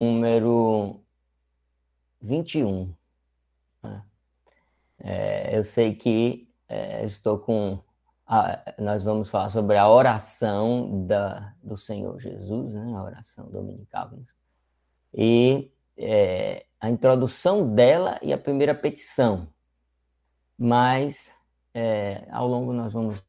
[0.00, 1.00] número
[2.20, 2.94] 21.
[3.82, 4.04] Né?
[4.98, 7.82] É, eu sei que é, estou com.
[8.26, 12.94] A, nós vamos falar sobre a oração da, do Senhor Jesus, né?
[12.94, 14.10] a oração dominical.
[15.14, 19.48] E é, a introdução dela e a primeira petição.
[20.58, 21.38] Mas
[21.72, 23.22] é, ao longo nós vamos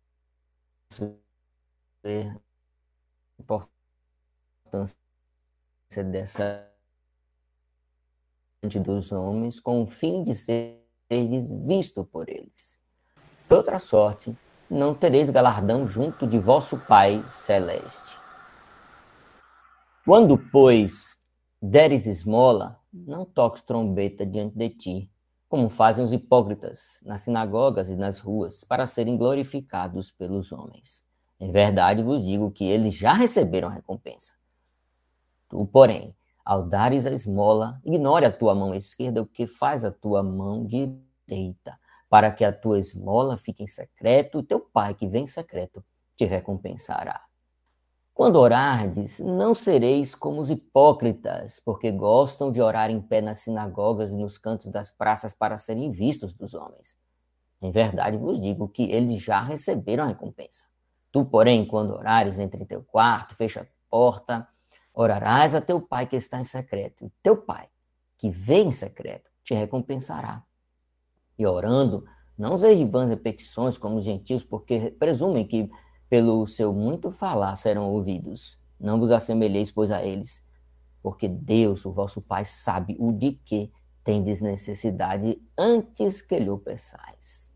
[2.04, 4.98] ver a importância
[5.98, 6.70] dessa
[8.84, 12.80] dos homens com o fim de seres visto por eles.
[13.48, 14.38] De outra sorte,
[14.70, 18.16] não tereis galardão junto de vosso Pai celeste.
[20.06, 21.18] Quando, pois,
[21.60, 25.12] deres esmola, não toques trombeta diante de ti,
[25.48, 31.04] como fazem os hipócritas nas sinagogas e nas ruas, para serem glorificados pelos homens.
[31.40, 34.39] Em verdade vos digo que eles já receberam recompensa.
[35.50, 39.92] Tu, porém, ao dares a esmola, ignore a tua mão esquerda o que faz a
[39.92, 45.08] tua mão direita, para que a tua esmola fique em secreto, e teu pai que
[45.08, 45.84] vem em secreto
[46.16, 47.22] te recompensará.
[48.14, 54.12] Quando orardes, não sereis como os hipócritas, porque gostam de orar em pé nas sinagogas
[54.12, 56.98] e nos cantos das praças para serem vistos dos homens.
[57.62, 60.66] Em verdade vos digo que eles já receberam a recompensa.
[61.12, 64.48] Tu, porém, quando orares, entre em teu quarto, fecha a porta,
[65.02, 67.70] Orarás a teu pai que está em secreto, e teu pai,
[68.18, 70.44] que vê em secreto, te recompensará.
[71.38, 72.04] E orando,
[72.38, 75.72] não useis vãs repetições como os gentios, porque presumem que
[76.10, 78.60] pelo seu muito falar serão ouvidos.
[78.78, 80.44] Não vos assemelheis, pois, a eles,
[81.02, 83.72] porque Deus, o vosso Pai, sabe o de que
[84.04, 87.50] tendes necessidade antes que lhe o peçais.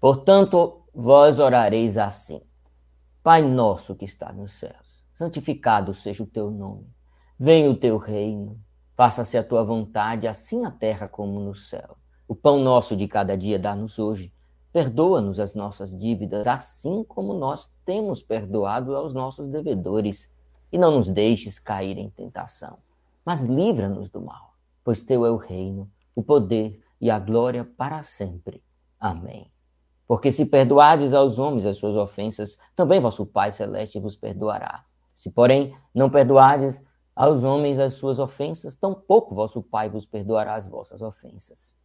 [0.00, 2.40] Portanto, vós orareis assim:
[3.22, 4.87] Pai nosso que está nos céus
[5.18, 6.86] santificado seja o teu nome.
[7.36, 8.56] Venha o teu reino,
[8.96, 11.96] faça-se a tua vontade, assim na terra como no céu.
[12.28, 14.32] O pão nosso de cada dia dá-nos hoje.
[14.72, 20.30] Perdoa-nos as nossas dívidas, assim como nós temos perdoado aos nossos devedores.
[20.70, 22.78] E não nos deixes cair em tentação,
[23.24, 24.54] mas livra-nos do mal,
[24.84, 28.62] pois teu é o reino, o poder e a glória para sempre.
[29.00, 29.50] Amém.
[30.06, 34.84] Porque se perdoardes aos homens as suas ofensas, também vosso Pai Celeste vos perdoará.
[35.18, 36.80] Se, porém, não perdoardes
[37.12, 41.76] aos homens as suas ofensas, tampouco vosso Pai vos perdoará as vossas ofensas.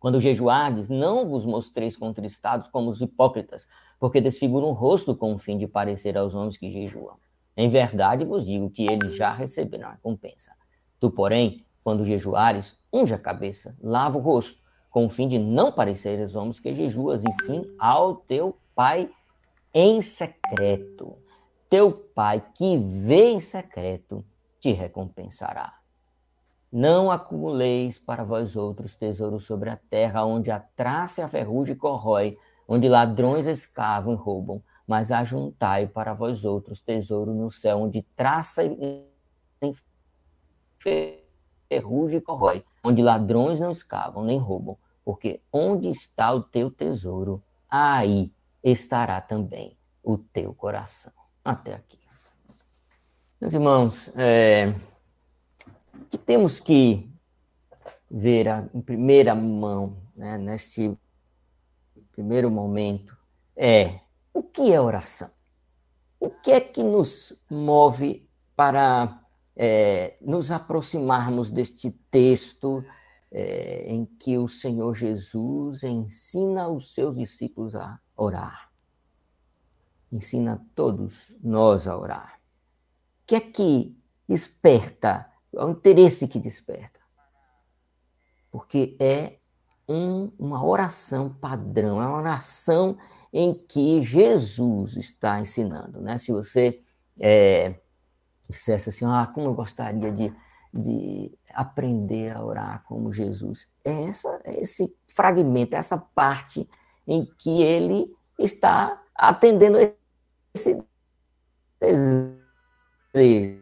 [0.00, 3.68] Quando jejuardes, não vos mostreis contristados como os hipócritas,
[4.00, 7.18] porque desfiguram o rosto com o fim de parecer aos homens que jejuam.
[7.56, 10.50] Em verdade vos digo que eles já receberam a recompensa.
[10.98, 15.70] Tu, porém, quando jejuares, unge a cabeça, lava o rosto, com o fim de não
[15.70, 19.08] parecer aos homens que jejuas, e sim ao teu Pai
[19.72, 21.16] em secreto
[21.70, 24.24] teu pai que vê em secreto
[24.58, 25.78] te recompensará.
[26.70, 31.76] Não acumuleis para vós outros tesouros sobre a terra, onde a traça e a ferrugem
[31.76, 32.36] corrói,
[32.66, 38.64] onde ladrões escavam e roubam, mas ajuntai para vós outros tesouro no céu, onde traça
[38.64, 39.06] e
[41.68, 48.32] ferrugem corrói, onde ladrões não escavam nem roubam, porque onde está o teu tesouro, aí
[48.62, 51.19] estará também o teu coração
[51.50, 51.98] até aqui.
[53.40, 54.74] Meus irmãos, é,
[56.10, 57.10] que temos que
[58.10, 60.96] ver a, em primeira mão, né, nesse
[62.12, 63.16] primeiro momento,
[63.56, 64.00] é
[64.32, 65.30] o que é oração?
[66.18, 69.20] O que é que nos move para
[69.56, 72.84] é, nos aproximarmos deste texto
[73.32, 78.69] é, em que o Senhor Jesus ensina os seus discípulos a orar?
[80.12, 82.40] Ensina todos nós a orar.
[83.22, 83.96] O que é que
[84.28, 85.30] desperta?
[85.54, 87.00] É o interesse que desperta.
[88.50, 89.38] Porque é
[89.88, 92.96] um, uma oração padrão, é uma oração
[93.32, 96.00] em que Jesus está ensinando.
[96.00, 96.18] Né?
[96.18, 96.82] Se você
[97.18, 97.74] é,
[98.48, 100.32] dissesse assim, ah, como eu gostaria de,
[100.72, 106.68] de aprender a orar como Jesus, é essa, é esse fragmento, essa parte
[107.06, 109.76] em que ele está atendendo
[110.54, 110.82] esse
[111.80, 113.60] desejo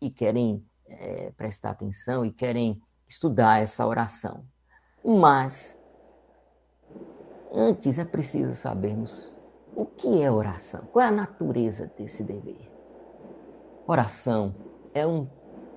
[0.00, 4.44] e querem é, prestar atenção e querem estudar essa oração.
[5.04, 5.80] Mas,
[7.52, 9.32] antes é preciso sabermos
[9.74, 12.70] o que é oração, qual é a natureza desse dever.
[13.86, 14.54] Oração
[14.92, 15.26] é um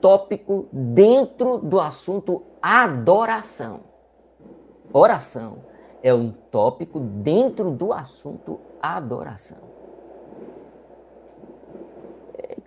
[0.01, 3.81] tópico dentro do assunto adoração.
[4.91, 5.63] Oração
[6.03, 9.71] é um tópico dentro do assunto adoração.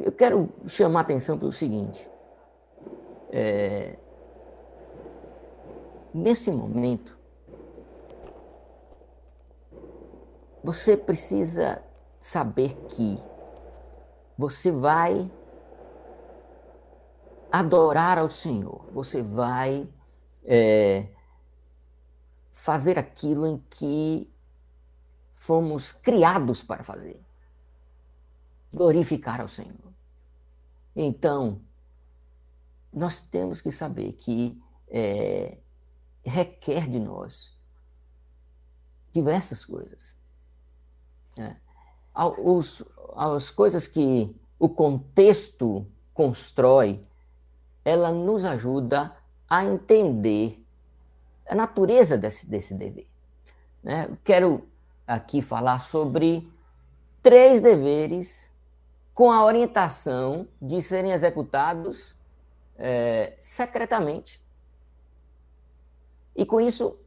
[0.00, 2.08] eu quero chamar a atenção para o seguinte.
[3.30, 3.96] É,
[6.14, 7.18] nesse momento,
[10.64, 11.82] você precisa
[12.20, 13.20] saber que
[14.38, 15.30] você vai
[17.50, 19.88] adorar ao Senhor, você vai
[20.44, 21.08] é,
[22.66, 24.28] fazer aquilo em que
[25.36, 27.24] fomos criados para fazer
[28.74, 29.94] glorificar ao Senhor.
[30.96, 31.60] Então,
[32.92, 35.58] nós temos que saber que é,
[36.24, 37.56] requer de nós
[39.12, 40.18] diversas coisas.
[41.38, 41.54] É.
[43.14, 47.06] As coisas que o contexto constrói,
[47.84, 49.16] ela nos ajuda
[49.48, 50.65] a entender
[51.48, 53.06] a natureza desse, desse dever.
[53.82, 54.08] Né?
[54.24, 54.68] Quero
[55.06, 56.50] aqui falar sobre
[57.22, 58.50] três deveres
[59.14, 62.16] com a orientação de serem executados
[62.76, 64.42] é, secretamente.
[66.34, 66.98] E com isso,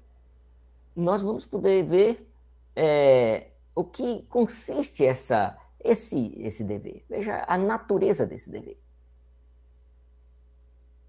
[0.96, 2.28] nós vamos poder ver
[2.76, 7.06] é, o que consiste essa, esse, esse dever.
[7.10, 8.80] Veja a natureza desse dever.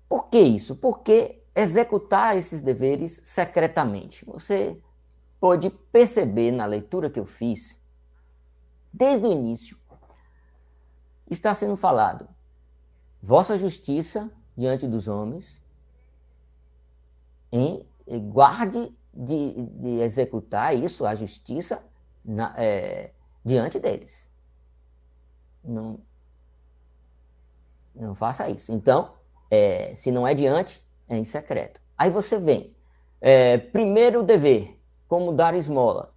[0.09, 0.77] Por que isso?
[0.77, 4.25] Porque executar esses deveres secretamente.
[4.25, 4.81] Você
[5.41, 7.81] pode perceber na leitura que eu fiz,
[8.93, 9.79] desde o início,
[11.29, 12.29] está sendo falado:
[13.23, 15.61] vossa justiça diante dos homens,
[17.53, 17.87] em,
[18.31, 21.83] guarde de, de executar isso, a justiça,
[22.25, 23.13] na, é,
[23.45, 24.31] diante deles.
[25.65, 26.01] Não,
[27.95, 28.73] não faça isso.
[28.73, 29.15] Então,
[29.51, 31.81] é, se não é diante, é em secreto.
[31.99, 32.75] Aí você vem.
[33.21, 36.15] É, primeiro dever, como dar esmola.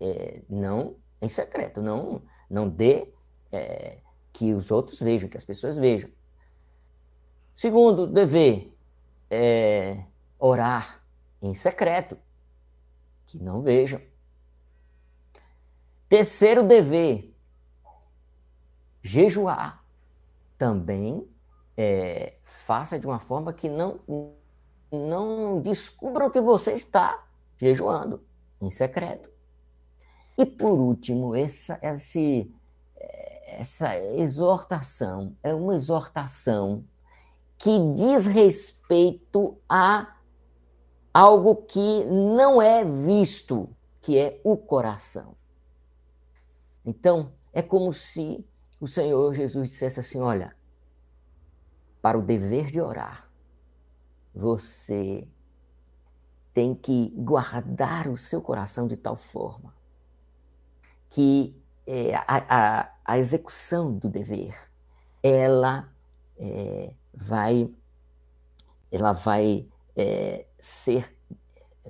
[0.00, 2.20] É, não em secreto, não,
[2.50, 3.08] não dê
[3.50, 3.98] é,
[4.32, 6.10] que os outros vejam, que as pessoas vejam.
[7.54, 8.76] Segundo dever,
[9.30, 10.04] é
[10.38, 11.02] orar
[11.40, 12.18] em secreto,
[13.26, 14.00] que não vejam.
[16.08, 17.32] Terceiro dever,
[19.00, 19.82] jejuar.
[20.58, 21.26] Também
[21.76, 24.00] é, faça de uma forma que não,
[24.90, 27.24] não descubra o que você está
[27.56, 28.22] jejuando,
[28.60, 29.30] em secreto.
[30.36, 32.52] E por último, essa, esse,
[33.46, 36.84] essa exortação é uma exortação
[37.58, 40.16] que diz respeito a
[41.12, 43.68] algo que não é visto,
[44.00, 45.36] que é o coração.
[46.84, 48.44] Então, é como se
[48.80, 50.56] o Senhor Jesus dissesse assim: olha,
[52.02, 53.30] para o dever de orar,
[54.34, 55.26] você
[56.52, 59.74] tem que guardar o seu coração de tal forma
[61.08, 61.54] que
[61.86, 64.58] é, a, a, a, execução do dever
[65.22, 65.92] ela
[66.38, 67.70] é, vai
[68.90, 71.16] ela vai é, ser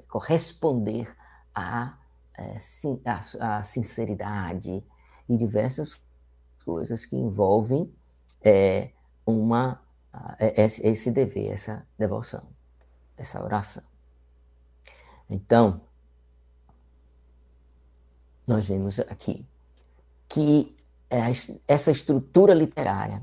[0.08, 1.15] corresponder
[1.55, 1.99] à,
[2.37, 2.56] é,
[3.41, 4.85] à, sinceridade
[5.29, 6.00] e diversas
[6.65, 7.93] coisas que envolvem
[8.41, 8.91] é,
[9.26, 9.81] uma
[10.38, 12.47] esse dever, essa devoção,
[13.17, 13.82] essa oração.
[15.29, 15.81] Então,
[18.47, 19.47] nós vemos aqui
[20.29, 20.76] que
[21.67, 23.23] essa estrutura literária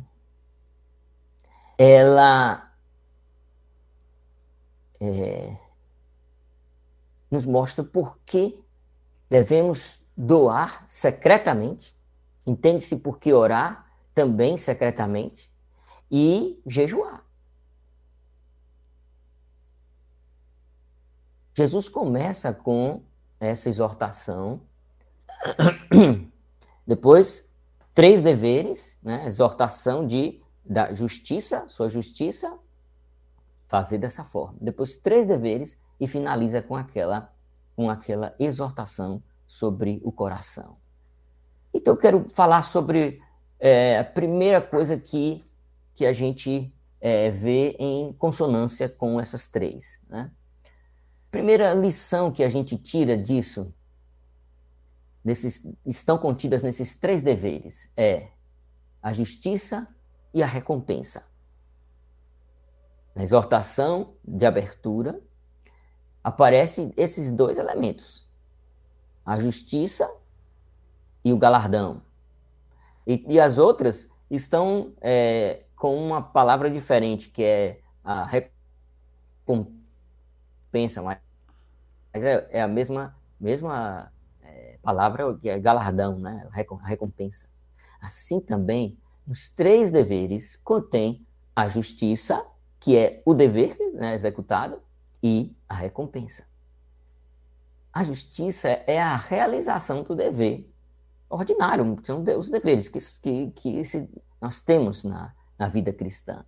[1.77, 2.71] ela
[4.99, 5.55] é,
[7.31, 8.61] nos mostra por que
[9.29, 11.95] devemos doar secretamente,
[12.45, 15.51] entende-se por que orar também secretamente,
[16.11, 17.23] e jejuar.
[21.53, 23.03] Jesus começa com
[23.39, 24.61] essa exortação,
[26.87, 27.49] depois
[27.93, 29.25] três deveres, né?
[29.25, 32.57] exortação de da justiça, sua justiça,
[33.67, 34.57] fazer dessa forma.
[34.61, 37.33] Depois três deveres e finaliza com aquela
[37.75, 40.77] com aquela exortação sobre o coração.
[41.73, 43.21] Então eu quero falar sobre
[43.59, 45.45] é, a primeira coisa que
[45.99, 49.99] que a gente é, vê em consonância com essas três.
[50.07, 50.31] Né?
[51.29, 53.73] Primeira lição que a gente tira disso,
[55.21, 58.29] nesses, estão contidas nesses três deveres, é
[59.01, 59.89] a justiça
[60.33, 61.27] e a recompensa.
[63.13, 65.21] Na exortação de abertura,
[66.23, 68.25] aparecem esses dois elementos:
[69.25, 70.09] a justiça
[71.25, 72.01] e o galardão.
[73.05, 78.25] E, e as outras estão é, com uma palavra diferente, que é a
[79.45, 81.19] recompensa, mas
[82.13, 84.11] é, é a mesma, mesma
[84.43, 86.49] é, palavra que é galardão, né?
[86.83, 87.47] Recompensa.
[88.01, 92.45] Assim também, os três deveres contêm a justiça,
[92.77, 94.81] que é o dever né, executado,
[95.23, 96.45] e a recompensa.
[97.93, 100.69] A justiça é a realização do dever
[101.29, 104.09] ordinário, são os deveres que, que, que esse,
[104.41, 106.45] nós temos na, na vida cristã.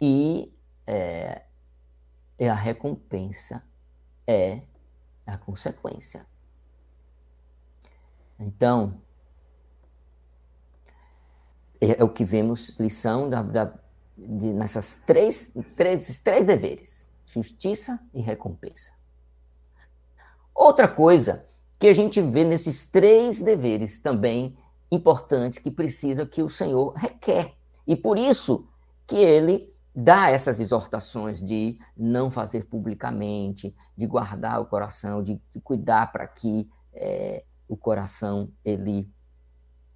[0.00, 0.54] E
[0.86, 1.42] é,
[2.38, 3.64] é a recompensa,
[4.26, 4.62] é
[5.26, 6.26] a consequência.
[8.38, 9.00] Então,
[11.80, 13.64] é, é o que vemos lição da, da,
[14.16, 18.92] de, nessas três, três, três deveres: justiça e recompensa.
[20.54, 21.46] Outra coisa
[21.78, 24.58] que a gente vê nesses três deveres também
[24.90, 27.57] importantes que precisa que o Senhor requer.
[27.88, 28.68] E por isso
[29.06, 35.58] que ele dá essas exortações de não fazer publicamente, de guardar o coração, de, de
[35.58, 39.10] cuidar para que é, o coração ele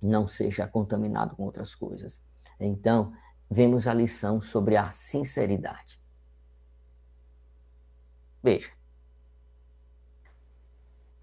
[0.01, 2.23] não seja contaminado com outras coisas.
[2.59, 3.13] Então,
[3.51, 6.01] vemos a lição sobre a sinceridade.
[8.43, 8.71] Veja.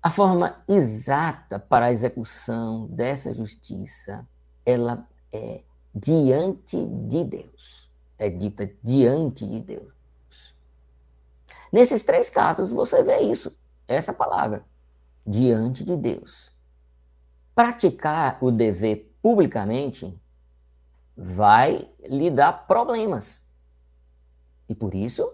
[0.01, 4.25] A forma exata para a execução dessa justiça,
[4.65, 7.91] ela é diante de Deus.
[8.17, 10.55] É dita diante de Deus.
[11.71, 14.65] Nesses três casos, você vê isso, essa palavra,
[15.25, 16.51] diante de Deus
[17.59, 20.17] praticar o dever publicamente
[21.13, 23.51] vai lhe dar problemas.
[24.69, 25.29] E por isso,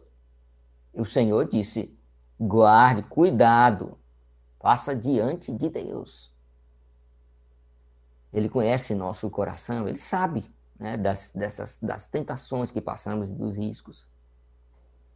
[0.91, 1.95] o Senhor disse:
[2.39, 3.95] guarde, cuidado,
[4.59, 6.34] faça diante de Deus.
[8.35, 10.45] Ele conhece nosso coração, ele sabe
[10.77, 14.05] né, das, dessas, das tentações que passamos e dos riscos.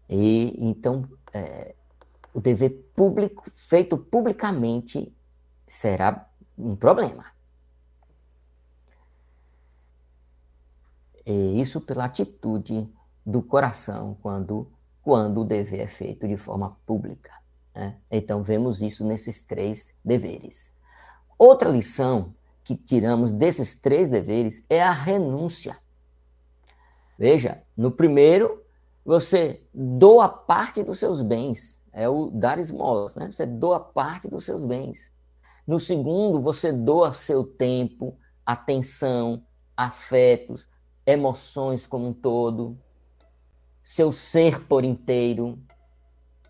[0.07, 1.75] E então, é,
[2.33, 5.13] o dever público, feito publicamente,
[5.67, 7.25] será um problema.
[11.25, 12.89] E isso pela atitude
[13.25, 14.71] do coração quando,
[15.01, 17.33] quando o dever é feito de forma pública.
[17.75, 17.97] Né?
[18.09, 20.73] Então, vemos isso nesses três deveres.
[21.37, 25.77] Outra lição que tiramos desses três deveres é a renúncia.
[27.17, 28.63] Veja, no primeiro,
[29.03, 33.31] você doa parte dos seus bens, é o dar esmolas, né?
[33.31, 35.11] Você doa parte dos seus bens.
[35.65, 39.43] No segundo, você doa seu tempo, atenção,
[39.75, 40.67] afetos,
[41.05, 42.77] emoções como um todo,
[43.81, 45.59] seu ser por inteiro.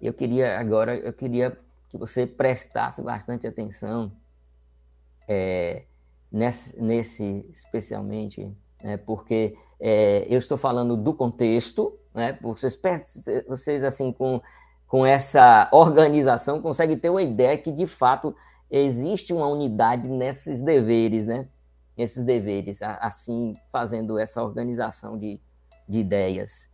[0.01, 1.57] Eu queria agora, eu queria
[1.89, 4.11] que você prestasse bastante atenção
[5.27, 5.85] é,
[6.31, 8.51] nesse, nesse, especialmente,
[8.83, 12.79] né, porque é, eu estou falando do contexto, né, vocês,
[13.47, 14.41] vocês assim com,
[14.87, 18.35] com essa organização conseguem ter uma ideia que de fato
[18.69, 21.47] existe uma unidade nesses deveres, né?
[21.97, 25.41] Esses deveres, assim, fazendo essa organização de,
[25.87, 26.69] de ideias.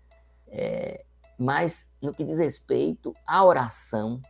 [0.48, 1.04] É,
[1.38, 4.22] mas, no que diz respeito à oração,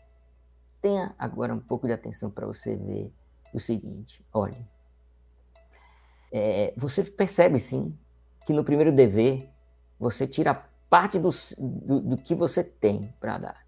[0.82, 3.14] tenha agora um pouco de atenção para você ver
[3.54, 4.66] o seguinte: olhe,
[6.38, 7.98] é, você percebe sim
[8.46, 9.50] que no primeiro dever
[9.98, 10.54] você tira
[10.90, 13.66] parte do, do, do que você tem para dar.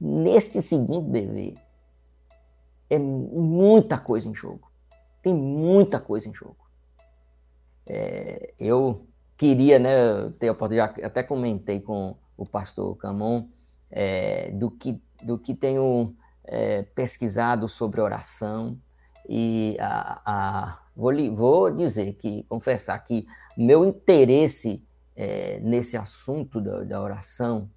[0.00, 1.54] Neste segundo dever,
[2.90, 4.68] é muita coisa em jogo.
[5.22, 6.56] Tem muita coisa em jogo.
[7.86, 13.46] É, eu queria, né, ter a oportunidade, até comentei com o pastor Camon,
[13.88, 18.76] é, do, que, do que tenho é, pesquisado sobre oração
[19.28, 24.82] e a, a, vou, vou dizer que, confessar que meu interesse
[25.16, 27.70] é, nesse assunto da, da oração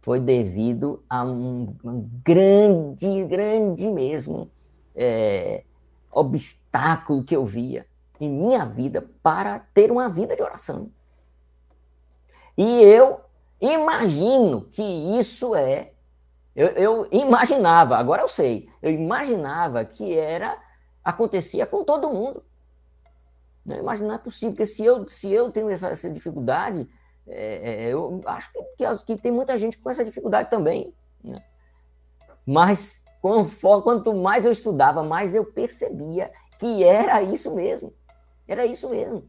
[0.00, 4.50] foi devido a um, um grande, grande mesmo
[4.94, 5.64] é,
[6.12, 7.86] obstáculo que eu via
[8.20, 10.90] em minha vida para ter uma vida de oração.
[12.56, 13.20] E eu
[13.60, 15.92] imagino que isso é.
[16.54, 20.56] Eu, eu, imaginava, agora eu sei, eu imaginava que era
[21.06, 22.44] acontecia com todo mundo.
[23.64, 26.88] Não imaginar possível, porque se eu, se eu tenho essa, essa dificuldade,
[27.28, 30.92] é, é, eu acho que, que, que, tem muita gente com essa dificuldade também.
[31.22, 31.40] Né?
[32.44, 37.94] Mas quanto mais eu estudava, mais eu percebia que era isso mesmo.
[38.46, 39.28] Era isso mesmo.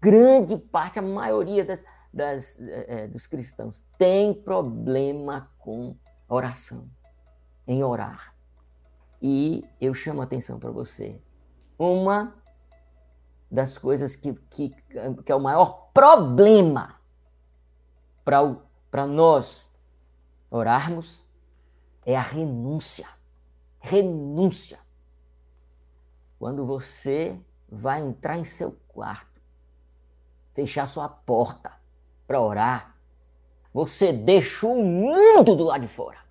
[0.00, 5.96] Grande parte, a maioria das, das, é, é dos cristãos tem problema com
[6.28, 6.88] oração,
[7.66, 8.37] em orar.
[9.20, 11.20] E eu chamo a atenção para você.
[11.78, 12.34] Uma
[13.50, 14.70] das coisas que, que,
[15.24, 17.00] que é o maior problema
[18.24, 19.66] para nós
[20.50, 21.24] orarmos
[22.04, 23.08] é a renúncia.
[23.80, 24.78] Renúncia.
[26.38, 29.40] Quando você vai entrar em seu quarto,
[30.54, 31.72] fechar sua porta
[32.26, 32.96] para orar,
[33.72, 36.27] você deixou o mundo do lado de fora.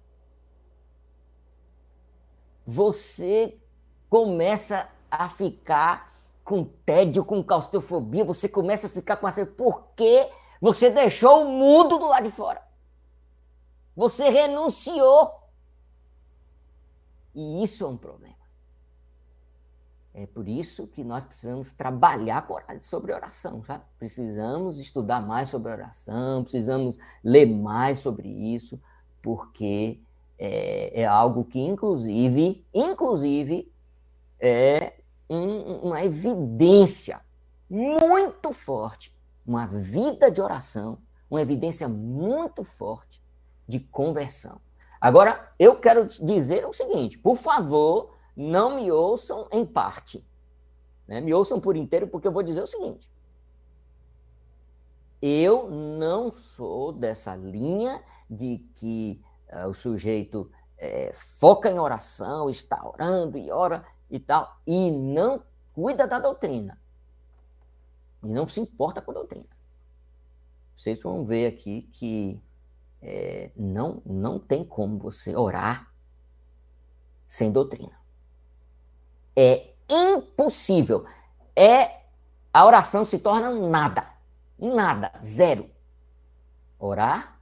[2.67, 3.57] Você
[4.09, 6.11] começa a ficar
[6.43, 9.45] com tédio, com claustrofobia, você começa a ficar com essa.
[9.45, 12.61] Porque você deixou o mundo do lado de fora.
[13.95, 15.33] Você renunciou.
[17.33, 18.35] E isso é um problema.
[20.13, 22.45] É por isso que nós precisamos trabalhar
[22.81, 23.85] sobre oração, sabe?
[23.97, 28.81] Precisamos estudar mais sobre oração, precisamos ler mais sobre isso,
[29.21, 30.01] porque
[30.37, 33.71] é, é algo que, inclusive, inclusive,
[34.39, 34.93] é
[35.29, 37.21] um, uma evidência
[37.69, 39.13] muito forte,
[39.45, 43.21] uma vida de oração, uma evidência muito forte
[43.67, 44.61] de conversão.
[44.99, 50.25] Agora, eu quero dizer o seguinte: por favor, não me ouçam em parte.
[51.07, 51.21] Né?
[51.21, 53.09] Me ouçam por inteiro, porque eu vou dizer o seguinte.
[55.21, 59.19] Eu não sou dessa linha de que
[59.67, 66.07] o sujeito é, foca em oração, está orando e ora e tal, e não cuida
[66.07, 66.79] da doutrina.
[68.23, 69.45] E não se importa com a doutrina.
[70.75, 72.41] Vocês vão ver aqui que
[73.01, 75.91] é, não, não tem como você orar
[77.25, 77.99] sem doutrina.
[79.35, 81.05] É impossível.
[81.55, 82.01] É
[82.53, 84.07] a oração se torna nada.
[84.57, 85.69] Nada, zero.
[86.79, 87.36] Orar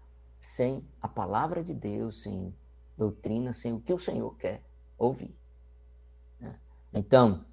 [0.45, 2.53] sem a palavra de Deus, sem
[2.97, 4.63] doutrina, sem o que o Senhor quer
[4.97, 5.35] ouvir.
[6.93, 7.45] Então,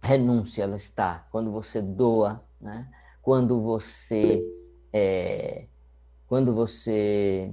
[0.00, 2.88] renúncia ela está quando você doa, né?
[3.20, 4.40] quando você
[4.92, 5.66] é,
[6.28, 7.52] quando você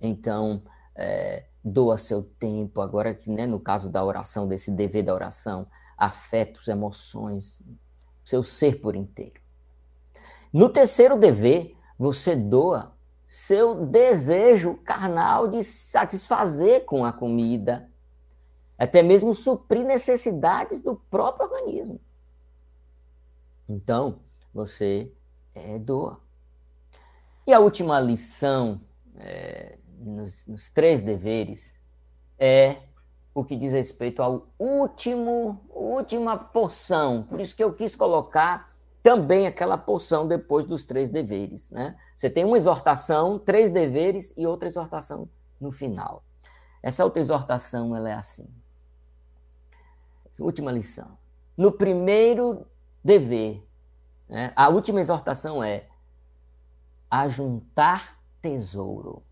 [0.00, 0.62] então
[0.96, 5.68] é, doa seu tempo, agora que né, no caso da oração, desse dever da oração,
[5.96, 7.62] afetos, emoções,
[8.24, 9.40] seu ser por inteiro.
[10.52, 12.91] No terceiro dever, você doa
[13.32, 17.90] seu desejo carnal de satisfazer com a comida,
[18.76, 21.98] até mesmo suprir necessidades do próprio organismo.
[23.66, 24.18] Então,
[24.52, 25.10] você
[25.54, 26.20] é, doa.
[27.46, 28.82] E a última lição
[29.16, 31.74] é, nos, nos, três deveres
[32.38, 32.82] é
[33.32, 37.22] o que diz respeito ao último, última porção.
[37.22, 38.71] Por isso que eu quis colocar
[39.02, 41.70] também aquela porção depois dos três deveres.
[41.70, 41.96] Né?
[42.16, 45.28] Você tem uma exortação, três deveres e outra exortação
[45.60, 46.22] no final.
[46.82, 48.46] Essa outra exortação ela é assim
[50.40, 51.18] última lição.
[51.56, 52.66] No primeiro
[53.04, 53.62] dever,
[54.28, 55.88] né, a última exortação é
[57.10, 59.22] ajuntar tesouro.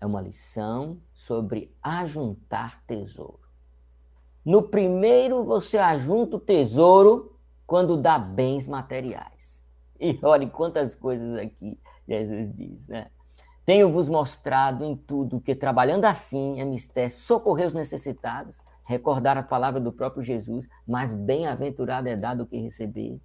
[0.00, 3.40] É uma lição sobre ajuntar tesouro.
[4.44, 7.35] No primeiro, você ajunta o tesouro
[7.66, 9.64] quando dá bens materiais.
[9.98, 13.08] E olhe quantas coisas aqui Jesus diz, né?
[13.64, 19.80] Tenho-vos mostrado em tudo que, trabalhando assim, é mistério socorrer os necessitados recordar a palavra
[19.80, 23.20] do próprio Jesus, mas bem-aventurado é dado o que receber.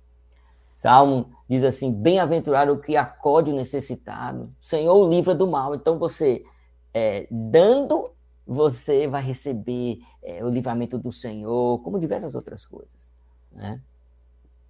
[0.74, 5.76] Salmo diz assim: bem-aventurado o que acode o necessitado, Senhor o livra do mal.
[5.76, 6.44] Então você,
[6.94, 8.12] é, dando,
[8.46, 13.10] você vai receber é, o livramento do Senhor, como diversas outras coisas.
[13.52, 13.80] Né?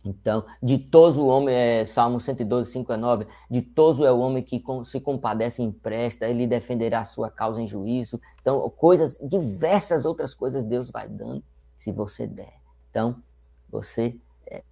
[0.04, 4.64] Então, ditoso o homem, é, Salmo 112, 5 a 9, ditoso é o homem que
[4.86, 8.20] se compadece e empresta, ele defenderá a sua causa em juízo.
[8.42, 11.44] Então, coisas, diversas outras coisas Deus vai dando,
[11.78, 12.54] se você der.
[12.90, 13.22] Então,
[13.70, 14.64] você é,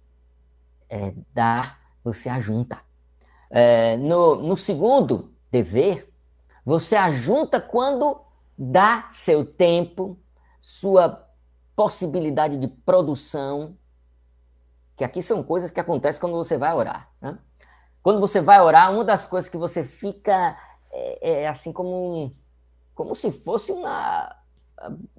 [0.88, 2.80] é, dá, você ajunta.
[3.50, 6.12] É, no, no segundo dever,
[6.64, 8.20] você ajunta quando
[8.58, 10.18] dá seu tempo,
[10.60, 11.26] sua
[11.74, 13.76] possibilidade de produção,
[15.00, 17.10] que aqui são coisas que acontecem quando você vai orar.
[17.22, 17.38] Né?
[18.02, 20.58] Quando você vai orar, uma das coisas que você fica
[20.92, 22.30] é, é assim como,
[22.94, 24.36] como se fosse uma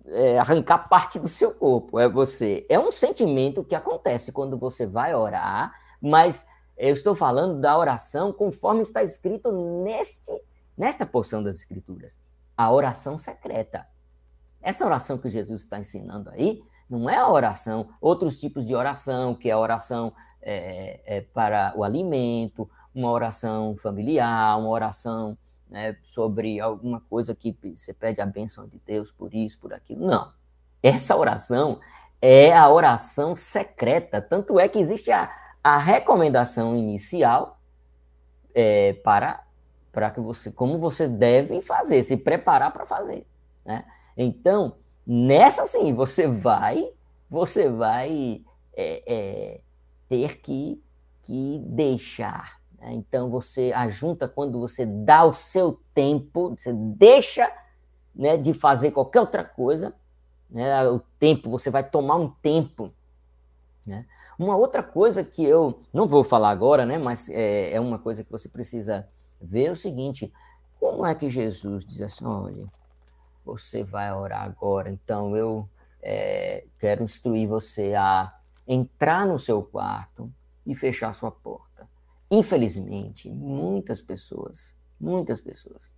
[0.06, 2.00] é, arrancar parte do seu corpo.
[2.00, 2.64] É você.
[2.70, 6.46] É um sentimento que acontece quando você vai orar, mas
[6.78, 9.52] eu estou falando da oração conforme está escrito
[9.84, 10.32] neste,
[10.78, 12.20] nesta porção das Escrituras.
[12.56, 13.88] A oração secreta.
[14.62, 19.34] Essa oração que Jesus está ensinando aí não é a oração, outros tipos de oração,
[19.34, 25.38] que é a oração é, é, para o alimento, uma oração familiar, uma oração
[25.70, 30.06] né, sobre alguma coisa que você pede a bênção de Deus por isso, por aquilo.
[30.06, 30.34] Não.
[30.84, 31.80] Essa oração
[32.22, 34.22] é a oração secreta.
[34.22, 35.32] Tanto é que existe a,
[35.64, 37.60] a recomendação inicial
[38.54, 39.44] é, para,
[39.92, 43.26] para que você, como você deve fazer, se preparar para fazer.
[43.66, 43.86] Né?
[44.18, 44.76] Então,
[45.06, 46.92] Nessa sim, você vai,
[47.30, 48.42] você vai
[48.74, 49.62] é, é,
[50.08, 50.82] ter que,
[51.24, 52.60] que deixar.
[52.80, 52.94] Né?
[52.94, 57.52] Então você ajunta quando você dá o seu tempo, você deixa
[58.16, 59.94] né, de fazer qualquer outra coisa,
[60.50, 60.88] né?
[60.90, 62.92] o tempo, você vai tomar um tempo.
[63.86, 64.06] Né?
[64.38, 68.24] Uma outra coisa que eu não vou falar agora, né, mas é, é uma coisa
[68.24, 69.08] que você precisa
[69.40, 70.32] ver é o seguinte:
[70.80, 72.72] como é que Jesus diz assim, olha,
[73.44, 75.68] você vai orar agora, então eu
[76.02, 78.34] é, quero instruir você a
[78.68, 80.32] entrar no seu quarto
[80.66, 81.90] e fechar sua porta.
[82.30, 85.92] Infelizmente, muitas pessoas, muitas pessoas,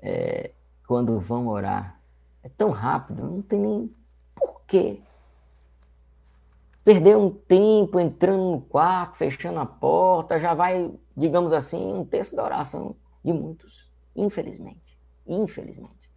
[0.00, 0.52] é,
[0.86, 2.00] quando vão orar,
[2.42, 3.94] é tão rápido, não tem nem
[4.34, 5.02] porquê.
[6.82, 12.34] Perder um tempo entrando no quarto, fechando a porta, já vai, digamos assim, um terço
[12.34, 14.98] da oração de muitos, infelizmente.
[15.26, 16.07] Infelizmente.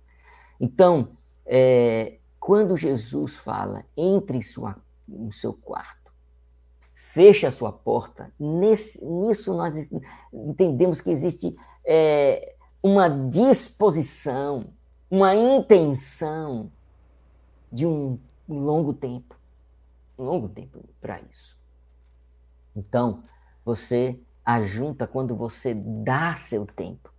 [0.62, 4.76] Então, é, quando Jesus fala, entre sua,
[5.08, 6.14] no seu quarto,
[6.94, 9.90] feche a sua porta, nesse, nisso nós
[10.32, 14.72] entendemos que existe é, uma disposição,
[15.10, 16.72] uma intenção
[17.72, 19.36] de um longo tempo.
[20.16, 21.58] Um longo tempo para isso.
[22.76, 23.24] Então,
[23.66, 27.11] você ajunta quando você dá seu tempo.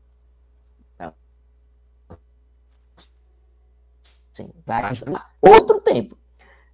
[4.33, 6.17] Sim, vai ajudar outro tempo.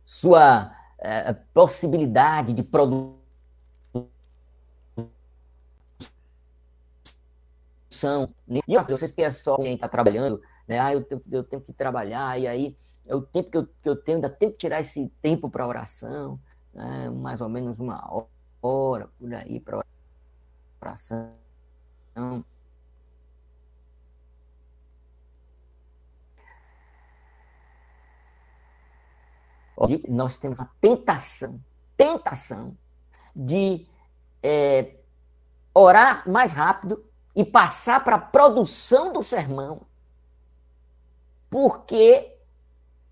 [0.04, 3.18] Sua é, possibilidade de produção
[8.66, 10.78] E vocês que é só quem está trabalhando, né?
[10.78, 13.88] Ah, eu, tenho, eu tenho que trabalhar, e aí é o tempo que eu, que
[13.88, 16.38] eu tenho, ainda tenho que tirar esse tempo para oração,
[16.72, 17.10] né?
[17.10, 18.04] mais ou menos uma
[18.62, 19.84] hora por aí para
[20.80, 21.32] oração.
[30.08, 31.60] Nós temos a tentação,
[31.96, 32.76] tentação
[33.34, 33.86] de
[34.42, 34.96] é,
[35.72, 39.82] orar mais rápido e passar para a produção do sermão,
[41.48, 42.37] porque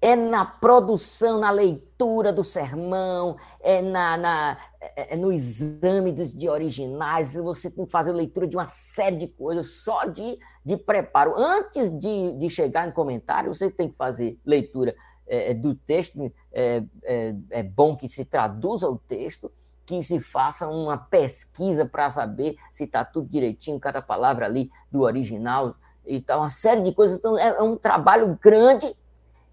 [0.01, 6.35] é na produção, na leitura do sermão, é, na, na é, é no exame dos,
[6.35, 10.77] de originais, você tem que fazer leitura de uma série de coisas só de, de
[10.77, 11.35] preparo.
[11.37, 14.95] Antes de, de chegar em comentário, você tem que fazer leitura
[15.27, 19.51] é, é, do texto, é, é, é, bom que se traduza o texto,
[19.85, 25.03] que se faça uma pesquisa para saber se está tudo direitinho, cada palavra ali do
[25.03, 27.19] original e tal, uma série de coisas.
[27.19, 28.95] Então, é, é um trabalho grande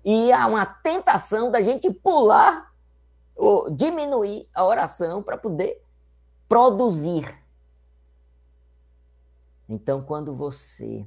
[0.03, 2.71] e há uma tentação da gente pular
[3.35, 5.81] ou diminuir a oração para poder
[6.47, 7.41] produzir.
[9.67, 11.05] Então, quando você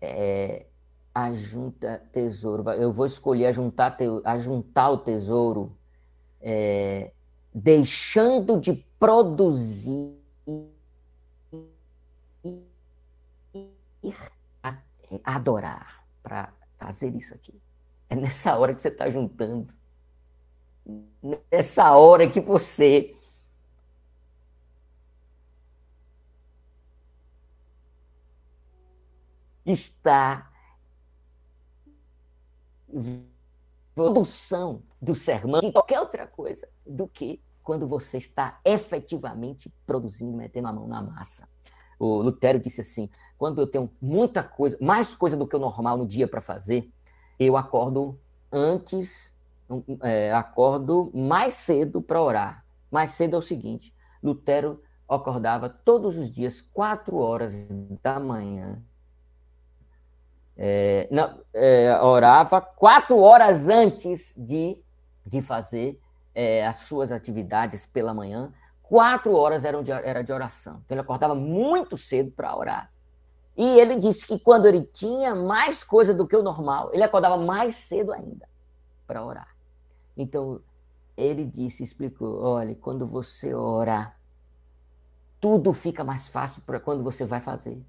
[0.00, 0.66] é,
[1.14, 2.68] ajunta tesouro.
[2.70, 5.76] Eu vou escolher ajuntar, ajuntar o tesouro,
[6.40, 7.12] é,
[7.54, 10.16] deixando de produzir
[15.24, 17.54] adorar para fazer isso aqui.
[18.08, 19.72] É nessa hora que você está juntando.
[21.50, 23.16] Nessa hora que você
[29.64, 30.50] está
[33.94, 40.68] produção do sermão, de qualquer outra coisa, do que quando você está efetivamente produzindo, metendo
[40.68, 41.48] a mão na massa.
[42.04, 45.96] O Lutero disse assim: quando eu tenho muita coisa, mais coisa do que o normal
[45.96, 46.90] no dia para fazer,
[47.38, 48.18] eu acordo
[48.50, 49.32] antes,
[50.02, 52.64] é, acordo mais cedo para orar.
[52.90, 57.68] Mais cedo é o seguinte: Lutero acordava todos os dias, quatro horas
[58.02, 58.82] da manhã,
[60.56, 64.76] é, não, é, orava quatro horas antes de,
[65.24, 66.00] de fazer
[66.34, 68.52] é, as suas atividades pela manhã.
[68.92, 70.82] Quatro horas eram de, era de oração.
[70.84, 72.92] Então ele acordava muito cedo para orar.
[73.56, 77.38] E ele disse que quando ele tinha mais coisa do que o normal, ele acordava
[77.38, 78.46] mais cedo ainda
[79.06, 79.48] para orar.
[80.14, 80.60] Então
[81.16, 84.14] ele disse, explicou: olha, quando você orar,
[85.40, 87.82] tudo fica mais fácil para quando você vai fazer.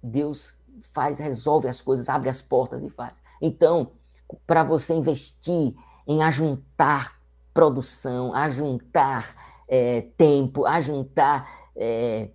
[0.00, 0.54] Deus
[0.92, 3.20] faz, resolve as coisas, abre as portas e faz.
[3.40, 3.90] Então,
[4.46, 5.74] para você investir
[6.06, 7.20] em ajuntar
[7.52, 11.70] produção, ajuntar é, tempo, ajuntar.
[11.74, 12.28] É,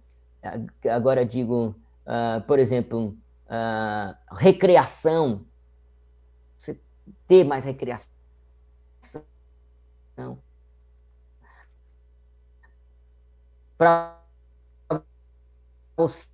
[0.91, 1.75] agora digo,
[2.07, 5.45] uh, por exemplo, uh, recreação.
[6.57, 6.81] Você
[7.27, 8.09] ter mais recreação.
[13.77, 14.19] Para
[15.95, 16.25] você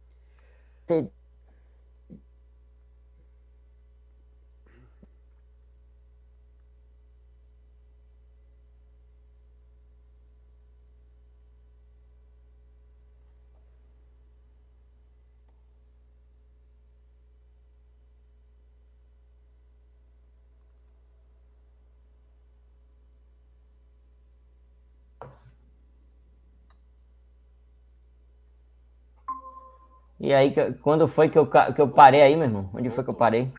[30.24, 32.70] E aí, quando foi que eu, que eu parei aí, meu irmão?
[32.74, 33.52] Onde foi que eu parei?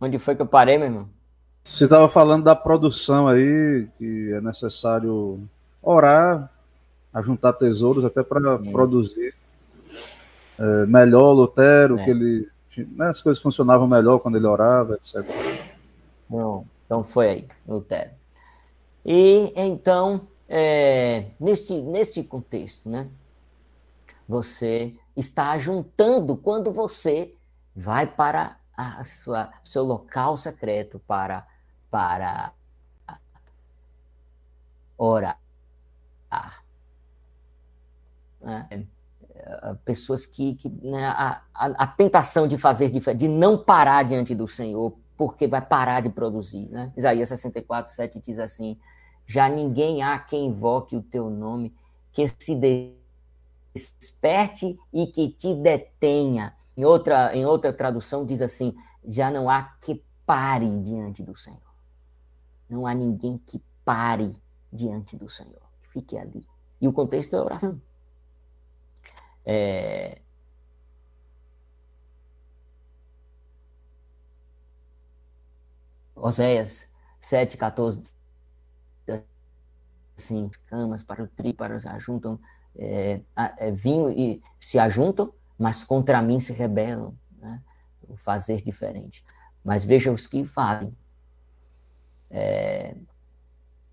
[0.00, 1.08] Onde foi que eu parei, meu irmão?
[1.62, 5.38] Você estava falando da produção aí, que é necessário
[5.82, 6.50] orar,
[7.12, 9.34] ajuntar tesouros até para produzir
[10.58, 12.04] é, melhor Lutero, é.
[12.04, 12.48] que ele.
[12.74, 15.26] Né, as coisas funcionavam melhor quando ele orava, etc.
[16.26, 18.12] Bom, então foi aí, Lutero.
[19.04, 23.10] E então, é, neste, neste contexto, né?
[24.28, 27.34] Você está juntando quando você
[27.74, 31.46] vai para a sua, seu local secreto para,
[31.90, 32.52] para
[34.98, 35.38] orar.
[38.40, 38.86] Né?
[39.84, 44.48] Pessoas que, que né, a, a, a, tentação de fazer de não parar diante do
[44.48, 46.68] Senhor, porque vai parar de produzir.
[46.70, 46.92] Né?
[46.96, 48.78] Isaías 64, 7 diz assim:
[49.24, 51.74] Já ninguém há quem invoque o teu nome,
[52.12, 52.54] que se
[53.76, 56.54] desperte e que te detenha.
[56.76, 61.60] Em outra, em outra tradução diz assim: já não há que pare diante do Senhor.
[62.68, 64.34] Não há ninguém que pare
[64.72, 65.62] diante do Senhor.
[65.92, 66.46] Fique ali.
[66.80, 67.80] E o contexto é oração.
[69.44, 70.20] É...
[76.14, 78.02] Oséias 7, 14.
[80.18, 82.40] Assim, camas para o tri, para os ajuntam,
[82.78, 83.72] é, é,
[84.14, 87.16] e se ajuntam, mas contra mim se rebelam.
[87.38, 87.62] Né?
[88.08, 89.24] O fazer diferente.
[89.64, 90.96] Mas veja os que fazem.
[92.30, 92.94] É,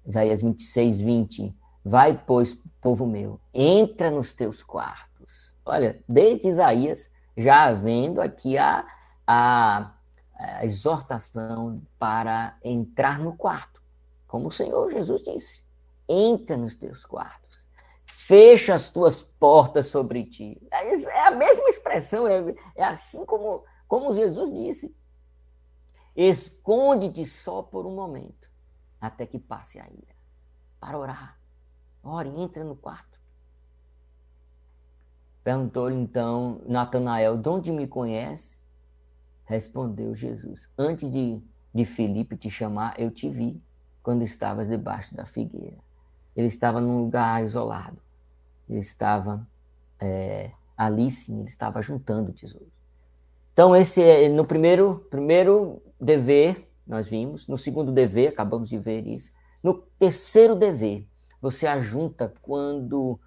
[0.06, 1.56] Isaías 26, 20.
[1.84, 5.54] Vai, pois, povo meu, entra nos teus quartos.
[5.65, 8.86] Olha, desde Isaías, já havendo aqui a,
[9.26, 9.93] a,
[10.38, 13.82] a exortação para entrar no quarto.
[14.28, 15.63] Como o Senhor Jesus disse:
[16.08, 17.62] entra nos teus quartos
[18.25, 20.57] fecha as tuas portas sobre ti.
[20.71, 24.95] É, é a mesma expressão, é, é assim como, como Jesus disse.
[26.15, 28.49] Esconde-te só por um momento,
[29.01, 30.15] até que passe a ira,
[30.79, 31.38] para orar.
[32.01, 33.19] Ore, entra no quarto.
[35.43, 38.63] Perguntou-lhe então Natanael, de onde me conhece?
[39.43, 41.41] Respondeu Jesus, antes de,
[41.73, 43.62] de Felipe te chamar, eu te vi,
[44.01, 45.77] quando estavas debaixo da figueira.
[46.36, 48.03] Ele estava num lugar isolado
[48.69, 49.47] ele estava
[49.99, 52.73] é, ali sim, ele estava juntando tesouros.
[53.54, 59.06] Então, esse é no primeiro, primeiro dever, nós vimos, no segundo dever, acabamos de ver
[59.06, 59.32] isso.
[59.62, 61.08] No terceiro dever,
[61.41, 63.19] você ajunta quando,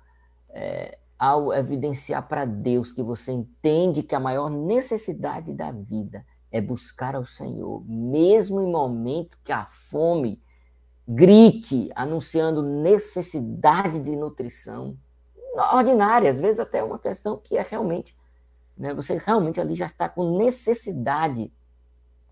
[0.51, 6.61] é, ao evidenciar para Deus que você entende que a maior necessidade da vida é
[6.61, 10.43] buscar ao Senhor, mesmo em momento que a fome
[11.07, 14.97] grite, anunciando necessidade de nutrição,
[15.57, 18.17] ordinária, às vezes até uma questão que é realmente,
[18.77, 21.53] né, você realmente ali já está com necessidade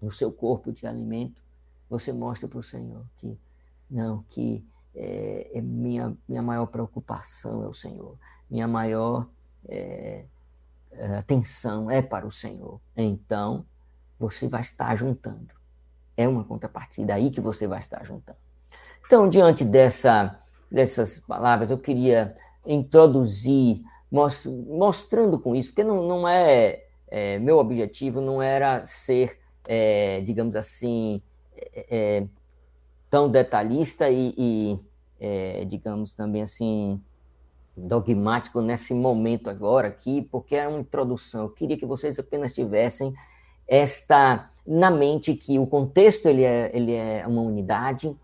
[0.01, 1.43] no seu corpo de alimento,
[1.89, 3.39] você mostra para o Senhor que
[3.91, 8.17] não, que é, é, minha, minha maior preocupação é o Senhor,
[8.51, 9.27] minha maior
[9.69, 10.25] é,
[10.93, 12.81] é atenção é para o Senhor.
[12.97, 13.65] Então,
[14.19, 15.55] você vai estar juntando.
[16.17, 18.39] É uma contrapartida aí que você vai estar juntando.
[19.07, 26.85] Então, diante dessa, dessas palavras, eu queria introduzir, mostrando com isso, porque não, não é,
[27.09, 31.22] é meu objetivo não era ser, é, digamos assim,
[31.57, 32.27] é, é
[33.11, 34.81] tão detalhista e, e
[35.20, 37.00] é, digamos também assim,
[37.77, 41.42] dogmático nesse momento agora aqui, porque era uma introdução.
[41.42, 43.14] Eu queria que vocês apenas tivessem
[43.66, 48.16] esta na mente que o contexto ele é, ele é uma unidade,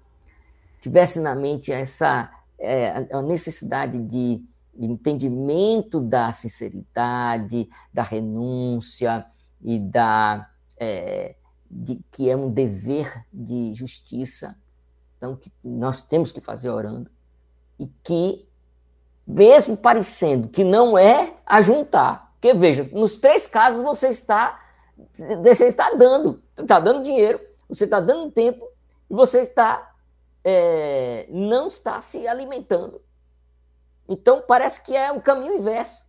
[0.80, 4.44] tivesse na mente essa é, a necessidade de
[4.78, 9.26] entendimento da sinceridade, da renúncia
[9.60, 11.36] e da é,
[11.70, 14.56] de, que é um dever de justiça,
[15.16, 17.10] então que nós temos que fazer orando
[17.78, 18.48] e que
[19.26, 24.58] mesmo parecendo que não é ajuntar, porque veja, nos três casos você está
[25.42, 28.66] você está dando, está dando dinheiro, você está dando tempo
[29.08, 29.89] e você está
[30.44, 33.02] é, não está se alimentando.
[34.08, 36.04] Então parece que é o caminho inverso.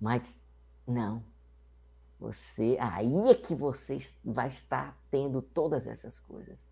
[0.00, 0.42] Mas
[0.86, 1.22] não.
[2.18, 6.68] Você, aí é que você vai estar tendo todas essas coisas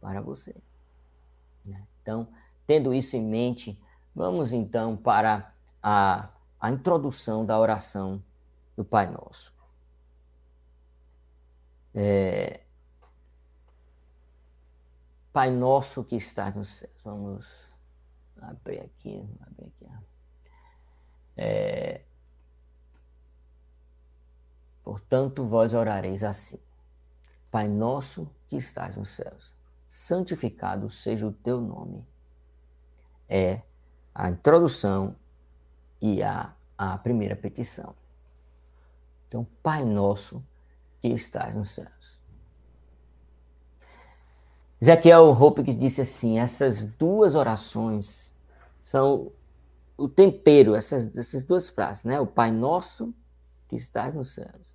[0.00, 0.54] para você.
[1.64, 1.86] Né?
[2.02, 2.28] Então,
[2.66, 3.80] tendo isso em mente,
[4.14, 6.28] vamos então para a,
[6.60, 8.22] a introdução da oração
[8.76, 9.54] do Pai Nosso.
[11.94, 12.60] É,
[15.32, 17.00] Pai nosso que está nos céus.
[17.04, 17.70] Vamos
[18.40, 19.88] abrir aqui, abrir aqui.
[21.36, 22.02] É...
[24.82, 26.58] Portanto, vós orareis assim:
[27.50, 29.54] Pai nosso que estás nos céus,
[29.88, 32.04] santificado seja o teu nome.
[33.28, 33.62] É
[34.12, 35.16] a introdução
[36.00, 37.94] e a, a primeira petição.
[39.28, 40.44] Então, Pai nosso
[41.00, 42.19] que estás nos céus.
[44.80, 48.34] Ezequiel Hope disse assim: essas duas orações
[48.80, 49.30] são
[49.96, 52.18] o tempero, essas, essas duas frases, né?
[52.18, 53.14] O Pai Nosso
[53.68, 54.66] que estás nos céus,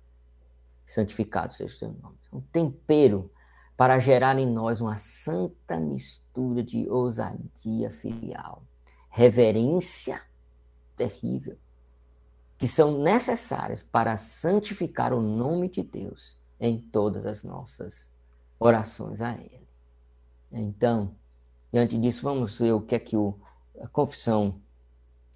[0.86, 2.16] santificado seja o teu nome.
[2.32, 3.30] Um tempero
[3.76, 8.62] para gerar em nós uma santa mistura de ousadia filial,
[9.10, 10.20] reverência
[10.96, 11.58] terrível,
[12.56, 18.10] que são necessárias para santificar o nome de Deus em todas as nossas
[18.58, 19.65] orações a Ele.
[20.58, 21.14] Então,
[21.72, 23.38] diante disso, vamos ver o que é que o,
[23.80, 24.60] a confissão,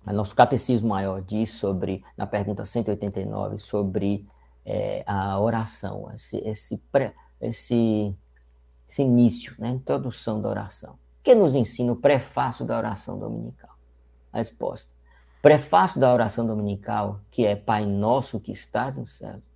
[0.06, 4.26] o nosso catecismo maior diz sobre, na pergunta 189, sobre
[4.64, 8.16] é, a oração, esse, esse, pré, esse,
[8.88, 10.94] esse início, né, introdução da oração.
[10.94, 13.76] O que nos ensina o prefácio da oração dominical?
[14.32, 14.90] A resposta.
[15.42, 19.49] Prefácio da oração dominical, que é Pai Nosso que estás nos céus,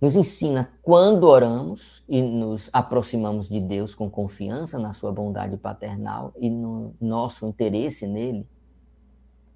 [0.00, 6.32] nos ensina quando oramos e nos aproximamos de Deus com confiança na sua bondade paternal
[6.38, 8.48] e no nosso interesse nele,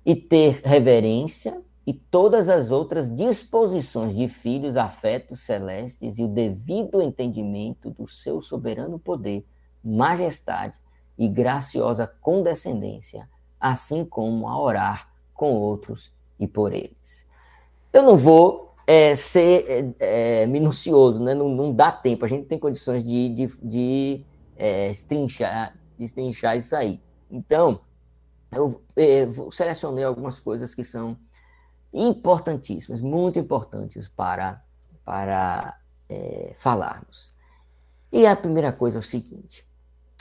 [0.05, 7.01] e ter reverência e todas as outras disposições de filhos, afetos celestes e o devido
[7.01, 9.47] entendimento do seu soberano poder,
[9.83, 10.79] majestade
[11.17, 13.29] e graciosa condescendência,
[13.59, 17.27] assim como a orar com outros e por eles.
[17.93, 21.35] Eu não vou é, ser é, é, minucioso, né?
[21.35, 24.25] Não, não, dá tempo, a gente tem condições de, de, de
[24.57, 27.01] é, estrinchar, estrinchar isso aí.
[27.31, 27.81] Então,
[28.53, 31.17] eu, é, eu selecionei algumas coisas que são
[31.93, 34.63] importantíssimas, muito importantes para,
[35.05, 37.33] para é, falarmos.
[38.13, 39.67] E a primeira coisa é o seguinte: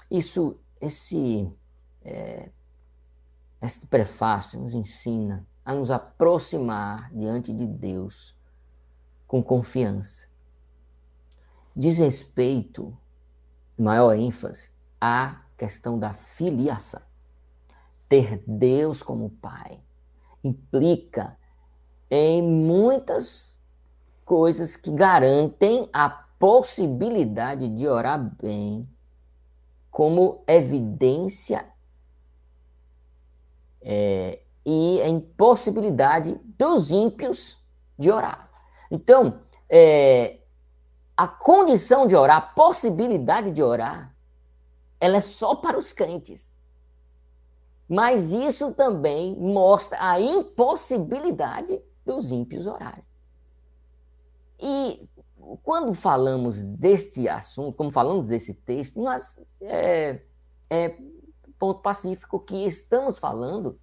[0.10, 1.52] isso, esse,
[2.04, 2.50] é,
[3.62, 8.36] esse prefácio nos ensina a nos aproximar diante de Deus
[9.34, 10.28] com confiança.
[11.76, 12.96] Diz respeito,
[13.76, 14.70] maior ênfase,
[15.02, 17.02] à questão da filiação.
[18.08, 19.82] Ter Deus como Pai
[20.44, 21.36] implica
[22.12, 23.60] em muitas
[24.24, 28.88] coisas que garantem a possibilidade de orar bem,
[29.90, 31.66] como evidência
[33.82, 37.58] é, e a impossibilidade dos ímpios
[37.98, 38.53] de orar.
[38.94, 40.38] Então, é,
[41.18, 44.16] a condição de orar, a possibilidade de orar,
[45.00, 46.56] ela é só para os crentes.
[47.90, 53.04] Mas isso também mostra a impossibilidade dos ímpios orarem.
[54.60, 55.10] E
[55.64, 60.22] quando falamos deste assunto, como falamos desse texto, nós é,
[60.70, 60.98] é
[61.58, 63.80] ponto pacífico que estamos falando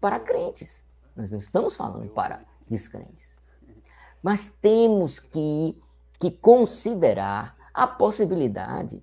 [0.00, 0.86] para crentes.
[1.14, 3.38] Nós não estamos falando para descrentes.
[4.22, 5.76] Mas temos que,
[6.18, 9.02] que considerar a possibilidade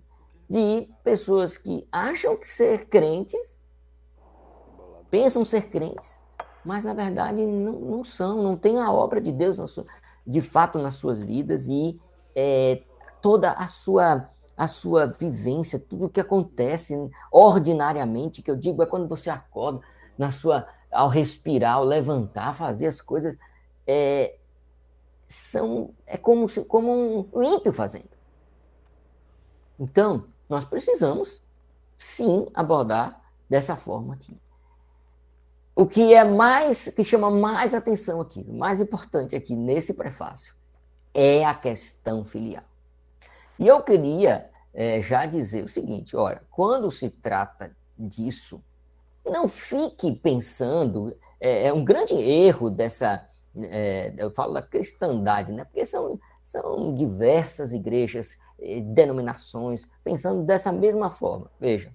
[0.50, 3.60] de pessoas que acham que ser crentes,
[5.10, 6.22] pensam ser crentes,
[6.64, 9.58] mas na verdade não, não são, não têm a obra de Deus
[10.26, 12.00] de fato nas suas vidas e
[12.36, 12.84] é,
[13.22, 16.96] toda a sua a sua vivência, tudo o que acontece
[17.30, 19.82] ordinariamente, que eu digo é quando você acorda,
[20.18, 23.38] na sua ao respirar, ao levantar, fazer as coisas,
[23.86, 24.38] é,
[25.28, 28.16] são é como, como um ímpio fazendo.
[29.80, 31.42] Então, nós precisamos
[31.98, 34.38] sim abordar dessa forma aqui.
[35.76, 40.56] O que é mais, que chama mais atenção aqui, mais importante aqui nesse prefácio,
[41.14, 42.64] é a questão filial.
[43.60, 48.64] E eu queria é, já dizer o seguinte: olha, quando se trata disso,
[49.26, 53.28] não fique pensando, é, é um grande erro dessa
[53.64, 55.64] é, eu falo da cristandade, né?
[55.64, 61.50] porque são, são diversas igrejas, eh, denominações, pensando dessa mesma forma.
[61.60, 61.94] Veja,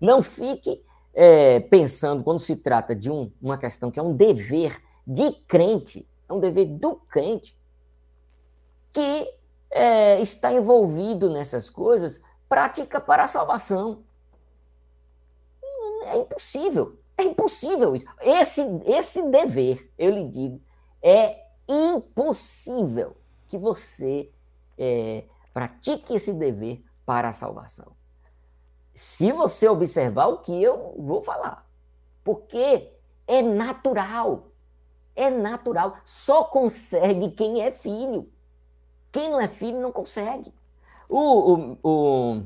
[0.00, 0.84] não fique
[1.14, 6.08] é, pensando, quando se trata de um, uma questão que é um dever de crente,
[6.28, 7.56] é um dever do crente,
[8.92, 9.30] que
[9.70, 14.04] é, está envolvido nessas coisas, prática para a salvação.
[16.06, 16.98] É impossível.
[17.16, 18.06] É impossível isso.
[18.20, 20.60] Esse, esse dever, eu lhe digo,
[21.02, 23.16] é impossível
[23.48, 24.30] que você
[24.76, 27.92] é, pratique esse dever para a salvação.
[28.94, 31.66] Se você observar o que eu vou falar.
[32.22, 32.90] Porque
[33.26, 34.48] É natural.
[35.16, 35.96] É natural.
[36.04, 38.30] Só consegue quem é filho.
[39.12, 40.52] Quem não é filho não consegue.
[41.08, 42.42] O, o, o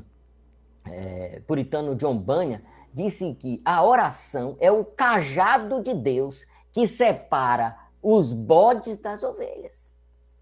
[0.85, 2.61] é, puritano John Bunyan
[2.93, 9.95] disse que a oração é o cajado de Deus que separa os bodes das ovelhas.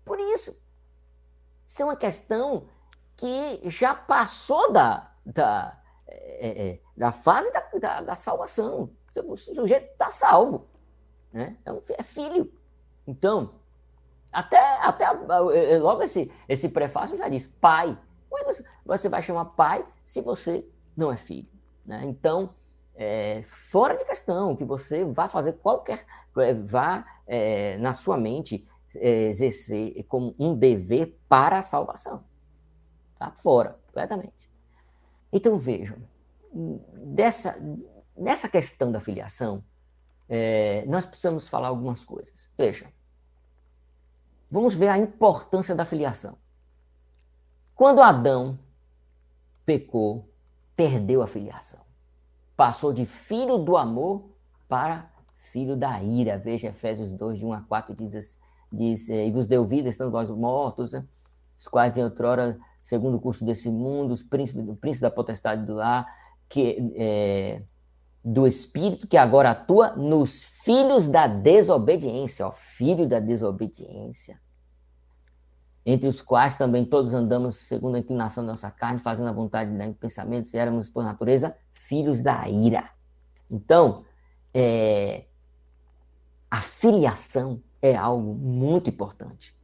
[0.05, 0.57] Por isso,
[1.67, 2.67] isso é uma questão
[3.15, 8.89] que já passou da, da, é, é, da fase da, da, da salvação.
[9.25, 10.67] O sujeito está salvo.
[11.33, 11.57] Né?
[11.65, 12.51] É, um, é filho.
[13.05, 13.55] Então,
[14.31, 17.97] até, até é, é, logo esse, esse prefácio já diz, pai.
[18.85, 21.47] Você vai chamar pai se você não é filho.
[21.87, 22.03] Né?
[22.05, 22.53] Então,
[22.93, 26.05] é, fora de questão que você vá fazer qualquer,
[26.37, 32.25] é, vá é, na sua mente é, exercer como um dever para a salvação.
[33.17, 33.31] Tá?
[33.31, 34.51] Fora, completamente.
[35.31, 35.97] Então vejam,
[36.93, 37.57] dessa,
[38.15, 39.63] nessa questão da filiação,
[40.29, 42.49] é, nós precisamos falar algumas coisas.
[42.57, 42.91] Veja,
[44.49, 46.37] vamos ver a importância da filiação.
[47.75, 48.57] Quando Adão
[49.65, 50.27] pecou,
[50.77, 51.79] perdeu a filiação.
[52.55, 54.29] Passou de filho do amor
[54.69, 56.37] para filho da ira.
[56.37, 58.39] Veja Efésios 2, de 1 a 4, diz,
[58.71, 61.03] diz e vos deu vida, estando vós mortos, né?
[61.57, 65.65] os quais em outrora, segundo o curso desse mundo, os príncipes, o príncipe da potestade
[65.65, 66.05] do lar,
[66.47, 67.61] que, é,
[68.23, 74.39] do Espírito que agora atua nos filhos da desobediência, ó, filho da desobediência
[75.89, 79.71] entre os quais também todos andamos segundo a inclinação da nossa carne, fazendo a vontade
[79.71, 82.89] de pensamentos, e éramos, por natureza, filhos da ira.
[83.49, 84.03] Então,
[84.53, 85.23] é,
[86.51, 89.55] a filiação é algo muito importante.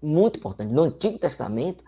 [0.00, 0.72] Muito importante.
[0.72, 1.84] No Antigo Testamento,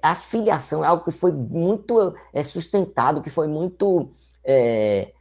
[0.00, 4.12] a filiação é algo que foi muito é, sustentado, que foi muito
[4.44, 5.12] é,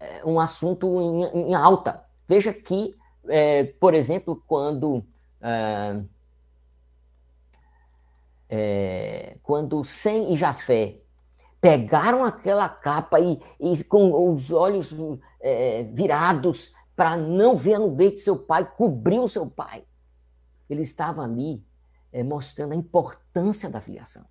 [0.00, 2.02] é um assunto em, em, alta.
[2.26, 2.96] Veja que,
[3.28, 5.04] é, por exemplo, quando
[8.48, 11.00] é, quando Sem e Jafé
[11.60, 14.94] pegaram aquela capa e, e com os olhos
[15.40, 19.84] é, virados para não ver a nudez de seu pai, cobriu seu pai.
[20.68, 21.64] Ele estava ali
[22.12, 24.24] é, mostrando a importância da filiação.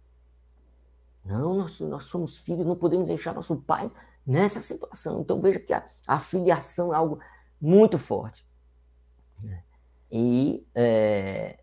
[1.24, 3.92] Não, nós, nós somos filhos, não podemos deixar nosso pai
[4.26, 5.22] nessa situação.
[5.22, 7.20] Então veja que a, a filiação é algo
[7.60, 8.46] muito forte.
[10.10, 11.60] E é,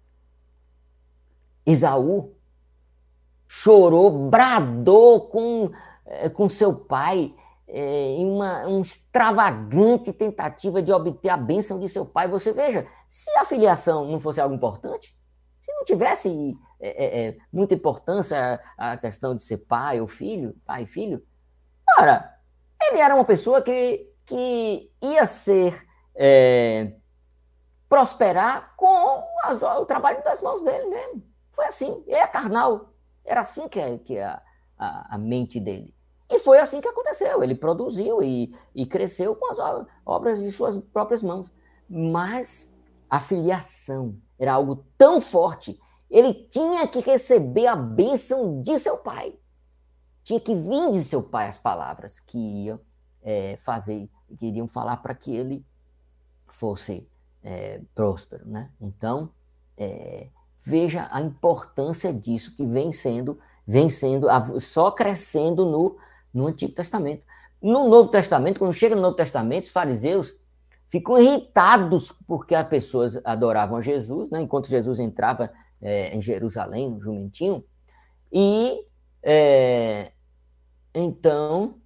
[1.64, 2.33] Esaú
[3.54, 5.70] chorou, bradou com,
[6.04, 7.32] eh, com seu pai
[7.68, 12.26] é, em uma, uma extravagante tentativa de obter a bênção de seu pai.
[12.28, 15.16] Você veja, se a filiação não fosse algo importante,
[15.60, 20.82] se não tivesse é, é, muita importância a questão de ser pai ou filho, pai
[20.82, 21.24] e filho,
[21.98, 22.34] ora,
[22.82, 25.86] ele era uma pessoa que, que ia ser
[27.88, 31.22] prosperar com as, o trabalho das mãos dele mesmo.
[31.52, 32.93] Foi assim, ele é carnal,
[33.24, 34.42] era assim que, que a,
[34.78, 35.94] a, a, mente dele.
[36.30, 37.42] E foi assim que aconteceu.
[37.42, 39.58] Ele produziu e, e cresceu com as
[40.04, 41.52] obras de suas próprias mãos.
[41.88, 42.74] Mas
[43.08, 49.38] a filiação era algo tão forte, ele tinha que receber a bênção de seu pai.
[50.22, 52.80] Tinha que vir de seu pai as palavras que iam
[53.22, 54.08] é, fazer,
[54.38, 55.64] que iriam falar para que ele
[56.48, 57.08] fosse
[57.42, 58.48] é, próspero.
[58.48, 58.70] Né?
[58.80, 59.30] Então,
[59.76, 60.28] é,
[60.64, 64.26] Veja a importância disso que vem sendo, vem sendo
[64.58, 65.96] só crescendo no,
[66.32, 67.22] no Antigo Testamento.
[67.60, 70.34] No Novo Testamento, quando chega no Novo Testamento, os fariseus
[70.88, 74.40] ficam irritados porque as pessoas adoravam Jesus, né?
[74.40, 75.50] enquanto Jesus entrava
[75.82, 77.64] é, em Jerusalém, no jumentinho,
[78.32, 78.86] e
[79.22, 80.12] é,
[80.94, 81.76] então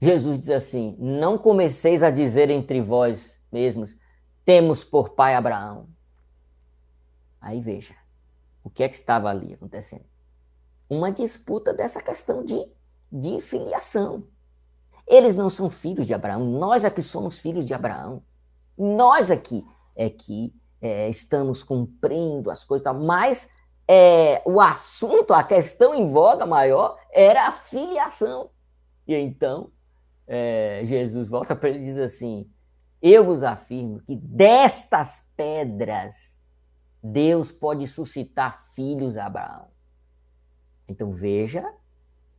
[0.00, 3.96] Jesus diz assim: Não comeceis a dizer entre vós mesmos,
[4.44, 5.88] temos por pai Abraão.
[7.40, 7.94] Aí veja,
[8.62, 10.04] o que é que estava ali acontecendo?
[10.88, 12.66] Uma disputa dessa questão de,
[13.10, 14.26] de filiação.
[15.06, 18.22] Eles não são filhos de Abraão, nós aqui somos filhos de Abraão.
[18.76, 19.66] Nós aqui
[19.96, 23.48] é que é, estamos cumprindo as coisas, mas
[23.86, 28.50] é, o assunto, a questão em voga maior era a filiação.
[29.06, 29.72] E então
[30.26, 32.50] é, Jesus volta para ele e diz assim:
[33.00, 36.37] Eu vos afirmo que destas pedras
[37.12, 39.68] Deus pode suscitar filhos a Abraão.
[40.88, 41.64] Então veja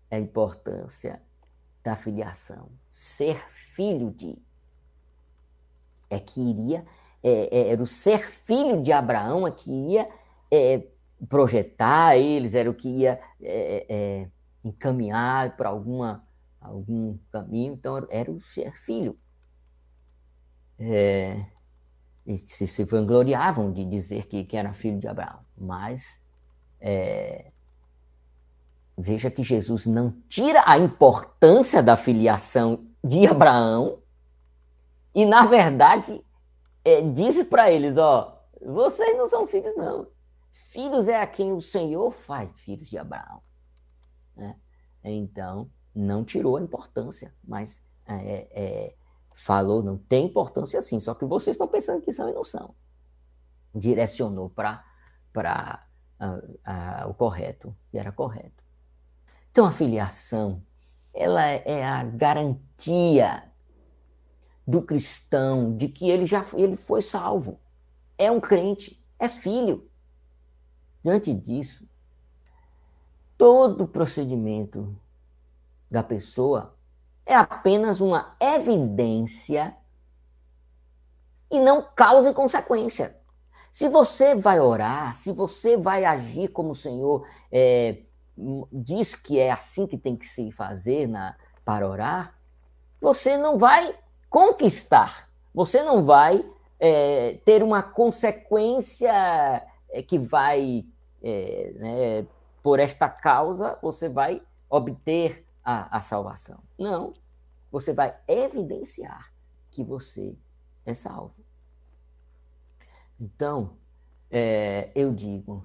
[0.10, 1.22] a importância
[1.84, 2.70] da filiação.
[2.92, 4.38] Ser filho de.
[6.10, 6.86] É que iria.
[7.22, 10.10] É, é, era o ser filho de Abraão é que ia
[10.52, 10.88] é,
[11.28, 14.32] projetar eles, era o que ia é, é,
[14.64, 16.26] encaminhar para alguma
[16.62, 17.74] algum caminho.
[17.74, 19.18] Então era o ser filho.
[20.80, 21.46] é,
[22.38, 25.40] se, se vangloriavam de dizer que, que era filho de Abraão.
[25.58, 26.24] Mas
[26.80, 27.52] é,
[28.98, 34.00] veja que Jesus não tira a importância da filiação de Abraão
[35.14, 36.24] e, na verdade,
[36.84, 40.08] é, diz para eles: ó, vocês não são filhos, não.
[40.52, 43.42] Filhos é a quem o Senhor faz filhos de Abraão.
[44.36, 44.56] Né?
[45.04, 48.96] Então, não tirou a importância, mas é, é,
[49.40, 52.76] falou, não tem importância sim, só que vocês estão pensando que são e não são.
[53.74, 54.84] Direcionou para
[57.08, 58.64] o correto, e era correto.
[59.52, 60.62] Então, a filiação,
[61.14, 63.50] ela é a garantia
[64.68, 67.60] do cristão de que ele já ele foi salvo.
[68.18, 69.90] É um crente, é filho.
[71.02, 71.88] Diante disso,
[73.38, 74.96] todo procedimento
[75.90, 76.78] da pessoa
[77.30, 79.78] é apenas uma evidência
[81.52, 83.16] e não causa consequência.
[83.72, 88.00] Se você vai orar, se você vai agir como o Senhor é,
[88.74, 92.34] diz que é assim que tem que se fazer na, para orar,
[93.00, 93.96] você não vai
[94.28, 96.44] conquistar, você não vai
[96.80, 99.14] é, ter uma consequência
[99.92, 100.84] é, que vai,
[101.22, 102.28] é, né,
[102.64, 106.64] por esta causa, você vai obter a, a salvação.
[106.80, 107.14] Não.
[107.72, 109.32] Você vai evidenciar
[109.70, 110.36] que você
[110.84, 111.36] é salvo.
[113.20, 113.78] Então,
[114.32, 115.64] é, eu digo,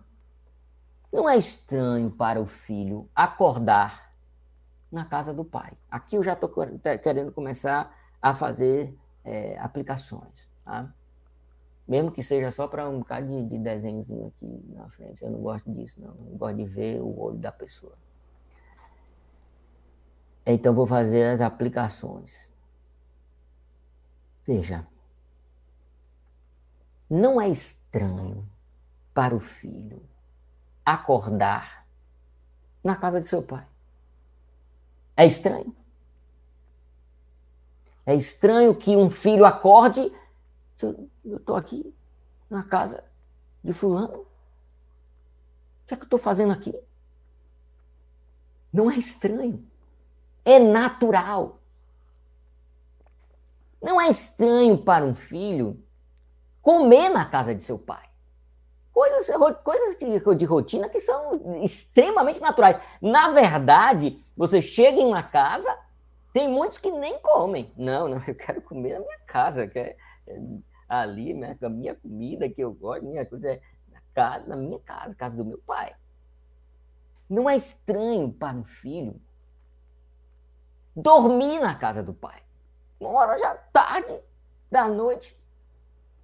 [1.11, 4.13] não é estranho para o filho acordar
[4.93, 5.73] na casa do pai.
[5.91, 6.51] Aqui eu já estou
[7.03, 8.95] querendo começar a fazer
[9.25, 10.51] é, aplicações.
[10.67, 10.93] Tá?
[11.89, 15.25] Mesmo que seja só para um bocado de, de desenhozinho aqui na frente.
[15.25, 16.15] Eu não gosto disso, não.
[16.31, 17.97] Eu gosto de ver o olho da pessoa.
[20.47, 22.53] Então vou fazer as aplicações.
[24.47, 24.87] Veja,
[27.09, 28.47] não é estranho
[29.15, 30.03] para o filho
[30.85, 31.87] acordar
[32.83, 33.67] na casa de seu pai.
[35.17, 35.75] É estranho.
[38.05, 40.13] É estranho que um filho acorde.
[41.25, 41.95] Eu estou aqui
[42.51, 43.03] na casa
[43.63, 44.19] de Fulano.
[44.19, 46.75] O que é que eu estou fazendo aqui?
[48.71, 49.67] Não é estranho
[50.45, 51.61] é natural.
[53.83, 55.83] Não é estranho para um filho
[56.63, 58.09] comer na casa de seu pai.
[58.93, 59.29] Coisas,
[59.63, 62.79] coisas de rotina que são extremamente naturais.
[63.03, 65.77] Na verdade, você chega em uma casa,
[66.33, 67.73] tem muitos que nem comem.
[67.77, 70.39] Não, não, eu quero comer na minha casa, que é, é
[70.89, 73.61] ali, né, a minha comida que eu gosto, minha coisa é
[73.93, 75.95] na, casa, na minha casa, casa do meu pai.
[77.29, 79.21] Não é estranho para um filho
[80.95, 82.43] dormir na casa do pai.
[83.01, 84.19] Uma hora já tarde
[84.71, 85.39] da noite.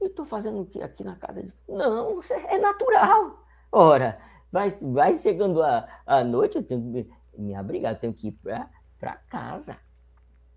[0.00, 1.42] E estou fazendo o que aqui na casa?
[1.42, 1.52] De...
[1.68, 3.44] Não, é natural.
[3.70, 8.14] Ora, vai, vai chegando a, a noite, eu tenho que me, me abrigar, eu tenho
[8.14, 8.40] que ir
[8.98, 9.76] para casa.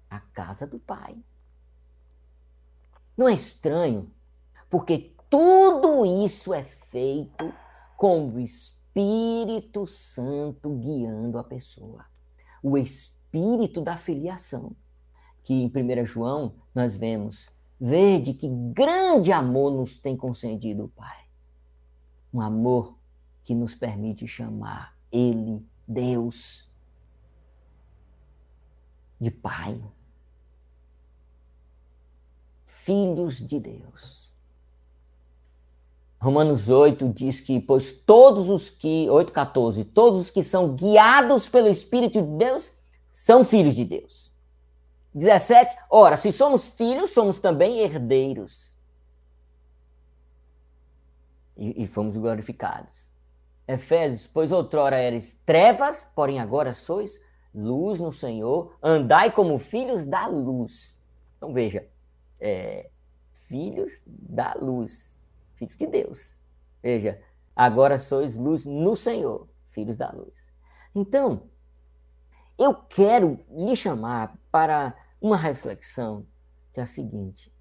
[0.09, 1.18] A casa do pai.
[3.18, 4.11] Não é estranho,
[4.70, 7.53] porque tudo isso é feito
[7.97, 12.05] com o Espírito Santo guiando a pessoa.
[12.61, 14.76] O Espírito espírito da filiação,
[15.44, 21.26] que em 1 João nós vemos, vede que grande amor nos tem concedido o Pai.
[22.32, 22.96] Um amor
[23.44, 26.70] que nos permite chamar Ele, Deus,
[29.20, 29.82] de Pai.
[32.66, 34.32] Filhos de Deus.
[36.20, 41.68] Romanos 8 diz que, pois todos os que, 8,14, todos os que são guiados pelo
[41.68, 42.83] Espírito de Deus
[43.14, 44.34] são filhos de Deus.
[45.14, 45.78] 17.
[45.88, 48.74] Ora, se somos filhos, somos também herdeiros.
[51.55, 53.14] E, e fomos glorificados.
[53.68, 57.22] Efésios, pois outrora eres trevas, porém agora sois
[57.53, 60.99] luz no Senhor, andai como filhos da luz.
[61.38, 61.88] Então veja,
[62.39, 62.89] é,
[63.47, 65.22] filhos da luz,
[65.53, 66.39] filhos de Deus.
[66.82, 67.22] Veja,
[67.55, 70.51] agora sois luz no Senhor, filhos da luz.
[70.95, 71.43] Então,
[72.64, 76.26] eu quero lhe chamar para uma reflexão
[76.74, 77.53] que é a seguinte: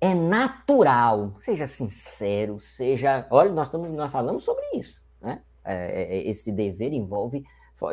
[0.00, 3.26] é natural, seja sincero, seja.
[3.30, 5.42] Olha, nós, estamos, nós falamos sobre isso, né?
[5.64, 7.44] É, é, é, esse dever envolve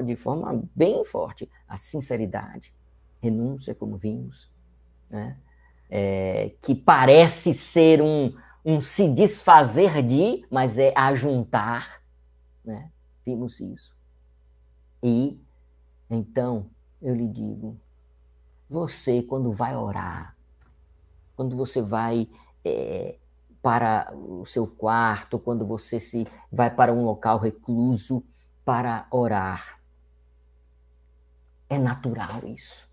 [0.05, 2.75] de forma bem forte a sinceridade,
[3.21, 4.51] renúncia, como vimos,
[5.09, 5.37] né?
[5.89, 12.03] É, que parece ser um, um se desfazer de, mas é ajuntar,
[12.63, 12.91] né?
[13.25, 13.95] Vimos isso.
[15.01, 15.39] E
[16.09, 16.69] então,
[17.01, 17.77] eu lhe digo,
[18.69, 20.35] você, quando vai orar,
[21.35, 22.27] quando você vai
[22.65, 23.17] é,
[23.61, 28.23] para o seu quarto, quando você se vai para um local recluso
[28.65, 29.79] para orar.
[31.69, 32.89] É natural isso.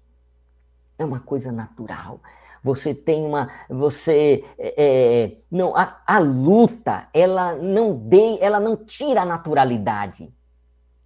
[0.99, 2.21] É uma coisa natural.
[2.63, 8.77] Você tem uma, você é, é não a, a luta, ela não de, ela não
[8.77, 10.35] tira a naturalidade.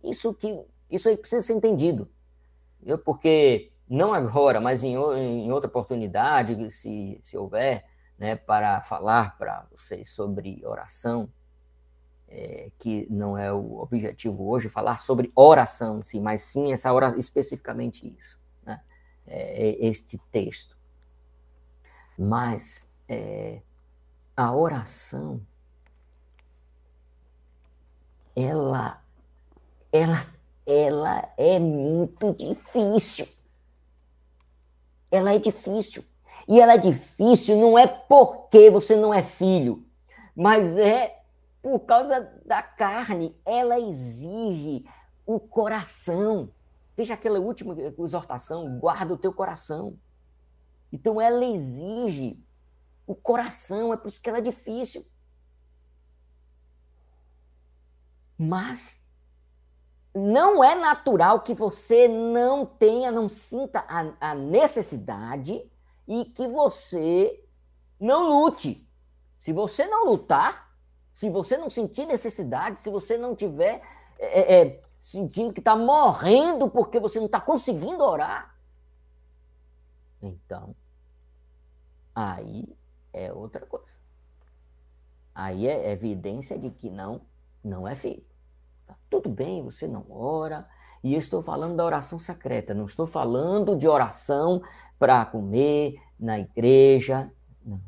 [0.03, 2.11] Isso que isso aí precisa ser entendido.
[2.83, 7.85] Eu, porque não agora, mas em, em outra oportunidade, se, se houver,
[8.19, 11.33] né, para falar para vocês sobre oração,
[12.29, 16.93] é, que não é o objetivo hoje, falar sobre oração em si, mas sim essa
[16.93, 18.81] hora especificamente isso, né,
[19.27, 20.79] é, este texto.
[22.17, 23.61] Mas é,
[24.37, 25.45] a oração,
[28.37, 29.03] ela,
[29.93, 30.27] ela,
[30.67, 33.27] ela é muito difícil.
[35.11, 36.05] Ela é difícil.
[36.49, 39.85] E ela é difícil não é porque você não é filho,
[40.35, 41.23] mas é
[41.63, 43.37] por causa da carne.
[43.45, 44.85] Ela exige
[45.27, 46.51] o coração.
[46.97, 49.99] Veja aquela última exortação: guarda o teu coração.
[50.93, 52.43] Então ela exige
[53.07, 55.07] o coração, é por isso que ela é difícil.
[58.37, 59.07] Mas
[60.15, 65.71] não é natural que você não tenha, não sinta a, a necessidade
[66.07, 67.45] e que você
[67.99, 68.87] não lute.
[69.39, 70.75] Se você não lutar,
[71.13, 73.83] se você não sentir necessidade, se você não tiver
[74.19, 78.55] é, é, é sentindo que está morrendo porque você não está conseguindo orar,
[80.21, 80.75] então
[82.15, 82.69] aí
[83.13, 83.99] é outra coisa.
[85.35, 87.23] Aí é evidência de que não,
[87.63, 88.30] não é filho.
[89.09, 90.69] Tudo bem, você não ora.
[91.03, 94.63] E eu estou falando da oração secreta, não estou falando de oração
[94.99, 97.33] para comer na igreja.
[97.65, 97.81] Não.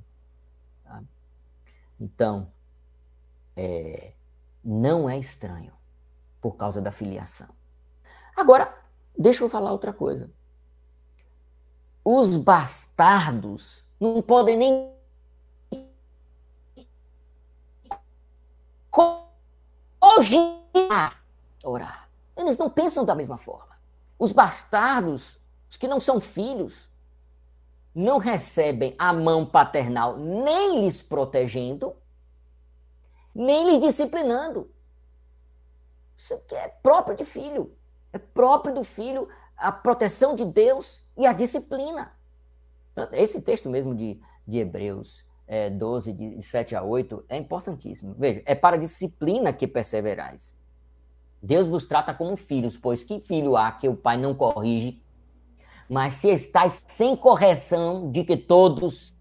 [0.82, 1.02] Tá?
[2.00, 2.50] Então,
[3.54, 4.14] é,
[4.64, 5.72] não é estranho
[6.40, 7.48] por causa da filiação.
[8.34, 8.74] Agora,
[9.16, 10.30] deixa eu falar outra coisa.
[12.04, 14.92] Os bastardos não podem nem
[20.02, 20.61] cogitar
[21.64, 22.08] orar.
[22.36, 23.76] Eles não pensam da mesma forma.
[24.18, 26.90] Os bastardos, os que não são filhos,
[27.94, 31.94] não recebem a mão paternal nem lhes protegendo,
[33.34, 34.70] nem lhes disciplinando.
[36.16, 37.74] Isso aqui é próprio de filho.
[38.12, 42.12] É próprio do filho a proteção de Deus e a disciplina.
[43.12, 48.14] Esse texto mesmo de, de Hebreus é, 12, de 7 a 8, é importantíssimo.
[48.18, 50.54] Veja, é para disciplina que perseverais.
[51.42, 55.02] Deus vos trata como filhos, pois que filho há que o pai não corrige
[55.92, 59.14] mas se estáis sem correção de que todos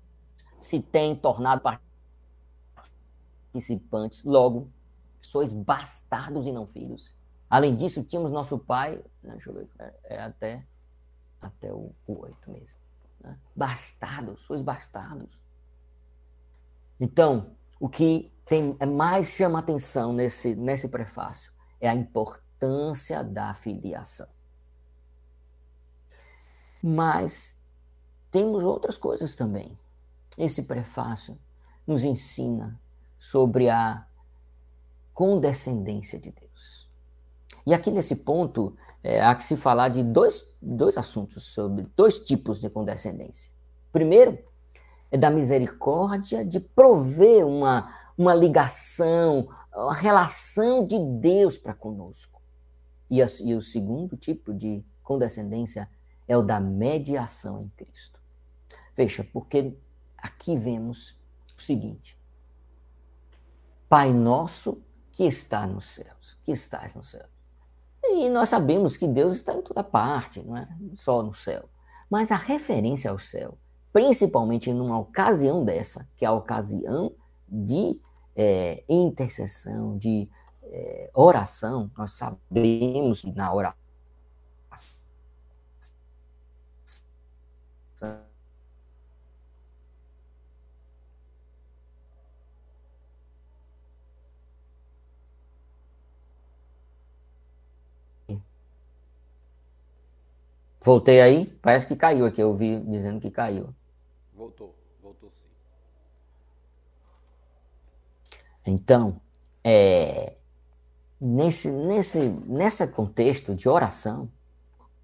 [0.58, 1.62] se têm tornado
[3.52, 4.70] participantes, logo
[5.20, 7.14] sois bastardos e não filhos.
[7.50, 10.66] Além disso, tínhamos nosso pai, né, deixa eu ver, é, é até,
[11.42, 12.78] até o, o 8 mesmo.
[13.20, 13.38] Né?
[13.54, 15.38] Bastardos, sois bastardos.
[17.02, 17.52] Então,
[17.82, 21.51] o que tem, é mais chama atenção nesse, nesse prefácio
[21.82, 24.28] é a importância da filiação.
[26.82, 27.56] Mas
[28.32, 29.78] temos outras coisas também.
[30.38, 31.38] Esse prefácio
[31.86, 32.80] nos ensina
[33.20, 34.06] sobre a
[35.14, 36.90] condescendência de Deus.
[37.66, 42.18] E aqui nesse ponto, é, há que se falar de dois, dois assuntos, sobre dois
[42.20, 43.52] tipos de condescendência.
[43.92, 44.40] Primeiro,
[45.12, 52.42] é da misericórdia de prover uma, uma ligação, uma relação de Deus para conosco.
[53.10, 55.90] E, a, e o segundo tipo de condescendência
[56.28, 58.20] é o da mediação em Cristo.
[58.96, 59.76] Veja, porque
[60.18, 61.20] aqui vemos
[61.58, 62.18] o seguinte:
[63.90, 67.30] Pai nosso que está nos céus, que estás nos céus.
[68.04, 71.70] E nós sabemos que Deus está em toda parte, não é só no céu.
[72.10, 73.58] Mas a referência ao céu,
[73.94, 77.14] principalmente numa ocasião dessa, que é a ocasião
[77.48, 78.00] de
[78.36, 80.30] é, intercessão, de
[80.64, 83.82] é, oração, nós sabemos que na oração
[100.84, 101.46] Voltei aí?
[101.62, 102.42] Parece que caiu aqui.
[102.42, 103.70] Eu ouvi dizendo que caiu.
[104.34, 105.48] Voltou, voltou sim.
[108.66, 109.20] Então,
[109.64, 110.34] é,
[111.20, 114.30] nesse, nesse, nesse contexto de oração,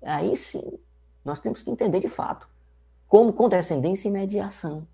[0.02, 0.80] aí sim,
[1.24, 2.48] nós temos que entender de fato
[3.08, 4.88] como condescendência e mediação.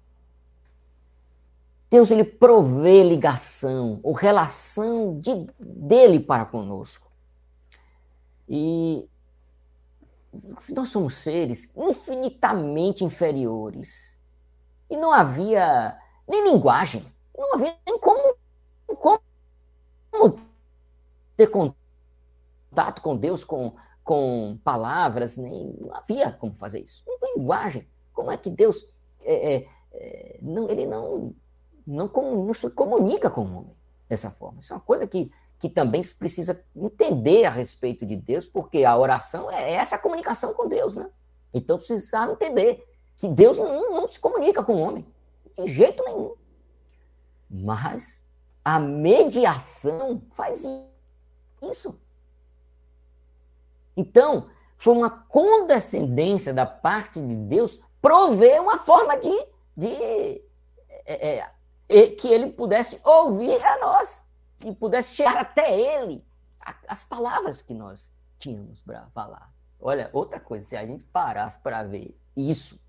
[1.90, 7.12] Deus ele provê ligação ou relação de, dele para conosco.
[8.50, 9.08] E
[10.70, 14.20] nós somos seres infinitamente inferiores.
[14.90, 15.96] E não havia
[16.28, 17.06] nem linguagem,
[17.38, 18.36] não havia nem como,
[18.96, 19.22] como
[21.36, 27.04] ter contato com Deus com, com palavras, nem não havia como fazer isso.
[27.36, 27.88] Linguagem.
[28.14, 28.88] Como é que Deus
[29.22, 31.34] é, é, é, não, ele não,
[31.86, 33.76] não, não se comunica com o homem
[34.08, 34.60] dessa forma?
[34.60, 35.32] Isso é uma coisa que
[35.64, 40.68] que também precisa entender a respeito de Deus, porque a oração é essa comunicação com
[40.68, 41.10] Deus, né?
[41.54, 42.86] Então precisa entender
[43.16, 45.08] que Deus não, não se comunica com o homem,
[45.58, 46.36] de jeito nenhum.
[47.50, 48.23] Mas
[48.64, 50.66] a mediação faz
[51.62, 52.00] isso.
[53.96, 59.48] Então, foi uma condescendência da parte de Deus prover uma forma de,
[59.78, 59.94] de
[61.06, 61.48] é,
[61.90, 64.24] é, que ele pudesse ouvir a nós
[64.60, 66.26] que pudesse chegar até ele
[66.88, 69.54] as palavras que nós tínhamos para falar.
[69.80, 72.80] Olha, outra coisa, se a gente parasse para ver isso,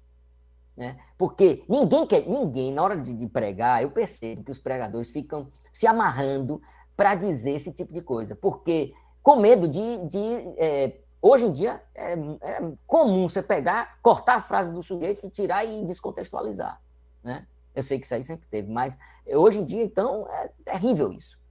[0.76, 0.98] né?
[1.16, 5.48] Porque ninguém quer, ninguém, na hora de, de pregar, eu percebo que os pregadores ficam
[5.72, 6.60] se amarrando
[6.96, 9.98] para dizer esse tipo de coisa, porque com medo de.
[10.06, 10.18] de
[10.58, 15.30] é, hoje em dia é, é, comum você pegar, cortar a frase do sujeito e
[15.30, 16.80] tirar e descontextualizar.
[17.22, 17.46] Né?
[17.74, 18.96] Eu sei que isso aí sempre teve, mas
[19.26, 21.42] hoje em dia, então, é terrível isso.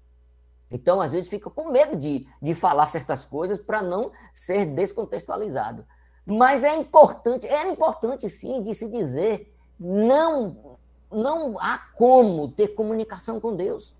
[0.70, 5.86] Então, às vezes, fica com medo de, de falar certas coisas para não ser descontextualizado.
[6.26, 10.78] Mas é importante, era importante sim de se dizer, não,
[11.12, 13.96] não há como ter comunicação com Deus.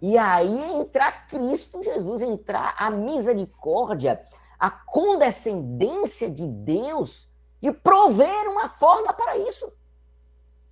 [0.00, 4.24] E aí entrar Cristo Jesus, entrar a misericórdia,
[4.58, 7.28] a condescendência de Deus
[7.60, 9.70] de prover uma forma para isso,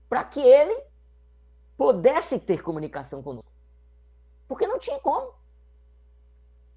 [0.09, 0.81] para que ele
[1.77, 3.51] pudesse ter comunicação conosco.
[4.49, 5.35] Porque não tinha como.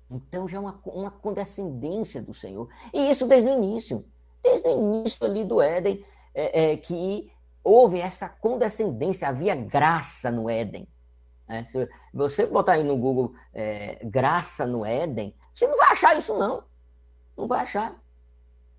[0.10, 2.68] Então já é uma, uma condescendência do Senhor.
[2.93, 4.05] E isso desde o início.
[4.41, 6.03] Desde o início ali do Éden,
[6.34, 7.32] é, é, que
[7.64, 10.88] houve essa condescendência, havia graça no Éden.
[11.47, 16.18] É, se você botar aí no Google é, graça no Éden, você não vai achar
[16.18, 16.64] isso, não.
[17.38, 17.99] Não vai achar.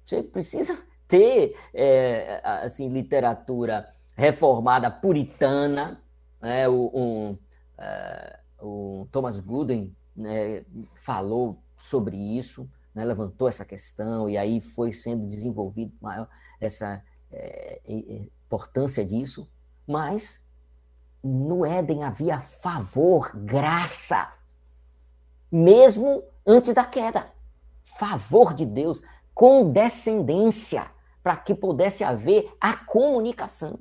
[0.05, 6.03] Você precisa ter é, assim, literatura reformada puritana,
[6.41, 7.39] né, um,
[7.76, 14.92] é, o Thomas Gooden né, falou sobre isso, né, levantou essa questão e aí foi
[14.92, 16.28] sendo desenvolvido maior
[16.61, 17.02] essa
[17.32, 19.48] é, importância disso,
[19.86, 20.44] mas
[21.22, 24.32] no Éden havia favor, graça,
[25.50, 27.32] mesmo antes da queda,
[27.84, 29.02] favor de Deus,
[29.34, 30.90] condescendência,
[31.22, 33.78] para que pudesse haver a comunicação.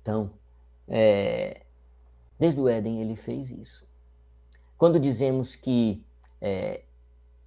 [0.00, 0.30] Então,
[0.86, 1.64] é,
[2.38, 3.86] Desde o Éden ele fez isso.
[4.76, 6.04] Quando dizemos que
[6.40, 6.82] é,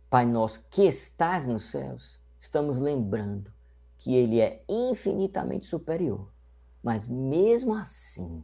[0.09, 3.51] Pai nosso que estás nos céus, estamos lembrando
[3.97, 6.31] que ele é infinitamente superior,
[6.81, 8.43] mas mesmo assim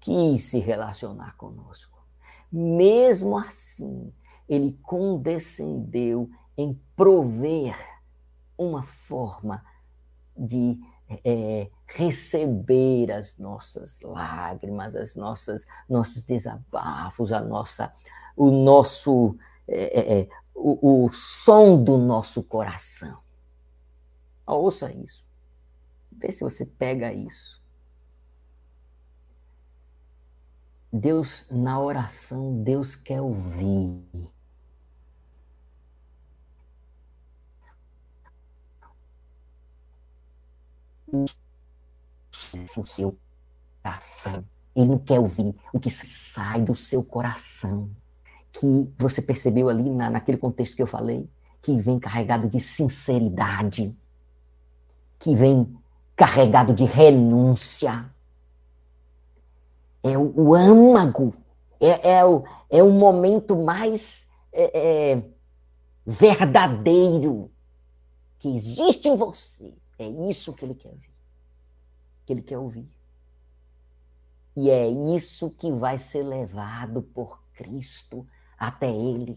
[0.00, 2.04] quis se relacionar conosco.
[2.50, 4.12] Mesmo assim,
[4.48, 7.76] ele condescendeu em prover
[8.58, 9.64] uma forma
[10.36, 10.80] de
[11.24, 17.92] é, receber as nossas lágrimas, as nossas nossos desabafos, a nossa,
[18.36, 19.36] o nosso
[19.68, 23.22] é, é, é, o, o som do nosso coração.
[24.46, 25.24] Ouça isso.
[26.12, 27.62] Vê se você pega isso.
[30.92, 34.32] Deus, na oração, Deus quer ouvir.
[41.22, 43.16] O seu
[43.82, 44.44] coração.
[44.74, 47.88] Ele não quer ouvir o que sai do seu coração.
[48.52, 51.28] Que você percebeu ali na, naquele contexto que eu falei,
[51.62, 53.96] que vem carregado de sinceridade,
[55.18, 55.76] que vem
[56.16, 58.10] carregado de renúncia.
[60.02, 61.34] É o, o âmago,
[61.80, 65.22] é, é, o, é o momento mais é, é,
[66.06, 67.50] verdadeiro
[68.38, 69.72] que existe em você.
[69.98, 71.14] É isso que ele quer ver
[72.24, 72.88] que ele quer ouvir.
[74.56, 78.26] E é isso que vai ser levado por Cristo
[78.58, 79.36] até ele.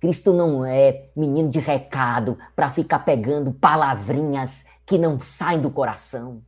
[0.00, 6.42] Cristo não é menino de recado para ficar pegando palavrinhas que não saem do coração.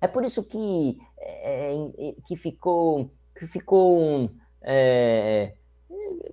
[0.00, 4.30] É por isso que, é, é que ficou, que ficou
[4.62, 5.54] é,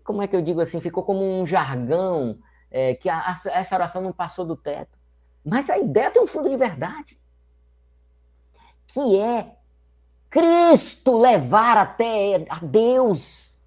[0.03, 2.37] como é que eu digo assim, ficou como um jargão
[2.75, 4.99] é, que a, essa oração não passou do teto.
[5.45, 7.17] Mas a ideia tem um fundo de verdade.
[8.85, 9.55] que é
[10.29, 13.57] Cristo levar até a Deus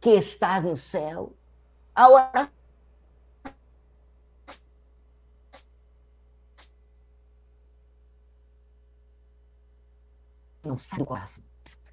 [0.00, 1.32] que está no céu.
[1.92, 2.52] A oração
[10.62, 11.44] não sai do coração.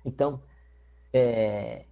[0.05, 0.43] Então,
[1.11, 1.85] é,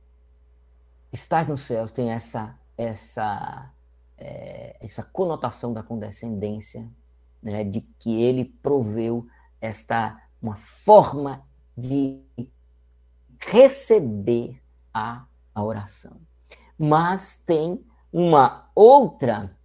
[1.11, 3.73] estar nos céus tem essa essa
[4.17, 6.89] é, essa conotação da condescendência,
[7.41, 9.27] né, de que ele proveu
[9.61, 11.43] esta uma forma
[11.75, 12.21] de
[13.39, 14.61] receber
[14.93, 16.19] a, a oração.
[16.77, 19.55] Mas tem uma outra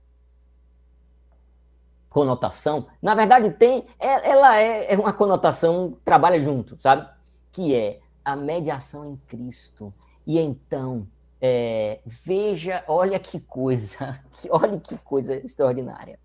[2.09, 7.09] conotação, na verdade tem, é, ela é, é uma conotação trabalha junto, sabe?
[7.51, 9.93] Que é a mediação em Cristo.
[10.27, 11.09] E então,
[11.45, 16.21] é, veja, olha que coisa, olha que coisa extraordinária.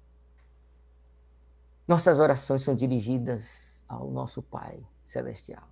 [1.88, 5.68] Nossas orações são dirigidas ao nosso Pai Celestial.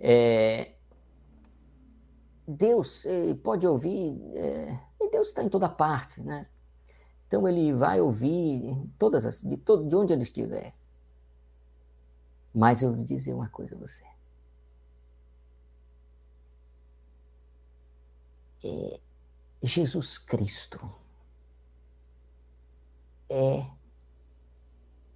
[0.00, 0.74] É,
[2.48, 3.04] Deus
[3.44, 6.48] pode ouvir, é, e Deus está em toda parte, né?
[7.28, 10.74] Então ele vai ouvir todas as, de, todo, de onde ele estiver.
[12.52, 14.04] Mas eu vou dizer uma coisa a você.
[18.66, 19.00] É,
[19.62, 20.80] Jesus Cristo
[23.30, 23.64] é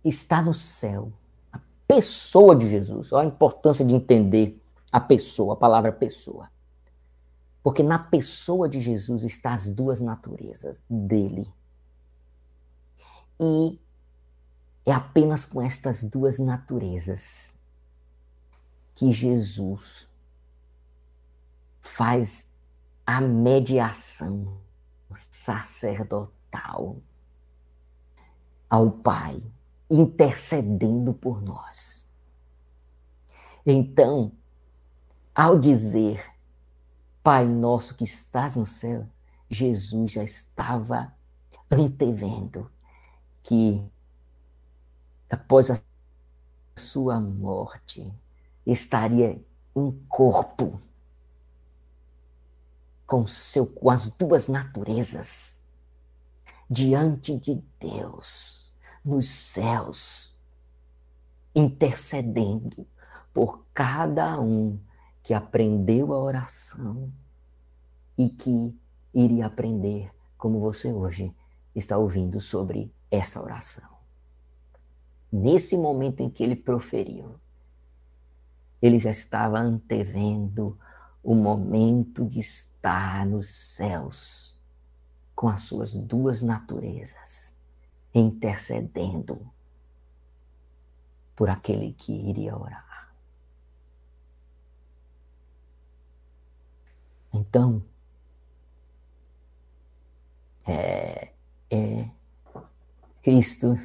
[0.05, 1.12] está no céu.
[1.53, 3.12] A pessoa de Jesus.
[3.12, 6.51] Olha a importância de entender a pessoa, a palavra pessoa.
[7.62, 11.53] Porque na pessoa de Jesus estão as duas naturezas dele.
[13.38, 13.78] E
[14.86, 17.55] é apenas com estas duas naturezas
[18.94, 20.09] que Jesus
[21.80, 22.46] faz
[23.13, 24.57] a mediação
[25.13, 26.97] sacerdotal
[28.69, 29.43] ao Pai,
[29.91, 32.07] intercedendo por nós.
[33.67, 34.31] Então,
[35.35, 36.25] ao dizer
[37.21, 39.05] Pai nosso que estás no céu,
[39.49, 41.13] Jesus já estava
[41.69, 42.71] antevendo
[43.43, 43.85] que
[45.29, 45.81] após a
[46.77, 48.09] sua morte
[48.65, 49.45] estaria
[49.75, 50.81] em corpo
[53.11, 55.59] com seu com as duas naturezas
[56.71, 58.73] diante de Deus
[59.05, 60.39] nos céus
[61.53, 62.87] intercedendo
[63.35, 64.79] por cada um
[65.25, 67.13] que aprendeu a oração
[68.17, 68.79] e que
[69.13, 71.35] iria aprender como você hoje
[71.75, 73.91] está ouvindo sobre essa oração.
[75.33, 77.35] Nesse momento em que ele proferiu,
[78.81, 80.79] ele já estava antevendo
[81.25, 82.39] o momento de
[82.81, 84.59] estar nos céus
[85.35, 87.55] com as suas duas naturezas,
[88.14, 89.51] intercedendo
[91.37, 93.14] por aquele que iria orar.
[97.33, 97.85] Então,
[100.66, 101.33] é,
[101.70, 102.11] é,
[103.22, 103.78] Cristo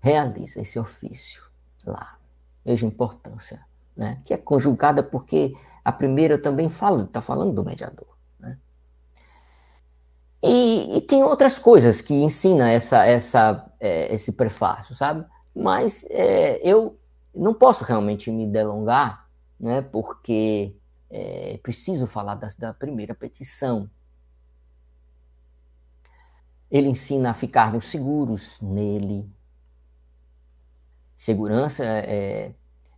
[0.00, 1.42] realiza esse ofício
[1.86, 2.18] lá.
[2.64, 3.64] Veja a importância,
[3.96, 4.20] né?
[4.24, 8.12] que é conjugada porque a primeira eu também falo, está falando do mediador.
[10.42, 15.24] E, e, tem outras coisas que ensina essa, essa, é, esse prefácio, sabe?
[15.54, 16.98] Mas é, eu
[17.34, 19.28] não posso realmente me delongar,
[19.58, 19.80] né?
[19.80, 20.74] porque
[21.08, 23.88] é, preciso falar da, da primeira petição.
[26.68, 29.30] Ele ensina a ficarmos seguros nele.
[31.16, 32.52] Segurança é,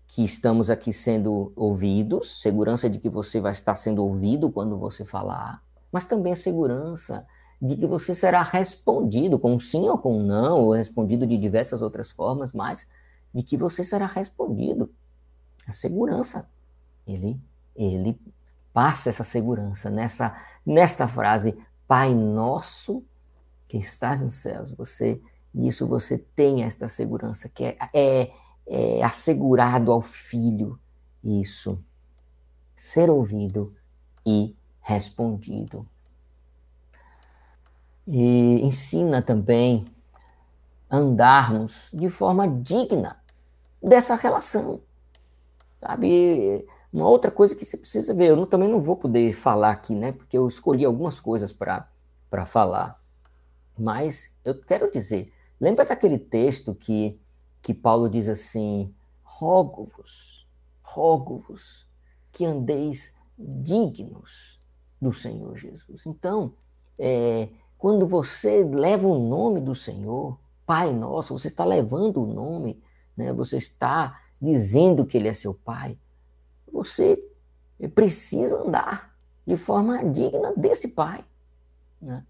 [0.07, 5.05] que estamos aqui sendo ouvidos, segurança de que você vai estar sendo ouvido quando você
[5.05, 7.27] falar, mas também a segurança
[7.61, 12.11] de que você será respondido com sim ou com não, ou respondido de diversas outras
[12.11, 12.89] formas, mas
[13.33, 14.91] de que você será respondido.
[15.67, 16.49] A segurança.
[17.07, 17.41] Ele
[17.75, 18.19] ele
[18.73, 23.03] passa essa segurança nessa nesta frase Pai nosso
[23.69, 24.73] que estás nos céus.
[24.73, 25.21] Você
[25.53, 28.33] nisso você tem esta segurança que é, é,
[28.67, 30.79] é assegurado ao filho
[31.23, 31.79] isso
[32.77, 33.75] ser ouvido
[34.27, 35.87] e respondido.
[38.07, 39.85] E ensina também
[40.91, 43.17] andarmos de forma digna
[43.83, 44.81] dessa relação.
[45.81, 46.67] Sabe?
[46.93, 49.95] Uma outra coisa que você precisa ver, eu não, também não vou poder falar aqui,
[49.95, 50.13] né?
[50.13, 51.89] Porque eu escolhi algumas coisas para
[52.47, 53.03] falar.
[53.77, 57.21] Mas eu quero dizer, lembra daquele texto que,
[57.61, 58.95] que Paulo diz assim:
[59.25, 60.47] rogo-vos,
[60.83, 61.85] rogo-vos
[62.31, 64.61] que andeis dignos
[65.01, 66.07] do Senhor Jesus.
[66.07, 66.55] Então,
[66.99, 67.49] é,
[67.85, 72.83] quando você leva o nome do Senhor, Pai Nosso, você está levando o nome
[73.15, 73.31] né?
[73.31, 75.99] você está dizendo que ele é seu pai,
[76.73, 77.23] você
[77.95, 79.15] precisa andar
[79.47, 81.23] de forma digna desse pai.
[82.01, 82.25] Né?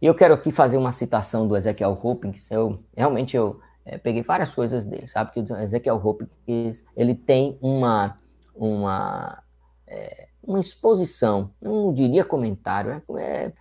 [0.00, 2.50] E eu quero aqui fazer uma citação do Ezequiel Hopkins.
[2.50, 5.32] Eu realmente eu é, peguei várias coisas dele, sabe?
[5.32, 8.16] Que o Ezequiel Hopkins ele tem uma
[8.54, 9.42] uma
[9.86, 13.52] é, uma exposição, não diria comentário, é, é,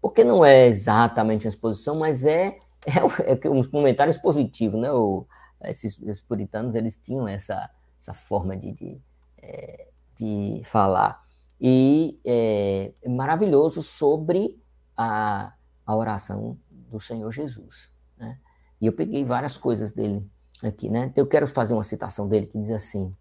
[0.00, 4.92] porque não é exatamente uma exposição, mas é, é, é um comentário expositivo, né?
[4.92, 5.26] O,
[5.64, 9.00] esses, esses, puritanos eles tinham essa, essa forma de, de,
[9.38, 11.24] é, de falar.
[11.60, 14.60] E é, é maravilhoso sobre
[14.94, 15.54] a,
[15.86, 17.90] a oração do Senhor Jesus.
[18.18, 18.38] Né?
[18.80, 20.28] E eu peguei várias coisas dele
[20.62, 20.90] aqui.
[20.90, 21.12] Né?
[21.16, 23.14] Eu quero fazer uma citação dele que diz assim: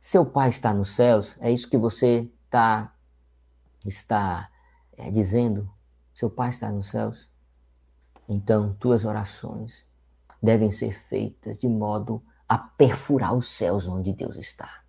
[0.00, 2.96] Seu Pai está nos céus, é isso que você tá,
[3.84, 4.50] está
[4.96, 5.70] é, dizendo?
[6.14, 7.28] Seu Pai está nos céus?
[8.26, 9.86] Então, tuas orações
[10.42, 14.82] devem ser feitas de modo a perfurar os céus onde Deus está.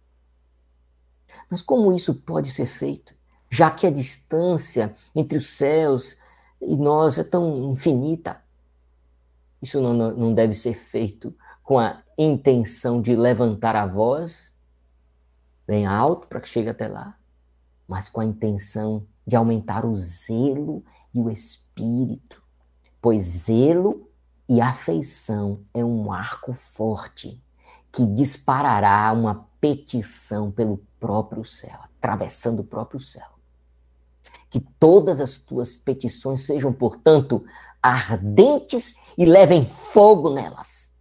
[1.52, 3.14] Mas como isso pode ser feito?
[3.50, 6.18] Já que a distância entre os céus
[6.62, 8.42] e nós é tão infinita.
[9.62, 14.56] Isso não, não deve ser feito com a intenção de levantar a voz
[15.68, 17.18] bem alto para que chegue até lá,
[17.88, 20.84] mas com a intenção de aumentar o zelo
[21.14, 22.44] e o espírito,
[23.02, 24.10] pois zelo
[24.50, 27.44] e afeição é um arco forte
[27.92, 33.28] que disparará uma petição pelo próprio céu, atravessando o próprio céu.
[34.50, 37.44] Que todas as tuas petições sejam, portanto,
[37.82, 40.92] ardentes e levem fogo nelas.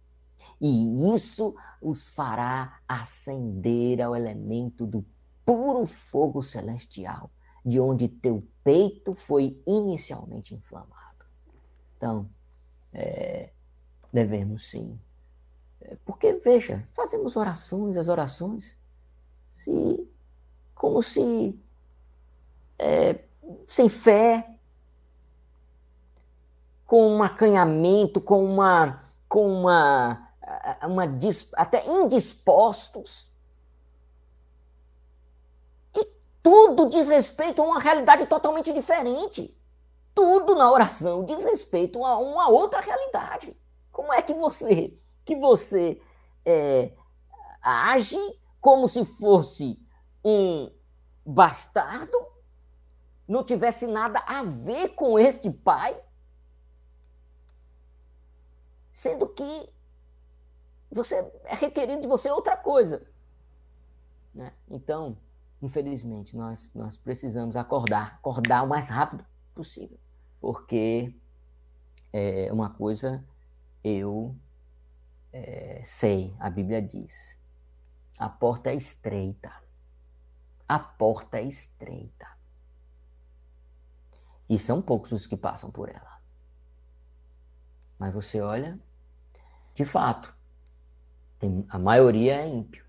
[0.59, 5.05] E isso os fará ascender ao elemento do
[5.47, 7.31] puro fogo celestial,
[7.65, 11.25] de onde teu peito foi inicialmente inflamado.
[11.95, 12.29] Então,
[12.93, 13.49] é,
[14.11, 14.99] devemos sim.
[15.79, 18.77] É, porque, veja, fazemos orações, as orações,
[19.53, 20.05] se,
[20.75, 21.57] como se
[22.77, 23.23] é,
[23.65, 24.53] sem fé,
[26.85, 30.29] com um acanhamento, com uma, com uma,
[30.83, 31.03] uma
[31.53, 33.29] até indispostos.
[35.93, 36.07] E
[36.47, 39.53] tudo diz respeito a uma realidade totalmente diferente.
[40.15, 43.53] Tudo na oração diz respeito a uma outra realidade.
[43.91, 46.01] Como é que você que você
[46.45, 46.93] é,
[47.61, 48.17] age
[48.61, 49.77] como se fosse
[50.23, 50.71] um
[51.25, 52.17] bastardo
[53.27, 56.01] não tivesse nada a ver com este pai,
[58.89, 59.69] sendo que
[60.89, 63.05] você é requerido de você outra coisa.
[64.33, 64.53] Né?
[64.69, 65.17] Então,
[65.61, 69.97] infelizmente, nós, nós precisamos acordar, acordar o mais rápido possível,
[70.39, 71.15] porque
[72.13, 73.23] é uma coisa
[73.83, 74.35] eu
[75.31, 77.39] é, sei, a Bíblia diz,
[78.17, 79.51] a porta é estreita.
[80.67, 82.27] A porta é estreita.
[84.49, 86.17] E são poucos os que passam por ela.
[87.99, 88.79] Mas você olha,
[89.73, 90.33] de fato,
[91.39, 92.85] tem, a maioria é ímpio.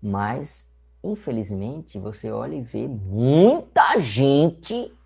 [0.00, 0.73] Mas,
[1.04, 4.96] infelizmente, você olha e vê muita gente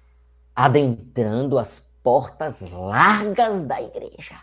[0.54, 4.40] adentrando as portas largas da igreja.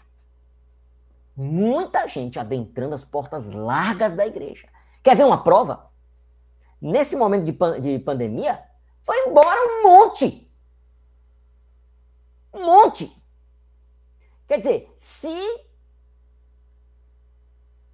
[1.35, 4.67] Muita gente adentrando as portas largas da igreja.
[5.01, 5.89] Quer ver uma prova?
[6.81, 8.61] Nesse momento de, pan de pandemia,
[9.01, 10.51] foi embora um monte.
[12.53, 13.11] Um monte.
[14.47, 15.65] Quer dizer, se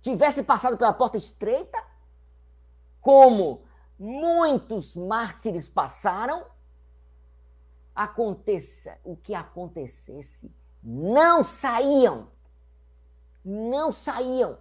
[0.02, 1.91] tivesse passado pela porta estreita,
[3.02, 3.64] como
[4.00, 6.46] muitos mártires passaram,
[7.94, 12.30] aconteça o que acontecesse, não saíam.
[13.44, 14.58] Não saíam.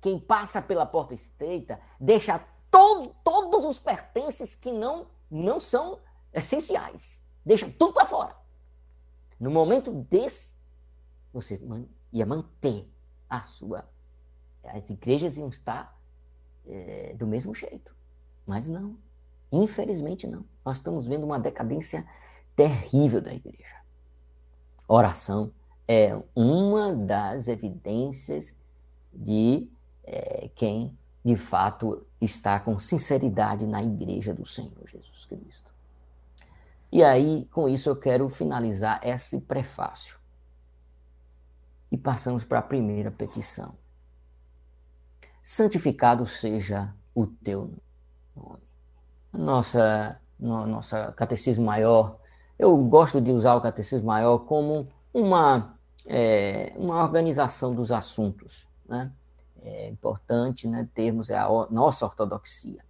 [0.00, 6.00] Quem passa pela porta estreita deixa todo, todos os pertences que não, não são
[6.32, 7.22] essenciais.
[7.44, 8.36] Deixa tudo para fora.
[9.38, 10.54] No momento desse,
[11.32, 11.60] você
[12.12, 12.90] ia manter
[13.28, 13.88] a sua.
[14.64, 15.96] As igrejas iam estar
[16.66, 17.94] é, do mesmo jeito.
[18.46, 18.96] Mas não.
[19.50, 20.44] Infelizmente não.
[20.64, 22.06] Nós estamos vendo uma decadência
[22.56, 23.82] terrível da igreja.
[24.88, 25.52] Oração
[25.86, 28.54] é uma das evidências
[29.12, 29.68] de
[30.04, 35.72] é, quem de fato está com sinceridade na igreja do Senhor Jesus Cristo.
[36.90, 40.18] E aí, com isso, eu quero finalizar esse prefácio.
[41.90, 43.74] E passamos para a primeira petição.
[45.42, 47.70] Santificado seja o teu
[48.36, 48.62] nome.
[49.32, 52.18] Nossa, no, nossa catecismo maior,
[52.58, 55.76] eu gosto de usar o catecismo maior como uma,
[56.06, 58.68] é, uma organização dos assuntos.
[58.88, 59.10] Né?
[59.62, 62.84] É importante né, termos a nossa ortodoxia.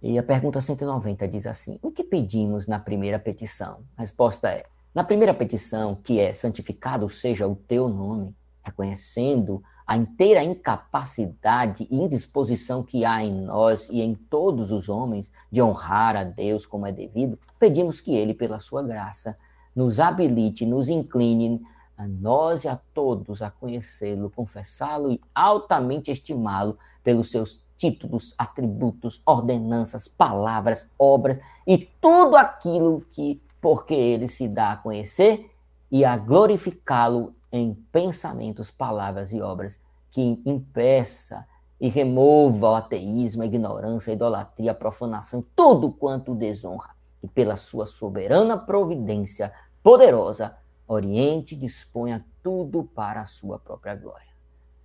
[0.00, 3.82] E a pergunta 190 diz assim: O que pedimos na primeira petição?
[3.96, 4.64] A resposta é:
[4.94, 8.34] Na primeira petição, que é santificado seja o teu nome,
[8.68, 15.32] reconhecendo a inteira incapacidade e indisposição que há em nós e em todos os homens
[15.50, 19.36] de honrar a Deus como é devido, pedimos que Ele, pela sua graça,
[19.74, 21.62] nos habilite, nos incline
[21.96, 29.22] a nós e a todos a conhecê-lo, confessá-lo e altamente estimá-lo pelos seus títulos, atributos,
[29.24, 35.50] ordenanças, palavras, obras e tudo aquilo que, porque ele se dá a conhecer
[35.90, 39.80] e a glorificá-lo em pensamentos, palavras e obras
[40.10, 41.46] que impeça
[41.80, 46.90] e remova o ateísmo, a ignorância, a idolatria, a profanação, tudo quanto desonra,
[47.22, 54.28] e pela sua soberana providência poderosa, oriente e disponha tudo para a sua própria glória.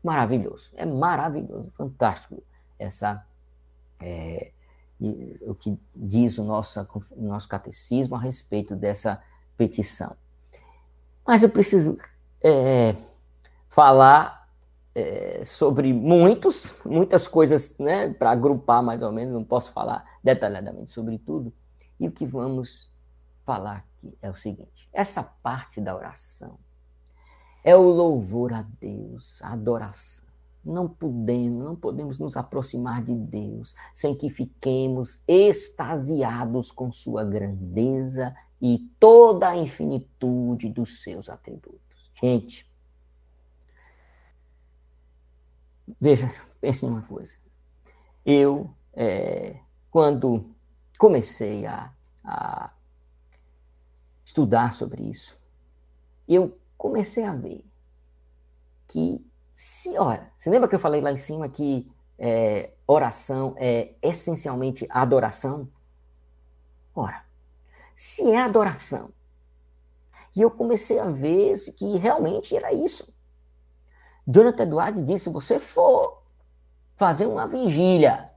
[0.04, 2.44] Maravilhoso, é maravilhoso, fantástico
[2.78, 3.26] essa
[4.02, 4.52] é,
[5.42, 6.80] o que diz o nosso,
[7.12, 9.22] o nosso catecismo a respeito dessa
[9.58, 10.16] petição.
[11.26, 11.98] Mas eu preciso
[12.44, 12.96] é,
[13.70, 14.50] falar
[14.94, 20.92] é, sobre muitos, muitas coisas, né, para agrupar mais ou menos, não posso falar detalhadamente
[20.92, 21.54] sobre tudo.
[22.00, 22.94] E o que vamos
[23.46, 26.58] falar aqui é o seguinte: essa parte da oração
[27.64, 30.26] é o louvor a Deus, a adoração.
[30.64, 38.34] Não podemos, não podemos nos aproximar de Deus sem que fiquemos extasiados com sua grandeza
[38.62, 41.82] e toda a infinitude dos seus atributos.
[42.14, 42.70] Gente,
[46.00, 47.38] veja, pense numa coisa.
[48.26, 49.60] Eu, é,
[49.90, 50.54] quando
[50.98, 51.94] comecei a,
[52.24, 52.74] a
[54.24, 55.38] estudar sobre isso,
[56.28, 57.66] eu comecei a ver
[58.88, 63.96] que, se, ora, você lembra que eu falei lá em cima que é, oração é
[64.02, 65.68] essencialmente adoração?
[66.96, 67.26] Ora,
[67.96, 69.12] se é adoração,
[70.36, 73.14] e eu comecei a ver que realmente era isso.
[74.28, 76.24] Jonathan Edwards disse: se você for
[76.96, 78.32] fazer uma vigília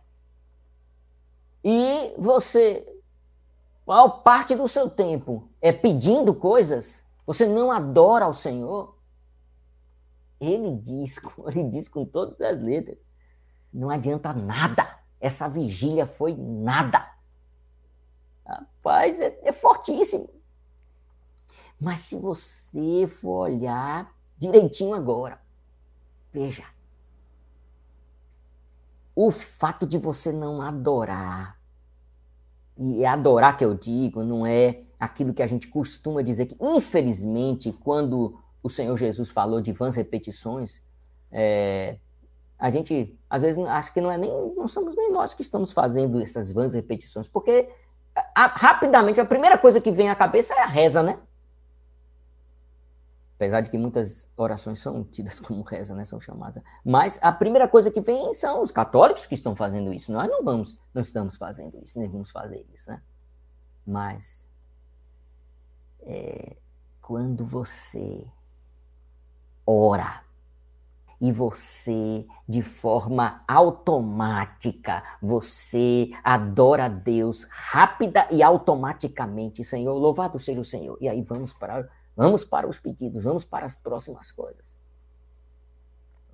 [1.65, 2.87] e você,
[3.87, 8.97] maior parte do seu tempo é pedindo coisas, você não adora ao Senhor.
[10.39, 12.99] Ele diz, ele diz com todas as letras:
[13.73, 14.97] não adianta nada.
[15.19, 17.11] Essa vigília foi nada.
[18.45, 20.36] Rapaz, é, é fortíssimo.
[21.81, 25.41] Mas se você for olhar direitinho agora,
[26.33, 26.65] veja.
[29.15, 31.59] O fato de você não adorar,
[32.79, 37.73] e adorar que eu digo, não é aquilo que a gente costuma dizer que, infelizmente,
[37.73, 40.83] quando o Senhor Jesus falou de vãs repetições,
[41.31, 41.99] é,
[42.59, 45.73] a gente às vezes acha que não é nem não somos nem nós que estamos
[45.73, 47.71] fazendo essas vãs repetições, porque
[48.35, 51.19] a, rapidamente a primeira coisa que vem à cabeça é a reza, né?
[53.37, 56.05] Apesar de que muitas orações são tidas como reza, né?
[56.05, 56.63] São chamadas.
[56.85, 60.11] Mas a primeira coisa que vem são os católicos que estão fazendo isso.
[60.11, 63.01] Nós não vamos, não estamos fazendo isso, nem vamos fazer isso, né?
[63.87, 64.49] Mas
[66.01, 66.57] é,
[67.01, 68.27] quando você
[69.67, 70.25] ora
[71.21, 80.61] e você, de forma automática, você adora a Deus rápida e automaticamente, Senhor, louvado seja
[80.61, 80.99] o Senhor.
[81.01, 84.79] E aí vamos para Vamos para os pedidos, vamos para as próximas coisas.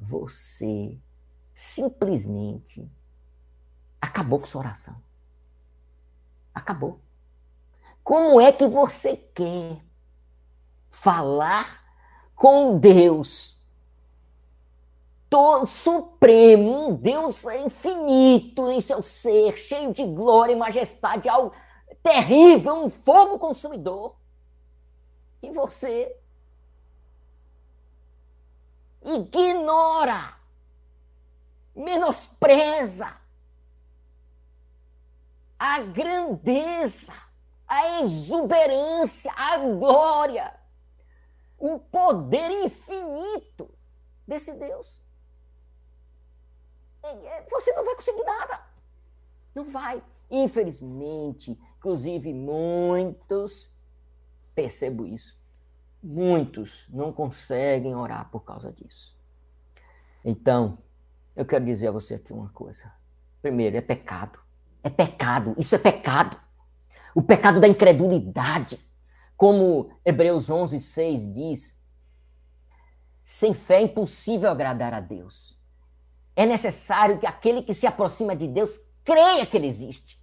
[0.00, 0.96] Você
[1.52, 2.88] simplesmente
[4.00, 4.96] acabou com sua oração.
[6.54, 7.00] Acabou.
[8.04, 9.82] Como é que você quer
[10.90, 11.82] falar
[12.34, 13.60] com Deus
[15.28, 21.52] todo supremo, um Deus infinito em seu ser, cheio de glória e majestade, algo
[22.02, 24.14] terrível, um fogo consumidor?
[25.42, 26.16] E você
[29.04, 30.36] ignora,
[31.74, 33.20] menospreza
[35.58, 37.12] a grandeza,
[37.66, 40.58] a exuberância, a glória,
[41.58, 43.72] o poder infinito
[44.26, 45.00] desse Deus.
[47.50, 48.60] Você não vai conseguir nada.
[49.54, 50.02] Não vai.
[50.30, 53.71] Infelizmente, inclusive muitos
[54.54, 55.40] Percebo isso.
[56.02, 59.16] Muitos não conseguem orar por causa disso.
[60.24, 60.78] Então,
[61.34, 62.92] eu quero dizer a você aqui uma coisa.
[63.40, 64.38] Primeiro, é pecado.
[64.82, 65.54] É pecado.
[65.58, 66.40] Isso é pecado.
[67.14, 68.78] O pecado da incredulidade.
[69.42, 71.76] como Hebreus 11, 6 diz,
[73.24, 75.58] sem fé é impossível agradar a Deus.
[76.36, 80.21] É necessário que aquele que se aproxima de Deus creia que ele existe.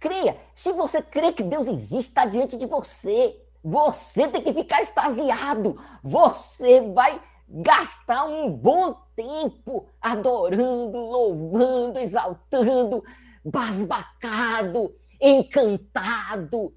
[0.00, 0.40] Creia.
[0.54, 3.38] Se você crê que Deus existe, está diante de você.
[3.62, 5.74] Você tem que ficar extasiado.
[6.02, 13.04] Você vai gastar um bom tempo adorando, louvando, exaltando,
[13.44, 16.74] basbacado, encantado.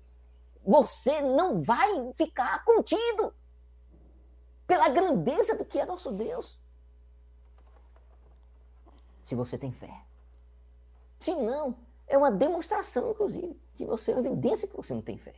[0.65, 3.33] Você não vai ficar contido
[4.67, 6.59] pela grandeza do que é nosso Deus.
[9.21, 10.03] Se você tem fé.
[11.19, 11.77] Se não,
[12.13, 15.33] é uma demonstração, inclusive, de você, é uma evidência que você não tem fé.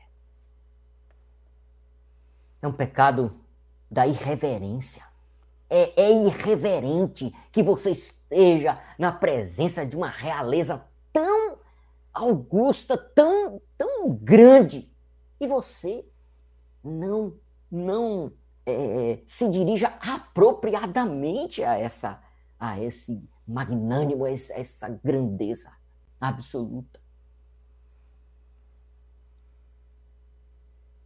[2.61, 3.39] É um pecado
[3.89, 5.05] da irreverência.
[5.69, 11.57] É, é irreverente que você esteja na presença de uma realeza tão
[12.13, 14.93] augusta, tão, tão grande,
[15.39, 16.05] e você
[16.83, 17.33] não,
[17.71, 18.33] não
[18.65, 22.21] é, se dirija apropriadamente a essa,
[22.59, 25.71] a esse magnânimo, a essa grandeza
[26.27, 26.99] absoluta.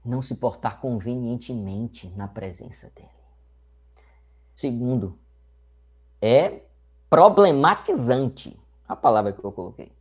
[0.03, 3.09] Não se portar convenientemente na presença dele.
[4.55, 5.17] Segundo,
[6.21, 6.61] é
[7.09, 8.59] problematizante.
[8.87, 9.91] A palavra que eu coloquei.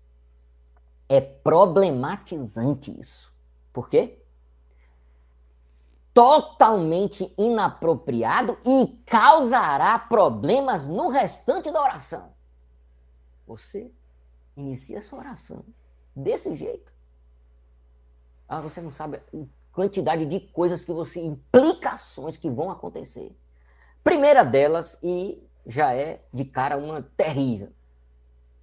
[1.08, 3.32] É problematizante isso.
[3.72, 4.18] Por quê?
[6.18, 12.32] totalmente inapropriado e causará problemas no restante da oração.
[13.46, 13.88] Você
[14.60, 15.64] inicia sua oração
[16.14, 16.93] desse jeito.
[18.48, 19.22] Ah, você não sabe a
[19.72, 23.36] quantidade de coisas que você, implicações que vão acontecer.
[24.02, 27.70] Primeira delas, e já é de cara uma terrível.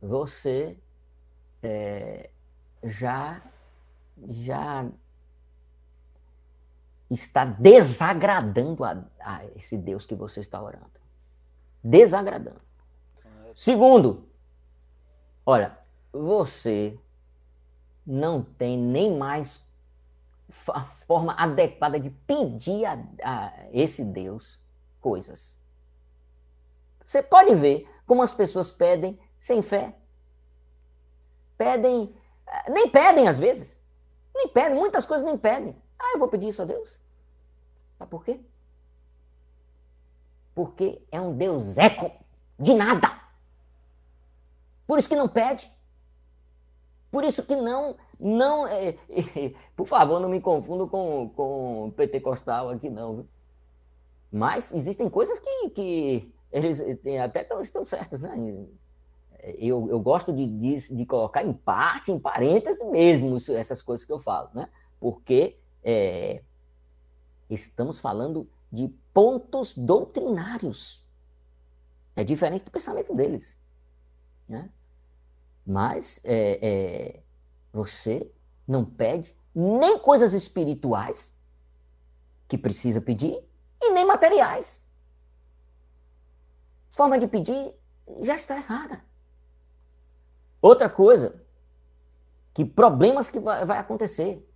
[0.01, 0.77] Você
[1.61, 2.29] é,
[2.83, 3.41] já
[4.27, 4.87] já
[7.09, 10.99] está desagradando a, a esse Deus que você está orando.
[11.83, 12.61] Desagradando.
[13.53, 14.27] Segundo,
[15.45, 15.77] olha,
[16.23, 16.97] você
[18.05, 19.65] não tem nem mais
[20.69, 24.59] a forma adequada de pedir a, a esse Deus
[25.01, 25.59] coisas.
[27.03, 29.95] Você pode ver como as pessoas pedem sem fé.
[31.57, 32.15] Pedem,
[32.69, 33.81] nem pedem às vezes.
[34.33, 35.75] Nem pedem, muitas coisas nem pedem.
[35.97, 37.01] Ah, eu vou pedir isso a Deus.
[37.97, 38.39] Sabe por quê?
[40.53, 42.11] Porque é um Deus eco
[42.59, 43.19] de nada.
[44.85, 45.74] Por isso que não pede.
[47.11, 47.95] Por isso que não.
[48.19, 53.15] não é, é, por favor, não me confunda com, com pentecostal aqui, não.
[53.15, 53.27] Viu?
[54.31, 56.83] Mas existem coisas que, que eles
[57.23, 58.35] até tão, estão certas, né?
[59.59, 64.11] Eu, eu gosto de, de, de colocar em parte, em parênteses mesmo, essas coisas que
[64.11, 64.67] eu falo, né?
[64.99, 66.41] Porque é,
[67.49, 71.05] estamos falando de pontos doutrinários.
[72.15, 73.59] É diferente do pensamento deles.
[74.47, 74.69] Né?
[75.65, 77.23] Mas é, é,
[77.73, 78.29] você
[78.67, 81.39] não pede nem coisas espirituais
[82.47, 83.41] que precisa pedir
[83.81, 84.87] e nem materiais.
[86.89, 87.73] Forma de pedir
[88.21, 89.03] já está errada.
[90.61, 91.35] Outra coisa,
[92.53, 94.47] que problemas que vai, acontecer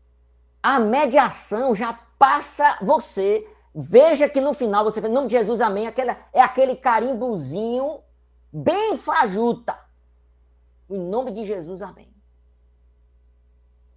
[0.61, 3.47] a mediação já passa você.
[3.73, 5.87] Veja que no final você fala, em nome de Jesus, amém.
[5.87, 8.01] Aquela, é aquele carimbozinho
[8.51, 9.79] bem fajuta.
[10.89, 12.11] Em nome de Jesus, amém.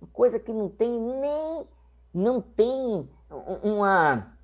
[0.00, 1.66] Uma coisa que não tem nem.
[2.12, 3.08] Não tem
[3.62, 4.36] uma.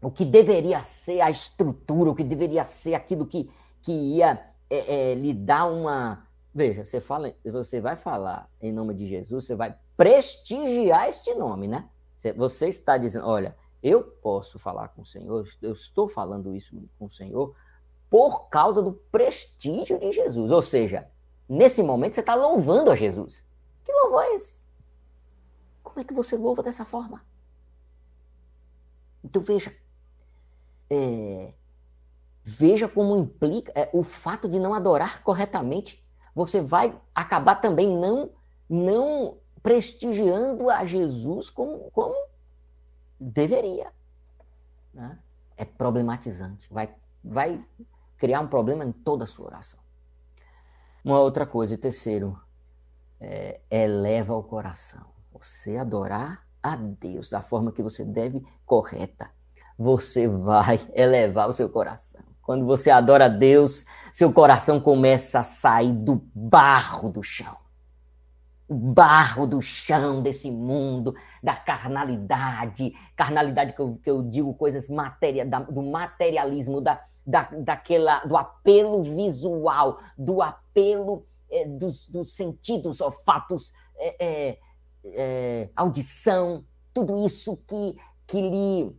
[0.00, 3.50] O que deveria ser a estrutura, o que deveria ser aquilo que,
[3.82, 6.26] que ia é, é, lhe dar uma.
[6.54, 11.68] Veja, você, fala, você vai falar em nome de Jesus, você vai prestigiar este nome,
[11.68, 11.88] né?
[12.36, 17.06] Você está dizendo, olha, eu posso falar com o Senhor, eu estou falando isso com
[17.06, 17.54] o Senhor
[18.08, 20.50] por causa do prestígio de Jesus.
[20.50, 21.08] Ou seja,
[21.50, 23.44] nesse momento você está louvando a Jesus.
[23.84, 24.64] Que louvor é esse?
[25.82, 27.24] Como é que você louva dessa forma?
[29.24, 29.74] Então veja,
[30.88, 31.52] é,
[32.44, 36.06] veja como implica é, o fato de não adorar corretamente.
[36.34, 38.30] Você vai acabar também não
[38.68, 42.14] não prestigiando a Jesus como, como
[43.18, 43.92] deveria.
[44.94, 45.18] Né?
[45.56, 47.62] É problematizante, vai, vai
[48.16, 49.80] criar um problema em toda a sua oração.
[51.04, 52.38] Uma outra coisa, terceiro,
[53.20, 55.06] é, eleva o coração.
[55.32, 59.30] Você adorar a Deus da forma que você deve, correta,
[59.78, 62.22] você vai elevar o seu coração.
[62.42, 67.56] Quando você adora a Deus, seu coração começa a sair do barro do chão
[68.70, 71.12] o barro do chão desse mundo,
[71.42, 77.42] da carnalidade, carnalidade que eu, que eu digo coisas materia, da, do materialismo, da, da,
[77.42, 84.58] daquela, do apelo visual, do apelo é, dos, dos, sentidos, olfatos, é, é,
[85.04, 88.96] é audição, tudo isso que, que lhe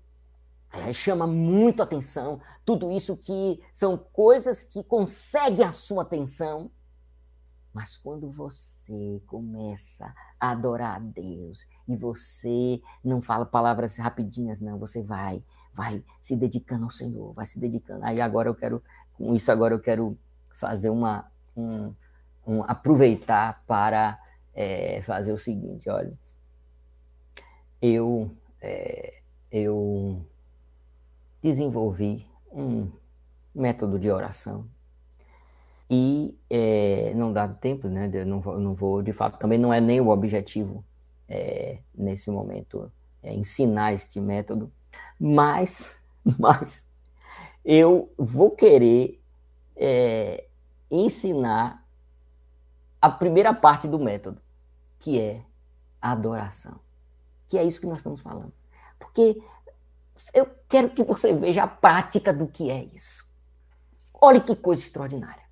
[0.94, 6.72] chama muito atenção, tudo isso que são coisas que conseguem a sua atenção.
[7.74, 14.78] Mas quando você começa a adorar a Deus e você não fala palavras rapidinhas, não,
[14.78, 15.42] você vai,
[15.74, 18.06] vai se dedicando ao Senhor, vai se dedicando.
[18.06, 18.84] Aí agora eu quero,
[19.18, 20.18] com isso agora eu quero
[20.50, 21.94] fazer uma, um,
[22.46, 24.20] um aproveitar para
[24.54, 26.12] é, fazer o seguinte, olha,
[27.82, 28.30] eu,
[28.62, 29.22] é,
[29.52, 30.24] eu
[31.42, 32.92] desenvolvi um
[33.54, 34.68] método de oração.
[35.90, 38.10] E é, não dá tempo, né?
[38.14, 40.86] Eu não, não vou, de fato, também não é nem o objetivo
[41.28, 42.90] é, nesse momento
[43.22, 44.72] é, ensinar este método,
[45.20, 45.98] mas,
[46.40, 46.88] mas
[47.64, 49.22] eu vou querer
[49.76, 50.48] é,
[50.90, 51.86] ensinar
[53.02, 54.42] a primeira parte do método,
[55.00, 55.44] que é
[56.02, 56.80] a adoração.
[57.48, 58.54] Que é isso que nós estamos falando.
[59.00, 59.42] Porque
[60.34, 63.28] eu quero que você veja a prática do que é isso.
[64.14, 65.44] Olha que coisa extraordinária.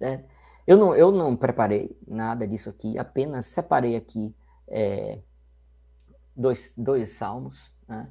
[0.00, 0.24] Né?
[0.66, 4.34] Eu, não, eu não preparei nada disso aqui, apenas separei aqui
[4.68, 5.18] é,
[6.34, 7.72] dois, dois salmos.
[7.88, 8.08] Né?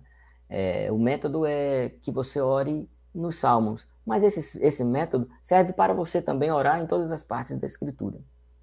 [0.56, 5.94] É, o método é que você ore nos salmos, mas esse, esse método serve para
[5.94, 8.20] você também orar em todas as partes da Escritura.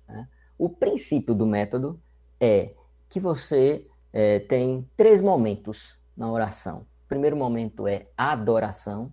[0.08, 0.28] Né?
[0.58, 2.00] O princípio do método
[2.38, 2.74] é
[3.08, 9.12] que você é, tem três momentos na oração primeiro momento é adoração,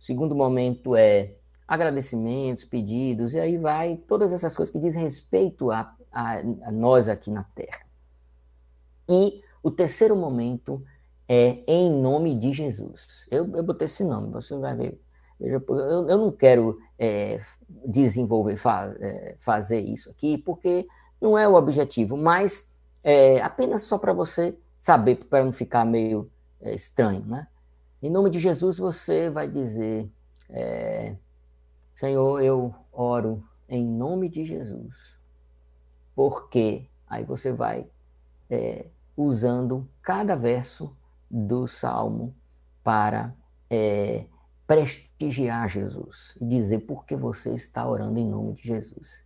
[0.00, 1.34] o segundo momento é
[1.66, 7.08] agradecimentos, pedidos, e aí vai todas essas coisas que dizem respeito a, a, a nós
[7.08, 7.84] aqui na Terra.
[9.10, 10.97] E o terceiro momento é
[11.28, 13.26] em nome de Jesus.
[13.30, 15.00] Eu, eu botei esse nome, você vai ver.
[15.40, 15.62] Eu,
[16.08, 17.40] eu não quero é,
[17.86, 20.86] desenvolver, fa, é, fazer isso aqui, porque
[21.20, 22.70] não é o objetivo, mas
[23.04, 26.30] é, apenas só para você saber, para não ficar meio
[26.60, 27.46] é estranho, né?
[28.02, 30.10] Em nome de Jesus, você vai dizer:
[30.48, 31.16] é,
[31.94, 35.16] Senhor, eu oro em nome de Jesus.
[36.14, 37.88] Porque aí você vai
[38.50, 38.86] é,
[39.16, 40.96] usando cada verso
[41.30, 42.34] do salmo
[42.82, 43.34] para
[43.68, 44.24] é,
[44.66, 49.24] prestigiar Jesus e dizer por que você está orando em nome de Jesus.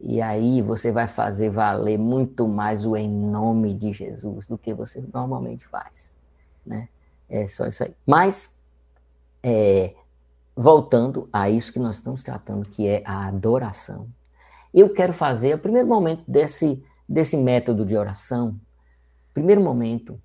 [0.00, 4.72] E aí você vai fazer valer muito mais o em nome de Jesus do que
[4.72, 6.16] você normalmente faz
[6.68, 6.88] né?
[7.28, 7.94] É só isso aí.
[8.06, 8.54] Mas,
[9.42, 9.94] é,
[10.54, 14.08] voltando a isso que nós estamos tratando, que é a adoração,
[14.72, 18.60] eu quero fazer, o primeiro momento desse, desse método de oração,
[19.32, 20.20] primeiro momento,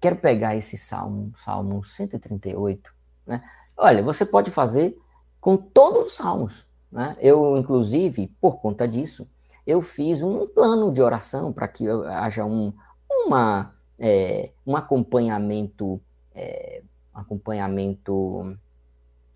[0.00, 2.90] quero pegar esse salmo, Salmo 138,
[3.26, 3.42] né?
[3.76, 4.98] Olha, você pode fazer
[5.40, 7.16] com todos os salmos, né?
[7.20, 9.28] Eu, inclusive, por conta disso,
[9.66, 12.72] eu fiz um plano de oração para que haja um,
[13.08, 16.00] uma é, um acompanhamento,
[16.34, 16.82] é,
[17.12, 18.56] acompanhamento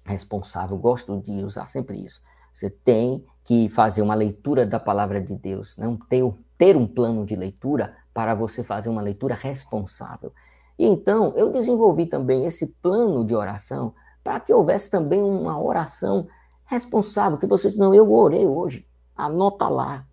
[0.06, 2.22] responsável, gosto de usar sempre isso.
[2.52, 6.22] Você tem que fazer uma leitura da palavra de Deus, não ter,
[6.56, 10.32] ter um plano de leitura para você fazer uma leitura responsável.
[10.78, 16.26] E então, eu desenvolvi também esse plano de oração para que houvesse também uma oração
[16.64, 18.86] responsável, que você não, eu orei hoje,
[19.16, 20.06] anota lá,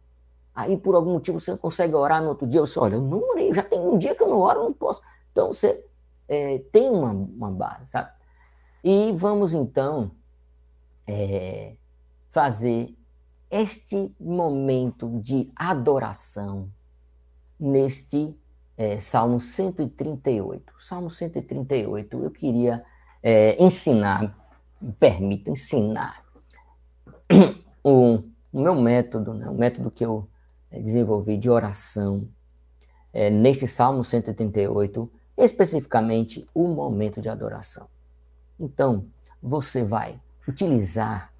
[0.53, 2.59] Aí, por algum motivo, você não consegue orar no outro dia.
[2.61, 5.01] Você olha, eu não orei, já tem um dia que eu não oro, não posso.
[5.31, 5.83] Então, você
[6.27, 8.11] é, tem uma, uma base, sabe?
[8.83, 10.11] E vamos, então,
[11.07, 11.75] é,
[12.29, 12.93] fazer
[13.49, 16.69] este momento de adoração
[17.59, 18.35] neste
[18.77, 20.73] é, Salmo 138.
[20.79, 22.83] Salmo 138, eu queria
[23.21, 24.35] é, ensinar,
[24.81, 26.23] me permito ensinar
[27.83, 30.27] o, o meu método, né, o método que eu
[30.69, 32.27] é, desenvolvi de oração
[33.13, 37.87] é, neste Salmo 138, especificamente o momento de adoração.
[38.59, 39.05] Então,
[39.41, 41.31] você vai utilizar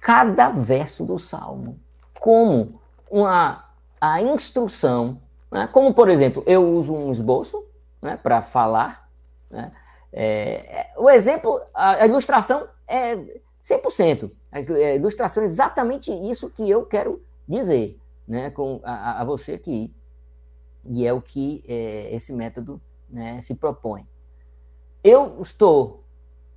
[0.00, 1.78] cada verso do Salmo
[2.18, 3.70] como uma
[4.00, 5.20] a instrução,
[5.50, 5.66] né?
[5.66, 7.64] como por exemplo, eu uso um esboço
[8.00, 9.08] né, para falar.
[9.50, 9.72] Né?
[10.12, 10.22] É,
[10.80, 13.16] é, o exemplo, a, ilustração é
[13.62, 14.30] 100%.
[14.52, 14.60] A
[14.94, 19.94] ilustração é exatamente isso que eu quero dizer né, com a, a você aqui.
[20.84, 24.06] E é o que é, esse método né, se propõe.
[25.02, 26.04] Eu estou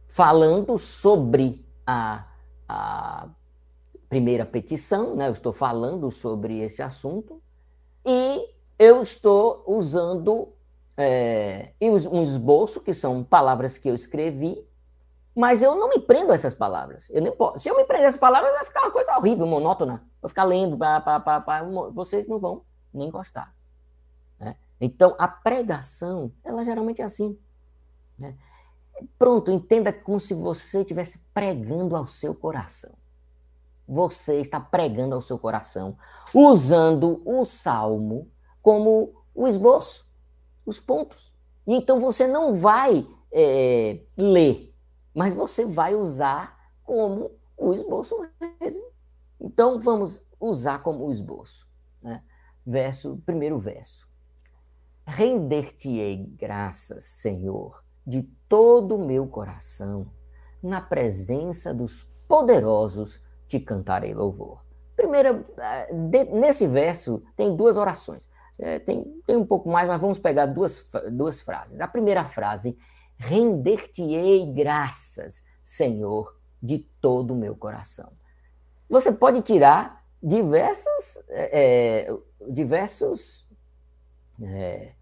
[0.07, 2.27] falando sobre a,
[2.67, 3.27] a
[4.07, 7.41] primeira petição, né, eu estou falando sobre esse assunto,
[8.05, 8.52] e
[8.83, 10.49] eu estou usando
[10.97, 14.67] é, um esboço, que são palavras que eu escrevi,
[15.33, 17.09] mas eu não me prendo a essas palavras.
[17.09, 17.59] Eu nem posso.
[17.59, 20.03] Se eu me prender a essas palavras, vai ficar uma coisa horrível, monótona.
[20.21, 22.61] Vou ficar lendo, pá, pá, pá, pá, vocês não vão
[22.93, 23.55] nem gostar.
[24.37, 24.57] Né?
[24.79, 27.39] Então, a pregação, ela geralmente é assim.
[28.19, 28.35] Né?
[29.17, 32.91] Pronto, entenda como se você estivesse pregando ao seu coração.
[33.87, 35.97] Você está pregando ao seu coração,
[36.33, 38.27] usando o salmo
[38.63, 40.09] como o esboço,
[40.65, 41.31] os pontos.
[41.67, 44.73] E então você não vai é, ler,
[45.13, 48.17] mas você vai usar como o esboço
[48.59, 48.83] mesmo.
[49.39, 51.67] Então vamos usar como o esboço.
[52.01, 52.23] Né?
[52.65, 54.07] Verso, primeiro verso.
[55.05, 60.09] Render-te-ei graças, Senhor, de todo o meu coração,
[60.61, 64.63] na presença dos poderosos te cantarei louvor.
[64.95, 65.93] Primeira, eh,
[66.31, 68.29] nesse verso tem duas orações.
[68.59, 71.81] É, tem, tem um pouco mais, mas vamos pegar duas, duas frases.
[71.81, 72.77] A primeira frase:
[73.17, 78.11] Render-te-ei graças, Senhor, de todo o meu coração.
[78.89, 82.07] Você pode tirar diversos, é,
[82.49, 83.45] diversos
[84.41, 84.93] é,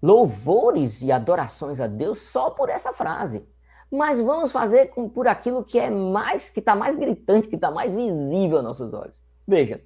[0.00, 3.46] louvores e adorações a Deus só por essa frase.
[3.90, 7.70] Mas vamos fazer com, por aquilo que é mais, que está mais gritante, que está
[7.70, 9.20] mais visível aos nossos olhos.
[9.46, 9.82] Veja,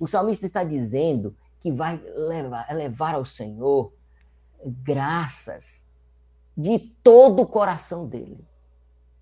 [0.00, 3.92] o salmista está dizendo que vai levar, levar ao Senhor
[4.64, 5.84] graças
[6.56, 8.46] de todo o coração dele.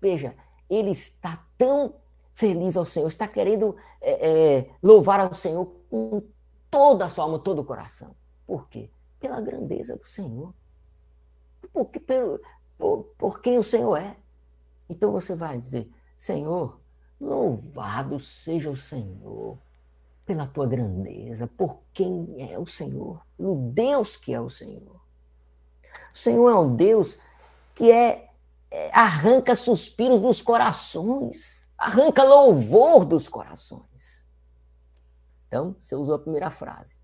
[0.01, 0.35] Veja,
[0.69, 1.95] ele está tão
[2.33, 6.21] feliz ao Senhor, está querendo é, é, louvar ao Senhor com
[6.69, 8.15] toda a sua alma, todo o coração.
[8.45, 8.89] Por quê?
[9.19, 10.53] Pela grandeza do Senhor.
[11.73, 12.39] Porque, pelo,
[12.77, 14.15] por, por quem o Senhor é.
[14.89, 16.79] Então você vai dizer: Senhor,
[17.19, 19.57] louvado seja o Senhor
[20.25, 24.99] pela tua grandeza, por quem é o Senhor, pelo Deus que é o Senhor.
[26.13, 27.19] O Senhor é um Deus
[27.75, 28.29] que é,
[28.71, 34.25] é, arranca suspiros dos corações, arranca louvor dos corações.
[35.47, 36.97] Então, você usou a primeira frase.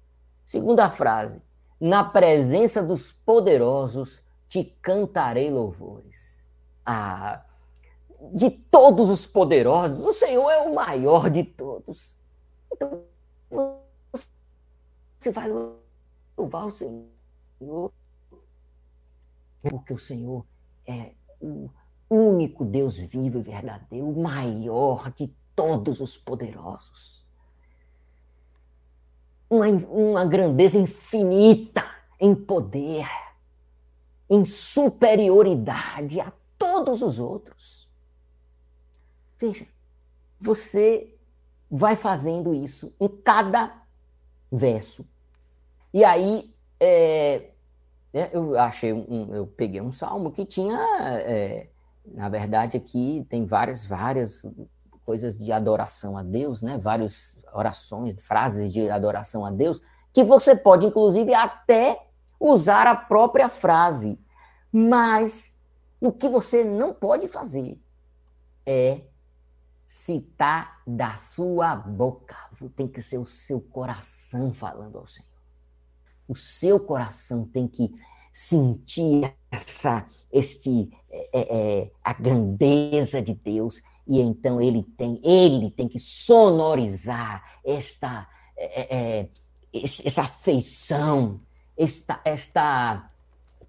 [0.45, 1.41] Segunda frase,
[1.79, 6.49] na presença dos poderosos te cantarei louvores.
[6.85, 7.43] Ah,
[8.33, 12.15] de todos os poderosos, o Senhor é o maior de todos.
[12.71, 13.03] Então,
[13.51, 15.49] você vai
[16.37, 17.91] louvar o Senhor,
[19.69, 20.45] porque o Senhor
[20.87, 21.69] é o
[22.09, 27.25] único Deus vivo e verdadeiro, o maior de todos os poderosos.
[29.49, 31.83] Uma, uma grandeza infinita
[32.19, 33.05] em poder,
[34.29, 37.89] em superioridade a todos os outros.
[39.37, 39.67] Veja,
[40.39, 41.15] você
[41.71, 43.81] vai fazendo isso em cada
[44.51, 45.07] verso.
[45.93, 47.51] E aí, é,
[48.13, 50.77] né, eu achei um, eu peguei um salmo que tinha,
[51.25, 51.69] é,
[52.05, 54.45] na verdade, aqui tem várias, várias
[55.05, 56.77] coisas de adoração a Deus, né?
[56.77, 59.81] Várias orações, frases de adoração a Deus,
[60.13, 62.05] que você pode, inclusive, até
[62.39, 64.19] usar a própria frase.
[64.71, 65.57] Mas
[65.99, 67.79] o que você não pode fazer
[68.65, 69.01] é
[69.91, 72.37] citar da sua boca.
[72.77, 75.27] Tem que ser o seu coração falando ao Senhor.
[76.29, 77.93] O seu coração tem que
[78.31, 85.69] sentir essa, este, é, é, é a grandeza de Deus e então ele tem, ele
[85.69, 89.29] tem que sonorizar esta, é, é, é
[90.05, 91.41] essa afeição,
[91.77, 93.11] esta, esta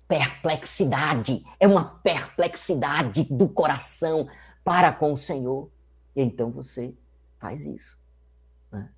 [0.07, 4.28] perplexidade, é uma perplexidade do coração
[4.62, 5.72] para com o Senhor.
[6.14, 6.94] E então você
[7.39, 7.98] faz isso.
[8.70, 8.90] Né?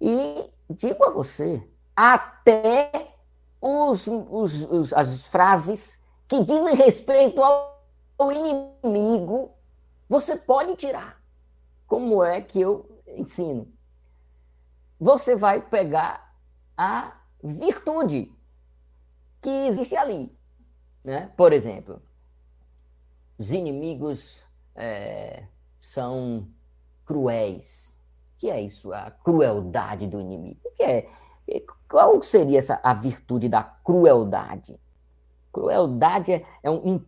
[0.00, 1.66] E digo a você,
[1.96, 3.14] até
[3.60, 7.82] os, os, os, as frases que dizem respeito ao,
[8.18, 9.52] ao inimigo,
[10.08, 11.22] você pode tirar.
[11.86, 13.72] Como é que eu ensino?
[14.98, 16.34] Você vai pegar
[16.76, 18.32] a virtude
[19.40, 20.36] que existe ali.
[21.04, 21.30] Né?
[21.36, 22.02] Por exemplo,
[23.38, 24.42] os inimigos
[24.74, 25.46] é,
[25.84, 26.48] são
[27.04, 27.98] cruéis.
[28.34, 28.92] O que é isso?
[28.92, 30.60] A crueldade do inimigo.
[30.64, 31.08] O que é?
[31.88, 34.80] Qual seria essa, a virtude da crueldade?
[35.52, 36.98] Crueldade é, é um, um,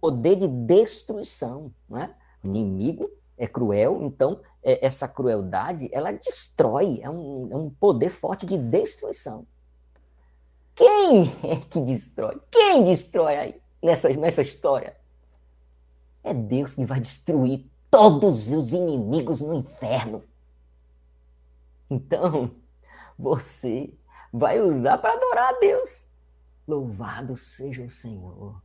[0.00, 1.72] poder de destruição.
[1.88, 2.14] Né?
[2.44, 8.10] O inimigo é cruel, então é, essa crueldade ela destrói, é um, é um poder
[8.10, 9.46] forte de destruição.
[10.74, 12.40] Quem é que destrói?
[12.50, 14.96] Quem destrói aí nessa, nessa história?
[16.22, 17.66] É Deus que vai destruir
[17.96, 20.22] todos os inimigos no inferno.
[21.88, 22.50] Então,
[23.18, 23.90] você
[24.30, 26.06] vai usar para adorar a Deus.
[26.68, 28.60] Louvado seja o Senhor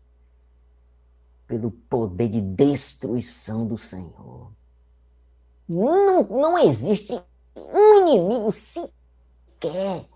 [1.47, 4.51] pelo poder de destruição do Senhor.
[5.65, 7.17] Não, não existe
[7.55, 10.09] um inimigo sequer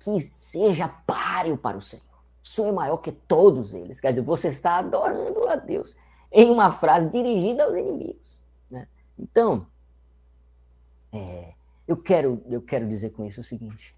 [0.00, 2.04] que seja páreo para o Senhor.
[2.42, 4.00] Sou maior que todos eles.
[4.00, 5.96] Quer dizer, você está adorando a Deus
[6.34, 8.42] em uma frase dirigida aos inimigos.
[8.68, 8.88] Né?
[9.16, 9.66] Então,
[11.12, 11.54] é,
[11.86, 13.96] eu, quero, eu quero dizer com isso o seguinte: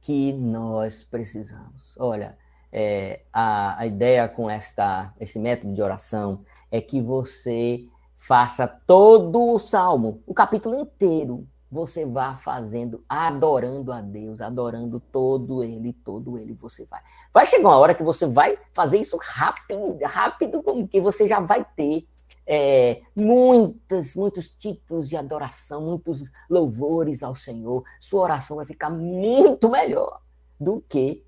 [0.00, 1.96] que nós precisamos.
[1.98, 2.36] Olha,
[2.72, 7.86] é, a, a ideia com esta, esse método de oração é que você
[8.16, 15.62] faça todo o salmo, o capítulo inteiro, você vá fazendo, adorando a Deus, adorando todo
[15.62, 17.00] ele, todo ele você vai.
[17.32, 21.40] Vai chegar uma hora que você vai fazer isso rápido, rápido, como que você já
[21.40, 22.06] vai ter
[22.46, 27.84] é, muitas, muitos títulos de adoração, muitos louvores ao Senhor.
[28.00, 30.20] Sua oração vai ficar muito melhor
[30.58, 31.24] do que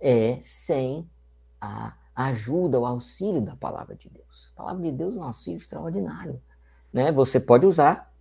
[0.00, 1.08] é, sem
[1.60, 4.52] a ajuda, o auxílio da palavra de Deus.
[4.54, 6.40] A palavra de Deus é um auxílio extraordinário.
[6.92, 7.12] Né?
[7.12, 8.11] Você pode usar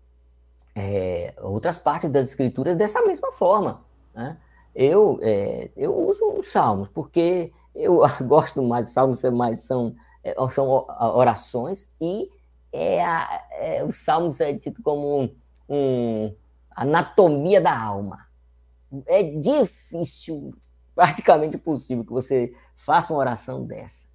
[0.76, 3.84] é, outras partes das escrituras dessa mesma forma.
[4.14, 4.38] Né?
[4.74, 10.36] Eu, é, eu uso os salmos, porque eu gosto mais de salmos, mas são, é,
[10.52, 12.30] são orações, e
[12.72, 15.36] é a, é, os salmos é dito como um,
[15.70, 16.36] um,
[16.76, 18.28] anatomia da alma.
[19.06, 20.54] É difícil
[20.96, 24.08] praticamente impossível que você faça uma oração dessa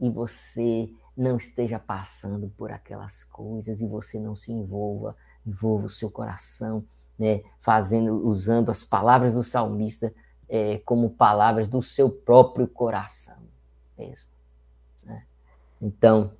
[0.00, 5.16] e você não esteja passando por aquelas coisas e você não se envolva,
[5.48, 6.84] envolva o seu coração,
[7.18, 10.14] né, fazendo, usando as palavras do salmista
[10.48, 13.38] é, como palavras do seu próprio coração
[13.96, 14.30] mesmo.
[15.04, 15.24] Né?
[15.80, 16.32] Então,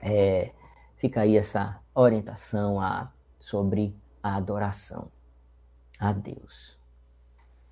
[0.00, 0.52] é,
[0.96, 5.10] fica aí essa orientação a, sobre a adoração
[5.98, 6.78] a Deus.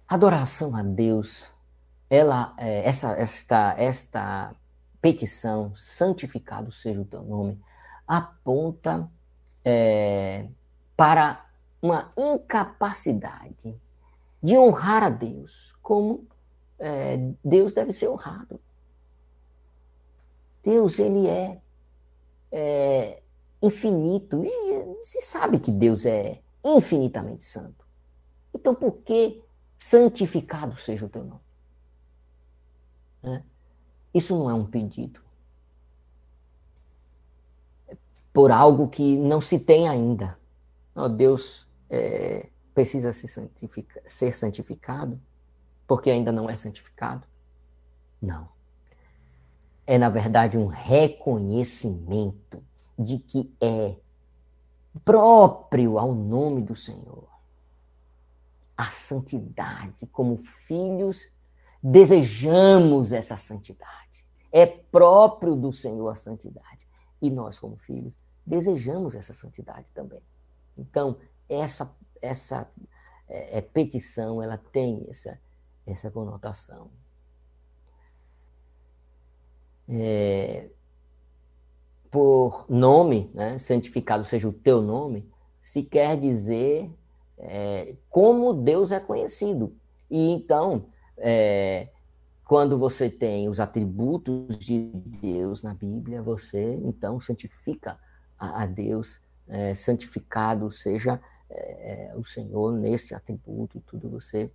[0.07, 1.47] Adoração a Deus,
[2.09, 4.55] ela, é, essa, esta, esta
[5.01, 7.61] petição, santificado seja o teu nome,
[8.07, 9.11] aponta
[9.65, 10.47] é,
[10.97, 11.47] para
[11.81, 13.75] uma incapacidade
[14.43, 16.27] de honrar a Deus como
[16.79, 18.61] é, Deus deve ser honrado.
[20.63, 21.61] Deus, ele é,
[22.53, 23.23] é
[23.63, 27.85] infinito, e se sabe que Deus é infinitamente santo.
[28.55, 29.43] Então, por que
[29.81, 31.41] santificado seja o teu nome.
[33.23, 33.43] Né?
[34.13, 35.21] Isso não é um pedido
[38.33, 40.39] por algo que não se tem ainda.
[40.95, 45.21] Oh, Deus é, precisa santifica, ser santificado
[45.91, 47.27] porque ainda não é santificado?
[48.23, 48.49] Não.
[49.85, 52.63] É, na verdade, um reconhecimento
[52.97, 53.97] de que é
[55.05, 57.29] próprio ao nome do Senhor
[58.77, 60.07] a santidade.
[60.07, 61.29] Como filhos,
[61.83, 64.25] desejamos essa santidade.
[64.53, 66.87] É próprio do Senhor a santidade.
[67.21, 70.23] E nós, como filhos, desejamos essa santidade também.
[70.77, 71.19] Então,
[71.49, 72.71] essa, essa
[73.29, 75.39] é, é, petição, ela tem essa,
[75.87, 76.91] essa conotação.
[79.89, 80.69] É,
[82.11, 85.29] por nome, né, santificado seja o teu nome,
[85.61, 86.91] se quer dizer
[87.39, 89.77] é, como Deus é conhecido.
[90.11, 90.87] E então,
[91.17, 91.89] é,
[92.51, 97.97] quando você tem os atributos de Deus na Bíblia, você então santifica
[98.37, 104.51] a, a Deus, é, santificado seja é, o Senhor nesse atributo tudo você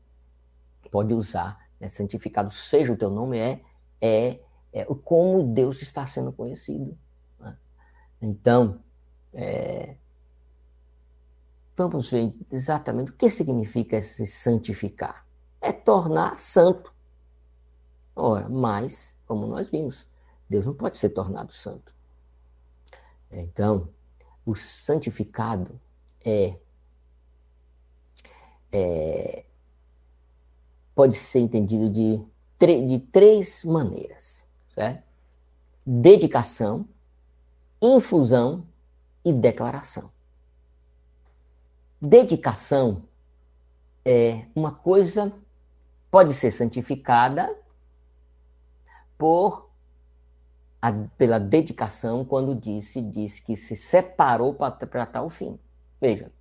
[0.92, 1.58] pode usar.
[1.80, 1.88] Né?
[1.88, 3.62] Santificado seja o teu nome, é,
[4.02, 4.42] é,
[4.74, 6.98] é como Deus está sendo conhecido.
[7.40, 7.58] Né?
[8.22, 8.82] Então,
[9.34, 9.96] é,
[11.78, 15.26] vamos ver exatamente o que significa se santificar.
[15.62, 16.94] É tornar santo.
[18.16, 20.08] Ora, mas, como nós vimos,
[20.50, 21.94] Deus não pode ser tornado santo.
[23.30, 23.90] Então,
[24.46, 25.80] o santificado
[26.24, 26.56] é,
[28.72, 29.46] é
[30.94, 32.24] pode ser entendido de,
[32.88, 35.04] de três maneiras, certo?
[35.86, 36.88] Dedicação,
[37.82, 38.66] infusão
[39.26, 40.10] e declaração.
[42.02, 43.04] Dedicação
[44.06, 45.34] é uma coisa
[46.10, 47.54] pode ser santificada
[49.18, 49.70] por
[50.82, 55.60] a, pela dedicação quando disse diz que se separou para tal fim.
[56.00, 56.32] Veja,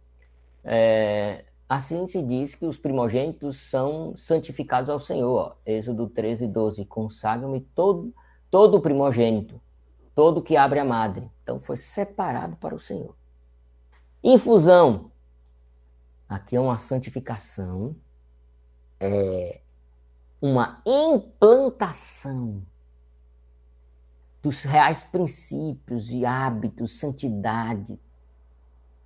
[0.62, 5.34] é, assim se diz que os primogênitos são santificados ao Senhor.
[5.34, 6.84] Ó, Êxodo 13, 12.
[6.84, 8.14] Consagram-me todo,
[8.50, 9.60] todo primogênito,
[10.14, 11.30] todo que abre a madre.
[11.42, 13.14] Então foi separado para o Senhor.
[14.22, 15.10] Infusão
[16.28, 17.94] Aqui é uma santificação
[18.98, 19.60] é,
[20.44, 22.62] uma implantação
[24.42, 27.98] dos reais princípios e hábitos, santidade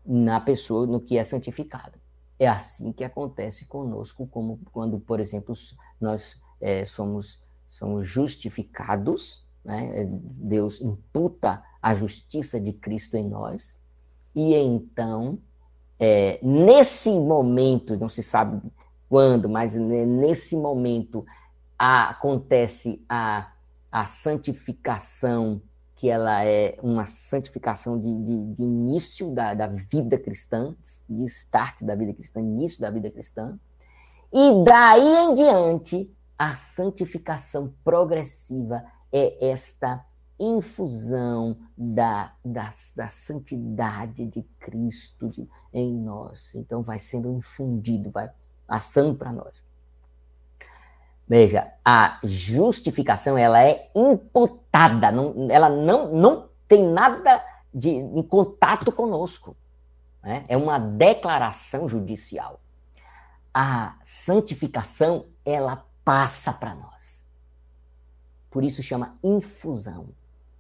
[0.05, 1.97] na pessoa, no que é santificado.
[2.41, 5.55] É assim que acontece conosco, como quando, por exemplo,
[6.01, 10.09] nós é, somos, somos justificados, né?
[10.11, 13.79] Deus imputa a justiça de Cristo em nós,
[14.35, 15.39] e então,
[16.01, 18.61] é, nesse momento, não se sabe
[19.09, 21.25] quando, mas nesse momento
[21.79, 23.53] acontece a
[23.91, 25.61] a santificação,
[25.97, 30.77] que ela é uma santificação de, de, de início da, da, vida cristã,
[31.09, 33.59] de start da vida cristã, início da vida cristã,
[34.33, 40.05] e daí em diante, a santificação progressiva é esta
[40.39, 46.55] infusão da, da, da santidade de Cristo de, em nós.
[46.55, 48.31] Então, vai sendo infundido, vai
[48.69, 49.61] passando para nós.
[51.27, 58.93] Veja, a justificação ela é imputada, não, ela não, não tem nada de, em contato
[58.93, 59.57] conosco.
[60.23, 60.45] Né?
[60.49, 62.61] É uma declaração judicial.
[63.53, 67.25] A santificação ela passa para nós.
[68.51, 70.09] Por isso chama infusão.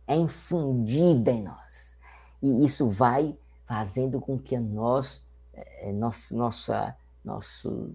[0.06, 1.98] É infundida em nós.
[2.42, 3.36] E isso vai
[3.66, 5.22] fazendo com que nós,
[5.52, 6.96] é, nossa, nossa,
[7.28, 7.94] nosso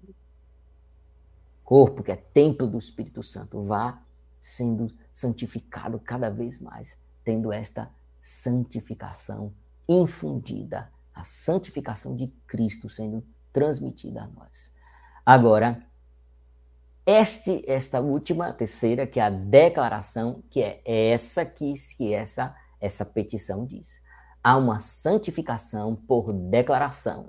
[1.64, 3.99] corpo, que é templo do Espírito Santo, vá
[4.39, 7.89] sendo santificado cada vez mais, tendo esta
[8.19, 9.51] santificação
[9.88, 14.72] infundida, a santificação de Cristo sendo transmitida a nós.
[15.26, 15.84] Agora,
[17.05, 23.05] este, esta última, terceira, que é a declaração, que é essa que, que essa, essa
[23.05, 24.01] petição diz.
[24.43, 27.27] Há uma santificação por declaração.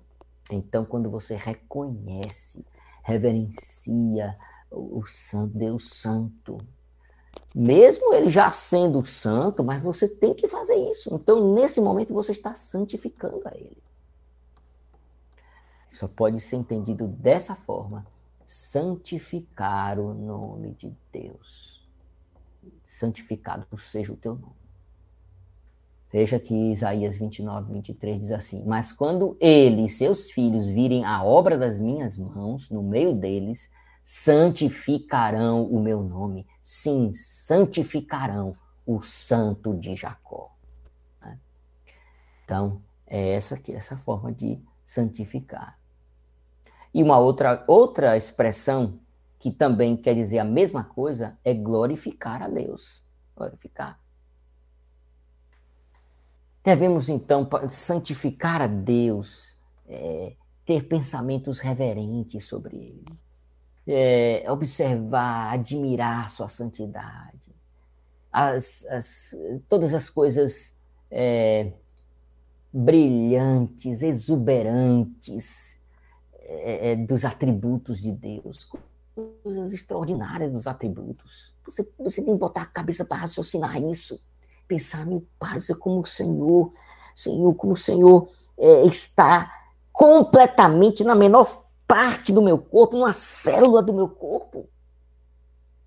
[0.50, 2.64] Então, quando você reconhece
[3.02, 4.36] reverencia
[4.70, 6.58] o santo, Deus santo.
[7.54, 11.14] Mesmo ele já sendo santo, mas você tem que fazer isso.
[11.14, 13.82] Então, nesse momento, você está santificando a ele.
[15.88, 18.04] Só pode ser entendido dessa forma:
[18.44, 21.88] santificar o nome de Deus.
[22.84, 24.63] Santificado seja o teu nome.
[26.14, 31.24] Veja que Isaías 29, 23 diz assim: Mas quando ele e seus filhos virem a
[31.24, 33.68] obra das minhas mãos no meio deles,
[34.04, 36.46] santificarão o meu nome.
[36.62, 40.54] Sim, santificarão o santo de Jacó.
[41.20, 41.36] Né?
[42.44, 45.80] Então, é essa, essa forma de santificar.
[46.94, 49.00] E uma outra, outra expressão
[49.36, 53.02] que também quer dizer a mesma coisa é glorificar a Deus.
[53.34, 54.03] Glorificar.
[56.64, 60.34] Devemos, então, santificar a Deus, é,
[60.64, 63.18] ter pensamentos reverentes sobre Ele,
[63.86, 67.54] é, observar, admirar Sua santidade,
[68.32, 69.36] as, as,
[69.68, 70.74] todas as coisas
[71.10, 71.70] é,
[72.72, 75.78] brilhantes, exuberantes
[76.40, 78.70] é, é, dos atributos de Deus,
[79.42, 81.54] coisas extraordinárias dos atributos.
[81.66, 84.18] Você, você tem que botar a cabeça para raciocinar isso
[84.66, 86.72] pensar, meu Pai, como o Senhor,
[87.14, 88.28] Senhor, como o Senhor
[88.58, 89.52] é, está
[89.92, 91.46] completamente na menor
[91.86, 94.68] parte do meu corpo, numa célula do meu corpo.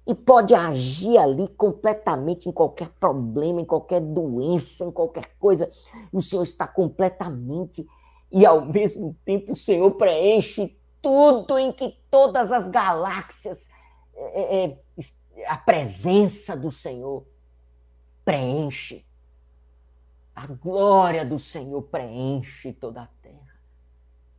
[0.05, 5.69] E pode agir ali completamente em qualquer problema, em qualquer doença, em qualquer coisa.
[6.13, 7.85] O Senhor está completamente
[8.31, 13.69] e ao mesmo tempo o Senhor preenche tudo em que todas as galáxias,
[14.15, 14.77] é, é,
[15.37, 17.25] é a presença do Senhor
[18.27, 19.05] preenche.
[20.35, 23.55] A glória do Senhor preenche toda a terra.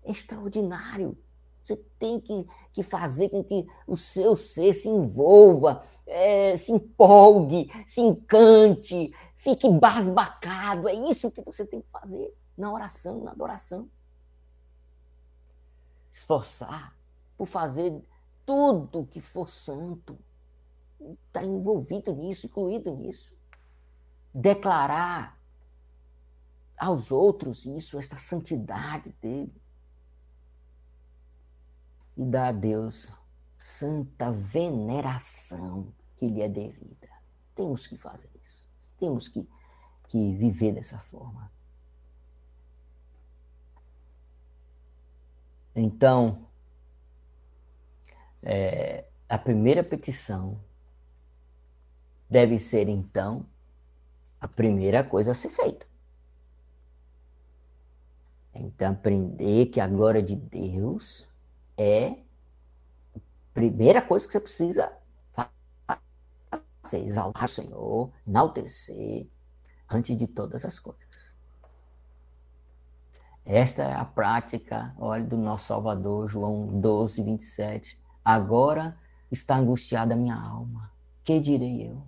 [0.05, 1.17] É extraordinário.
[1.65, 7.71] Você tem que, que fazer com que o seu ser se envolva, é, se empolgue,
[7.87, 10.87] se encante, fique basbacado.
[10.87, 13.89] É isso que você tem que fazer na oração, na adoração.
[16.11, 16.95] Esforçar
[17.39, 17.99] por fazer
[18.45, 20.19] tudo que for santo.
[21.27, 23.38] Está envolvido nisso, incluído nisso
[24.35, 25.39] declarar
[26.77, 29.55] aos outros isso, esta santidade dele.
[32.17, 33.13] E dar a Deus
[33.57, 37.09] santa veneração que lhe é devida.
[37.55, 38.69] Temos que fazer isso.
[38.99, 39.49] Temos que,
[40.09, 41.51] que viver dessa forma.
[45.75, 46.47] Então,
[48.43, 50.61] é, a primeira petição
[52.29, 53.47] deve ser, então,
[54.41, 55.87] a primeira coisa a ser feita.
[58.55, 61.29] Então, aprender que a glória de Deus
[61.77, 62.19] é
[63.55, 64.93] primeira coisa que você precisa
[65.35, 69.27] fazer, exaltar o Senhor, enaltecer,
[69.91, 71.35] antes de todas as coisas.
[73.45, 77.99] Esta é a prática, olha, do nosso Salvador, João 12, 27.
[78.25, 78.97] Agora
[79.31, 80.93] está angustiada a minha alma.
[81.25, 82.03] Que direi eu?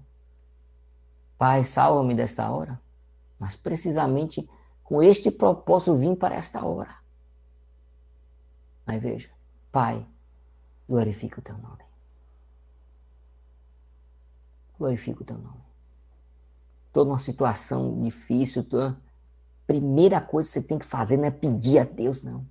[1.41, 2.79] Pai, salva-me desta hora.
[3.39, 4.47] Mas precisamente
[4.85, 6.95] com este propósito vim para esta hora.
[8.87, 9.31] Aí veja,
[9.73, 10.07] Pai,
[10.87, 11.83] glorifica o teu nome.
[14.79, 15.65] Glorifica o teu nome.
[16.93, 19.01] Toda uma situação difícil, toda...
[19.67, 22.47] primeira coisa que você tem que fazer não é pedir a Deus, não.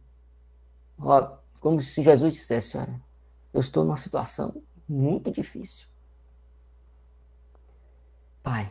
[0.98, 3.00] Ó, como se Jesus dissesse, olha,
[3.54, 5.89] eu estou numa situação muito difícil.
[8.42, 8.70] Pai,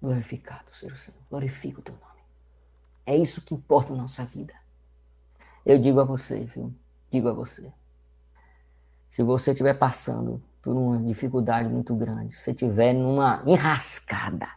[0.00, 2.22] glorificado seja o Senhor, glorifica o teu nome.
[3.06, 4.54] É isso que importa na nossa vida.
[5.64, 6.74] Eu digo a você, viu?
[7.10, 7.72] Digo a você.
[9.08, 14.48] Se você estiver passando por uma dificuldade muito grande, se estiver numa enrascada,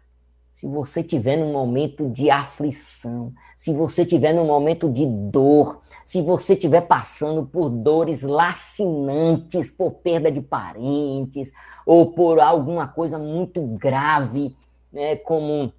[0.57, 6.19] se você estiver num momento de aflição, se você estiver num momento de dor, se
[6.19, 11.53] você estiver passando por dores lacinantes, por perda de parentes,
[11.85, 14.57] ou por alguma coisa muito grave,
[14.91, 15.71] né, como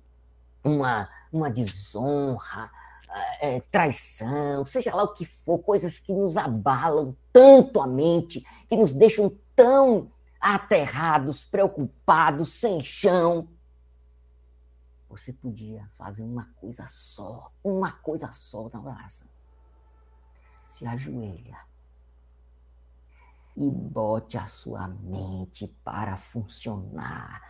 [0.63, 2.71] uma, uma desonra,
[3.41, 8.77] é, traição, seja lá o que for, coisas que nos abalam tanto a mente, que
[8.77, 10.07] nos deixam tão
[10.41, 13.49] aterrados, preocupados, sem chão.
[15.09, 19.27] Você podia fazer uma coisa só, uma coisa só na oração.
[20.67, 21.59] Se ajoelha
[23.57, 27.43] e bote a sua mente para funcionar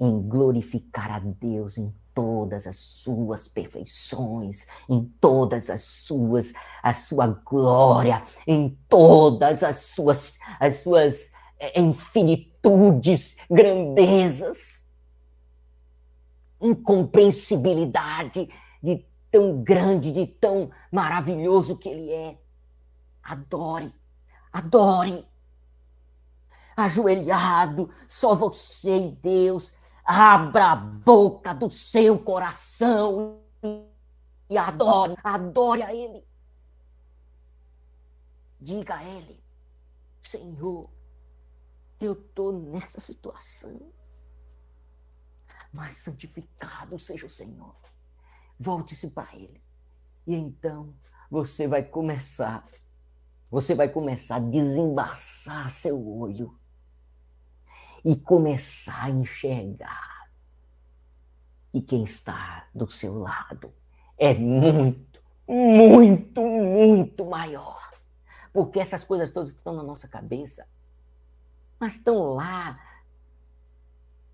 [0.00, 6.52] em glorificar a Deus em todas as suas perfeições, em todas as suas
[6.82, 11.30] a sua glória, em todas as suas as suas
[11.60, 14.81] eh, infinitudes, grandezas,
[16.62, 18.48] incompreensibilidade
[18.82, 22.38] de tão grande, de tão maravilhoso que ele é.
[23.22, 23.92] Adore,
[24.52, 25.26] adore.
[26.74, 29.74] Ajoelhado, só você e Deus
[30.04, 33.40] Abra a boca do seu coração
[34.50, 36.26] e adore, adore a Ele.
[38.60, 39.40] Diga a Ele,
[40.20, 40.90] Senhor,
[42.00, 43.80] eu estou nessa situação,
[45.72, 47.74] mas santificado seja o Senhor.
[48.58, 49.60] Volte-se para Ele.
[50.26, 50.94] E então
[51.30, 52.66] você vai começar,
[53.50, 56.56] você vai começar a desembaçar seu olho
[58.04, 60.30] e começar a enxergar
[61.70, 63.72] que quem está do seu lado
[64.18, 67.92] é muito, muito, muito maior.
[68.52, 70.68] Porque essas coisas todas estão na nossa cabeça,
[71.80, 72.78] mas estão lá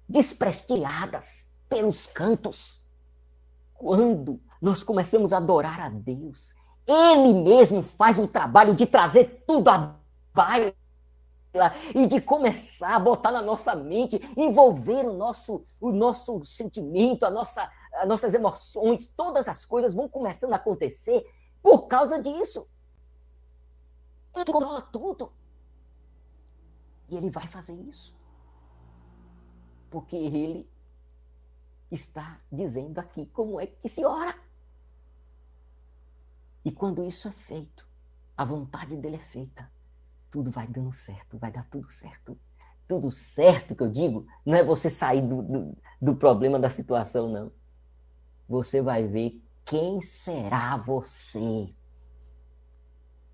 [0.09, 2.85] desprestigiadas pelos cantos.
[3.75, 6.55] Quando nós começamos a adorar a Deus,
[6.87, 9.95] Ele mesmo faz o trabalho de trazer tudo à
[10.35, 10.75] baila
[11.95, 17.31] e de começar a botar na nossa mente, envolver o nosso, o nosso sentimento, a
[17.31, 21.25] nossa, as nossas emoções, todas as coisas vão começando a acontecer
[21.63, 22.69] por causa disso.
[24.35, 25.33] Ele controla tudo.
[27.09, 28.18] E ele vai fazer isso.
[29.91, 30.69] Porque ele
[31.91, 34.37] está dizendo aqui como é que se ora.
[36.65, 37.87] E quando isso é feito,
[38.37, 39.71] a vontade dele é feita
[40.31, 42.39] tudo vai dando certo, vai dar tudo certo.
[42.87, 47.31] Tudo certo que eu digo, não é você sair do, do, do problema da situação,
[47.31, 47.53] não.
[48.49, 51.73] Você vai ver quem será você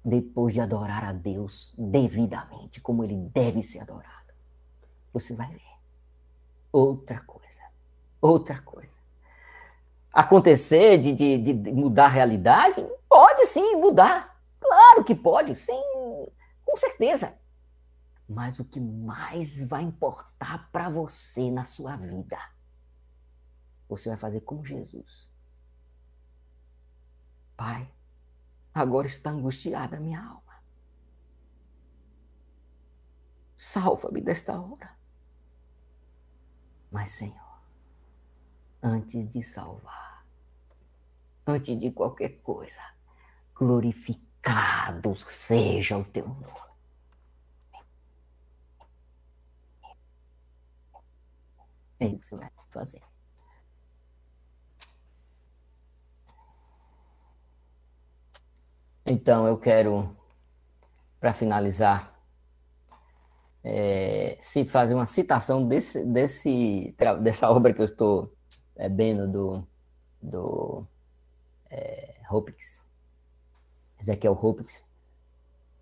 [0.04, 4.34] depois de adorar a Deus devidamente, como ele deve ser adorado.
[5.12, 5.73] Você vai ver.
[6.74, 7.62] Outra coisa.
[8.20, 8.98] Outra coisa.
[10.12, 12.84] Acontecer de, de, de mudar a realidade?
[13.08, 14.36] Pode sim mudar.
[14.58, 15.80] Claro que pode, sim
[16.64, 17.38] com certeza.
[18.28, 22.38] Mas o que mais vai importar para você na sua vida,
[23.88, 25.30] você vai fazer como Jesus.
[27.56, 27.88] Pai,
[28.74, 30.60] agora está angustiada a minha alma.
[33.54, 34.93] Salva-me desta hora.
[36.94, 37.60] Mas, Senhor,
[38.80, 40.24] antes de salvar,
[41.44, 42.82] antes de qualquer coisa,
[43.52, 46.46] glorificado seja o teu nome.
[51.98, 53.02] É isso que você vai fazer.
[59.04, 60.16] Então, eu quero,
[61.18, 62.13] para finalizar,
[63.64, 68.30] é, se fazer uma citação desse, desse, dessa obra que eu estou
[68.76, 69.66] é, vendo do,
[70.20, 70.86] do
[71.70, 72.86] é, Hopkins,
[73.98, 74.84] Ezequiel Hopkins,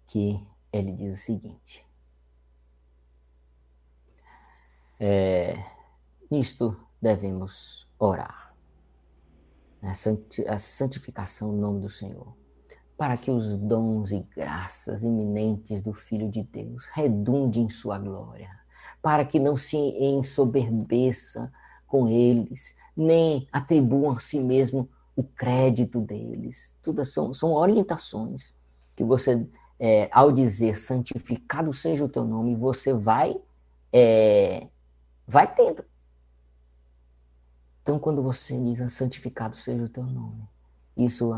[0.06, 0.40] que
[0.72, 1.84] ele diz o seguinte:
[5.00, 5.56] é,
[6.30, 8.54] nisto devemos orar,
[9.80, 9.92] né,
[10.48, 12.41] a santificação no nome do Senhor
[13.02, 18.48] para que os dons e graças iminentes do Filho de Deus redundem em sua glória,
[19.02, 21.52] para que não se ensoberbeça
[21.84, 26.76] com eles, nem atribuam a si mesmo o crédito deles.
[26.80, 28.54] Tudo são, são orientações
[28.94, 29.48] que você,
[29.80, 33.34] é, ao dizer santificado seja o teu nome, você vai,
[33.92, 34.68] é,
[35.26, 35.84] vai tendo.
[37.82, 40.48] Então, quando você diz santificado seja o teu nome,
[40.96, 41.32] isso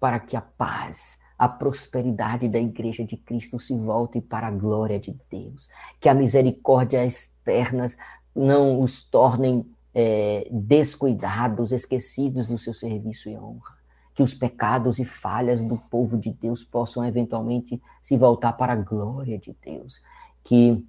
[0.00, 4.98] para que a paz, a prosperidade da igreja de Cristo se volte para a glória
[4.98, 5.68] de Deus,
[6.00, 7.96] que a misericórdia externas
[8.34, 9.64] não os tornem
[9.94, 13.76] é, descuidados, esquecidos do seu serviço e honra,
[14.14, 18.76] que os pecados e falhas do povo de Deus possam eventualmente se voltar para a
[18.76, 20.02] glória de Deus,
[20.44, 20.84] que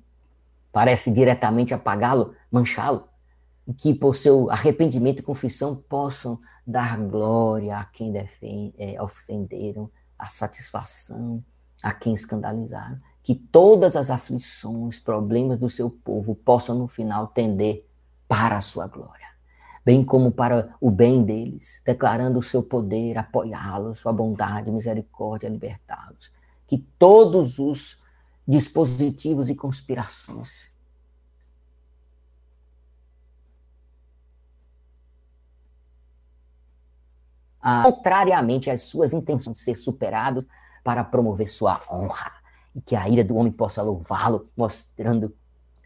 [0.72, 3.08] parece diretamente apagá-lo, manchá-lo,
[3.74, 10.26] que por seu arrependimento e confissão possam dar glória a quem defende, é, ofenderam, a
[10.26, 11.44] satisfação
[11.82, 13.00] a quem escandalizaram.
[13.24, 17.86] Que todas as aflições, problemas do seu povo possam no final tender
[18.28, 19.28] para a sua glória,
[19.84, 26.32] bem como para o bem deles, declarando o seu poder, apoiá-los, sua bondade, misericórdia, libertá-los.
[26.68, 28.00] Que todos os
[28.48, 30.72] dispositivos e conspirações
[37.84, 40.46] contrariamente às suas intenções ser superados
[40.84, 42.32] para promover sua honra.
[42.74, 45.36] E que a ira do homem possa louvá-lo, mostrando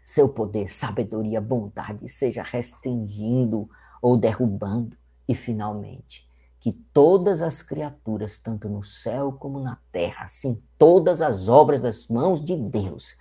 [0.02, 3.68] seu poder, sabedoria, bondade, seja restringindo
[4.00, 4.96] ou derrubando.
[5.26, 6.28] E finalmente
[6.60, 12.08] que todas as criaturas, tanto no céu como na terra, assim todas as obras das
[12.08, 13.16] mãos de Deus,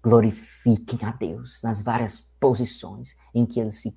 [0.00, 3.88] glorifiquem a Deus nas várias posições em que eles se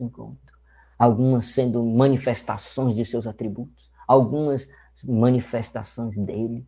[0.00, 0.57] encontram
[0.98, 4.68] algumas sendo manifestações de seus atributos, algumas
[5.04, 6.66] manifestações dele,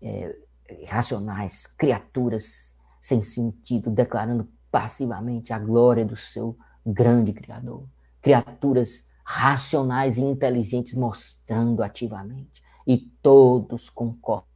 [0.00, 0.34] é,
[0.86, 7.84] racionais, criaturas sem sentido, declarando passivamente a glória do seu grande Criador,
[8.20, 14.47] criaturas racionais e inteligentes mostrando ativamente, e todos concordam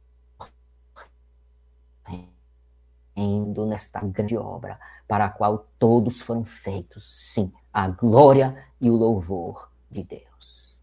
[3.15, 7.03] indo nesta grande obra para a qual todos foram feitos,
[7.33, 10.81] sim, a glória e o louvor de Deus.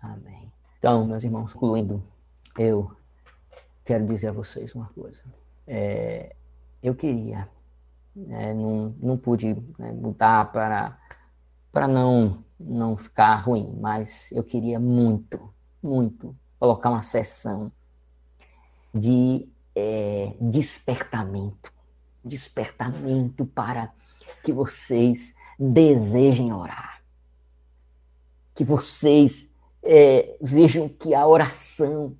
[0.00, 0.50] Amém.
[0.78, 2.02] Então, meus irmãos, concluindo,
[2.58, 2.90] eu
[3.84, 5.22] quero dizer a vocês uma coisa.
[5.66, 6.34] É,
[6.82, 7.48] eu queria,
[8.16, 10.98] né, não, não pude né, mudar para,
[11.70, 15.52] para não, não ficar ruim, mas eu queria muito,
[15.82, 17.70] muito colocar uma sessão
[18.92, 21.72] de é, despertamento
[22.24, 23.92] despertamento para
[24.42, 27.02] que vocês desejem orar.
[28.54, 29.50] Que vocês
[29.82, 32.16] é, vejam que a oração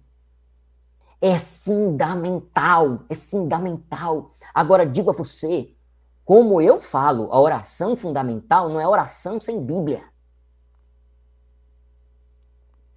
[1.20, 4.32] é fundamental, é fundamental.
[4.54, 5.74] Agora digo a você,
[6.24, 10.02] como eu falo, a oração fundamental não é oração sem Bíblia.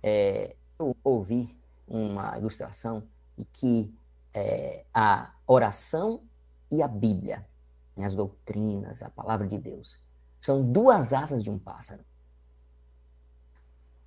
[0.01, 1.55] É, eu ouvi
[1.87, 3.03] uma ilustração
[3.37, 3.93] de que
[4.33, 6.23] é, a oração
[6.71, 7.47] e a Bíblia,
[7.95, 10.03] né, as doutrinas, a palavra de Deus.
[10.41, 12.03] São duas asas de um pássaro.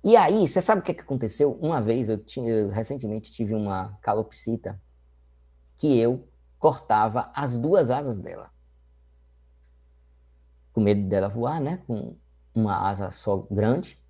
[0.03, 1.53] E aí, você sabe o que, que aconteceu?
[1.53, 4.79] Uma vez, eu, tinha, eu recentemente tive uma calopsita
[5.77, 6.27] que eu
[6.59, 8.51] cortava as duas asas dela.
[10.71, 11.77] Com medo dela voar, né?
[11.87, 12.15] Com
[12.53, 14.01] uma asa só grande,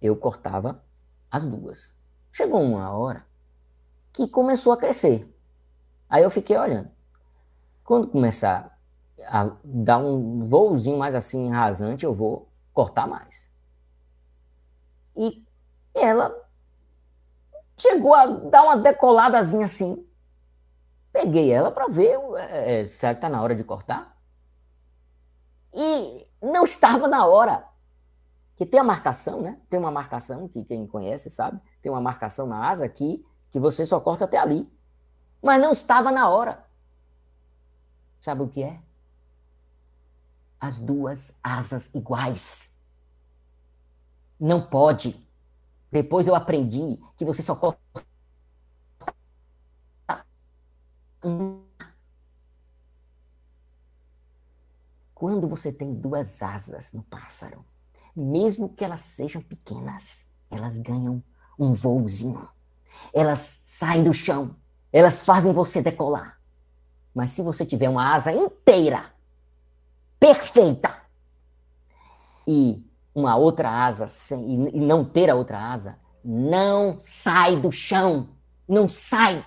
[0.00, 0.84] eu cortava
[1.30, 1.94] as duas.
[2.32, 3.26] Chegou uma hora
[4.12, 5.28] que começou a crescer.
[6.08, 6.90] Aí eu fiquei olhando.
[7.84, 8.78] Quando começar
[9.26, 13.50] a dar um voozinho mais assim rasante, eu vou cortar mais.
[15.16, 15.44] E
[15.94, 16.34] ela
[17.76, 20.06] chegou a dar uma decoladazinha assim.
[21.12, 24.16] Peguei ela para ver é, é, será que está na hora de cortar.
[25.74, 27.66] E não estava na hora.
[28.56, 29.58] Que tem a marcação, né?
[29.68, 31.60] Tem uma marcação que quem conhece sabe.
[31.80, 34.68] Tem uma marcação na asa aqui que você só corta até ali.
[35.40, 36.64] Mas não estava na hora.
[38.20, 38.80] Sabe o que é?
[40.58, 42.76] As duas asas iguais.
[44.40, 45.28] Não pode.
[45.90, 47.80] Depois eu aprendi que você só corta
[55.14, 57.64] Quando você tem duas asas no pássaro,
[58.14, 61.22] mesmo que elas sejam pequenas, elas ganham
[61.56, 62.48] um voozinho.
[63.12, 64.56] Elas saem do chão,
[64.92, 66.38] elas fazem você decolar.
[67.14, 69.12] Mas se você tiver uma asa inteira,
[70.18, 71.02] perfeita,
[72.46, 78.28] e uma outra asa sem, e não ter a outra asa, não sai do chão,
[78.68, 79.44] não sai.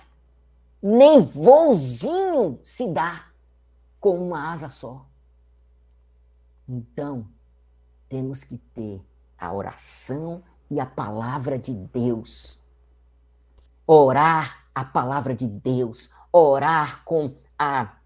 [0.82, 3.26] Nem voozinho se dá
[3.98, 5.06] com uma asa só.
[6.68, 7.26] Então,
[8.08, 9.00] temos que ter
[9.38, 12.62] a oração e a palavra de Deus.
[13.86, 17.96] Orar a palavra de Deus, orar com a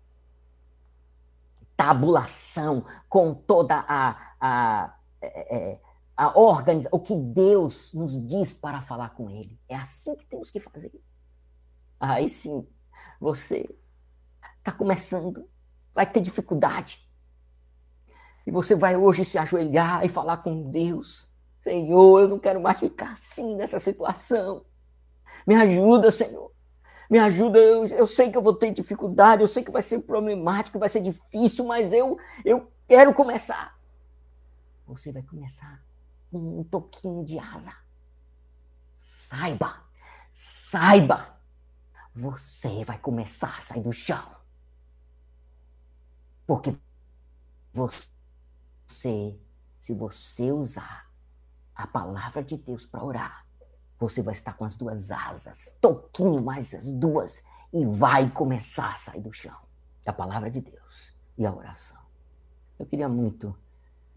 [1.77, 5.81] tabulação, com toda a, a, é, é,
[6.17, 9.59] a organização, o que Deus nos diz para falar com Ele.
[9.69, 10.93] É assim que temos que fazer.
[11.99, 12.67] Aí sim,
[13.19, 13.69] você
[14.59, 15.49] está começando,
[15.95, 17.09] vai ter dificuldade.
[18.47, 21.31] E você vai hoje se ajoelhar e falar com Deus:
[21.63, 24.65] Senhor, eu não quero mais ficar assim nessa situação.
[25.47, 26.51] Me ajuda, Senhor.
[27.11, 29.99] Me ajuda, eu, eu sei que eu vou ter dificuldade, eu sei que vai ser
[30.01, 33.77] problemático, vai ser difícil, mas eu, eu quero começar.
[34.87, 35.83] Você vai começar
[36.31, 37.75] com um toquinho de asa.
[38.97, 39.83] Saiba,
[40.31, 41.37] saiba,
[42.15, 44.37] você vai começar a sair do chão.
[46.47, 46.77] Porque
[47.73, 48.09] você,
[48.87, 51.11] se você usar
[51.75, 53.47] a palavra de Deus para orar,
[54.01, 58.97] você vai estar com as duas asas, toquinho mais as duas, e vai começar a
[58.97, 59.55] sair do chão.
[60.07, 62.01] A palavra de Deus e a oração.
[62.79, 63.55] Eu queria muito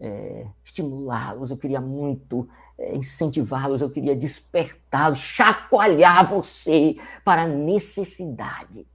[0.00, 2.48] é, estimulá-los, eu queria muito
[2.78, 8.88] é, incentivá-los, eu queria despertá-los, chacoalhar você para a necessidade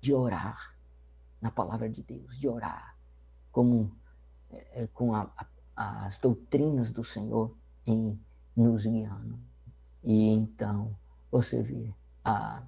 [0.00, 0.74] de orar
[1.40, 2.96] na palavra de Deus, de orar
[3.50, 3.90] como,
[4.50, 5.28] é, com a,
[5.76, 7.52] a, as doutrinas do Senhor
[7.84, 8.18] em
[8.56, 9.47] nos guiando.
[10.02, 10.94] E então
[11.30, 11.92] você vê
[12.24, 12.62] a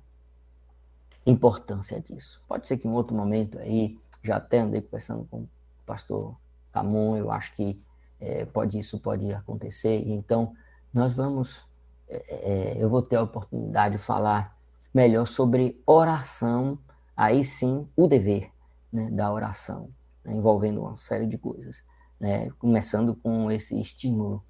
[1.26, 2.40] importância disso.
[2.48, 5.48] Pode ser que em outro momento aí, já até andei conversando com o
[5.86, 6.36] pastor
[6.72, 7.80] Camon, eu acho que
[8.20, 10.00] é, pode isso pode acontecer.
[10.00, 10.54] E então
[10.92, 11.66] nós vamos,
[12.08, 14.56] é, é, eu vou ter a oportunidade de falar
[14.92, 16.78] melhor sobre oração,
[17.16, 18.50] aí sim o dever
[18.92, 19.88] né, da oração,
[20.24, 21.84] né, envolvendo uma série de coisas,
[22.18, 24.44] né, começando com esse estímulo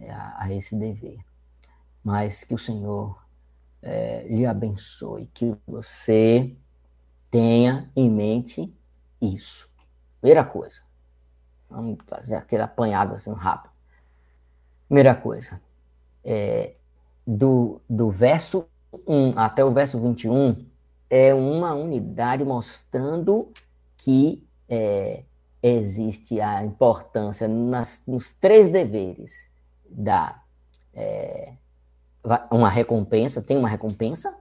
[0.00, 1.18] é, a, a esse dever
[2.04, 3.18] mas que o Senhor
[3.82, 6.54] é, lhe abençoe, que você
[7.30, 8.72] tenha em mente
[9.20, 9.72] isso.
[10.20, 10.82] Primeira coisa,
[11.68, 13.72] vamos fazer aquele apanhado assim rápido.
[14.86, 15.60] Primeira coisa,
[16.22, 16.74] é,
[17.26, 18.68] do, do verso
[19.06, 20.66] 1 até o verso 21,
[21.08, 23.50] é uma unidade mostrando
[23.96, 25.24] que é,
[25.62, 29.48] existe a importância nas, nos três deveres
[29.88, 30.42] da
[30.92, 31.54] é,
[32.50, 34.36] uma recompensa, tem uma recompensa.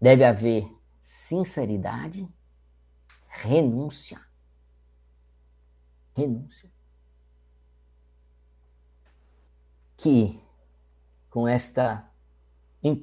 [0.00, 0.66] Deve haver
[1.00, 2.26] sinceridade,
[3.28, 4.20] renúncia.
[6.16, 6.70] Renúncia.
[9.96, 10.40] Que
[11.28, 12.08] com esta,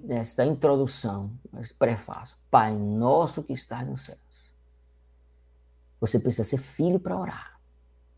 [0.09, 4.19] esta introdução, esse prefácio, Pai nosso que está nos céus,
[5.99, 7.59] você precisa ser filho para orar.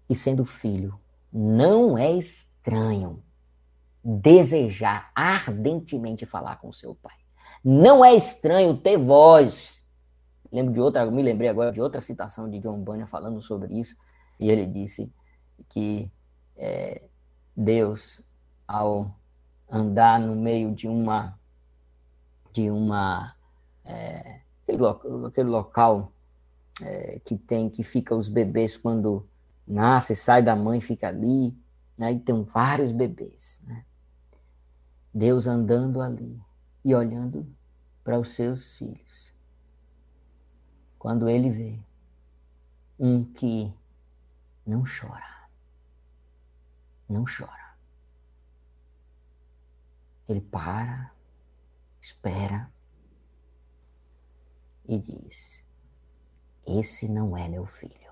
[0.10, 1.00] E sendo filho,
[1.32, 3.24] não é estranho
[4.04, 7.16] desejar ardentemente falar com seu pai.
[7.64, 9.86] Não é estranho ter voz.
[10.52, 13.96] Lembro de outra, me lembrei agora de outra citação de John Bunyan falando sobre isso,
[14.40, 15.12] e ele disse
[15.68, 16.10] que
[16.56, 17.04] é,
[17.56, 18.32] Deus,
[18.68, 19.14] ao
[19.70, 21.38] andar no meio de uma
[22.54, 23.36] de uma
[23.84, 26.12] é, aquele, local, aquele local
[26.82, 29.28] é, que tem que fica os bebês quando
[29.68, 31.56] nasce, sai da mãe, fica ali,
[31.98, 33.86] né, e tem vários bebês, né?
[35.14, 36.40] Deus andando ali
[36.86, 37.48] e olhando
[38.04, 39.34] para os seus filhos.
[41.00, 41.80] Quando ele vê
[43.00, 43.74] um que
[44.66, 45.50] não chora,
[47.10, 47.76] não chora.
[50.28, 51.12] Ele para,
[52.00, 52.72] espera
[54.86, 55.64] e diz:
[56.66, 58.07] Esse não é meu filho.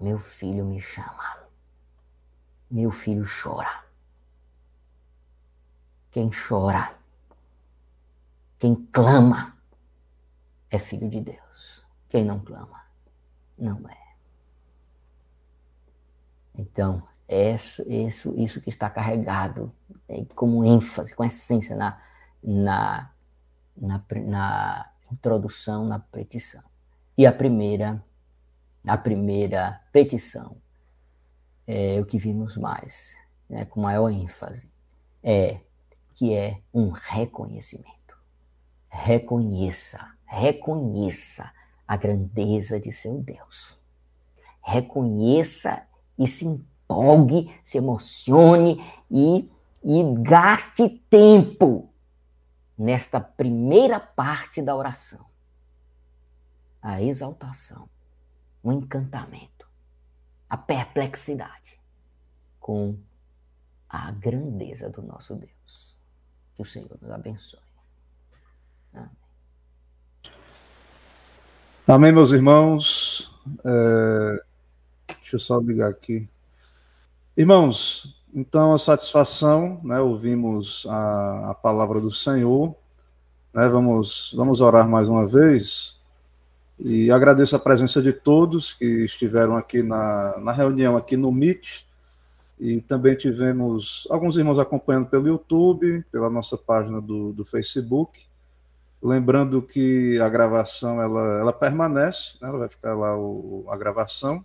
[0.00, 1.38] Meu filho me chama.
[2.70, 3.84] Meu filho chora.
[6.10, 6.96] Quem chora,
[8.58, 9.56] quem clama,
[10.70, 11.84] é filho de Deus.
[12.08, 12.84] Quem não clama,
[13.56, 14.14] não é.
[16.54, 19.72] Então, isso, isso, isso que está carregado
[20.08, 22.02] é, como ênfase, com essência na,
[22.42, 23.12] na,
[23.76, 26.64] na, na introdução, na petição.
[27.16, 28.04] E a primeira,
[28.86, 30.56] a primeira petição,
[31.66, 33.16] é o que vimos mais,
[33.48, 34.72] né, com maior ênfase,
[35.22, 35.60] é
[36.14, 38.18] que é um reconhecimento.
[38.88, 41.52] Reconheça, reconheça
[41.86, 43.78] a grandeza de seu Deus.
[44.60, 45.86] Reconheça
[46.18, 49.50] e se empolgue, se emocione e,
[49.82, 51.88] e gaste tempo
[52.76, 55.24] nesta primeira parte da oração.
[56.82, 57.88] A exaltação,
[58.62, 59.66] o encantamento,
[60.48, 61.80] a perplexidade
[62.58, 62.96] com
[63.88, 65.96] a grandeza do nosso Deus.
[66.54, 67.60] Que o Senhor nos abençoe.
[68.92, 69.10] Amém.
[71.86, 73.34] Amém, meus irmãos.
[73.64, 74.44] É...
[75.30, 76.28] Deixa eu só ligar aqui.
[77.36, 82.74] Irmãos, então a satisfação, né, ouvimos a, a palavra do Senhor,
[83.54, 85.99] né, vamos, vamos orar mais uma vez
[86.82, 91.84] e agradeço a presença de todos que estiveram aqui na, na reunião aqui no Meet.
[92.58, 98.26] E também tivemos alguns irmãos acompanhando pelo YouTube, pela nossa página do, do Facebook.
[99.02, 104.44] Lembrando que a gravação ela, ela permanece, né, ela vai ficar lá o, a gravação.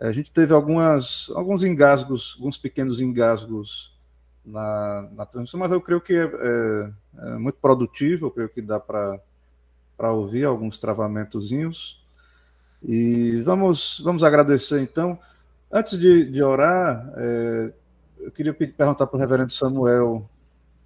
[0.00, 3.96] A gente teve algumas, alguns engasgos, alguns pequenos engasgos
[4.44, 8.60] na, na transmissão, mas eu creio que é, é, é muito produtivo, eu creio que
[8.60, 9.20] dá para
[10.10, 12.02] ouvir alguns travamentozinhos.
[12.82, 15.18] E vamos, vamos agradecer então.
[15.70, 17.72] Antes de, de orar, é,
[18.18, 20.28] eu queria perguntar para o reverendo Samuel,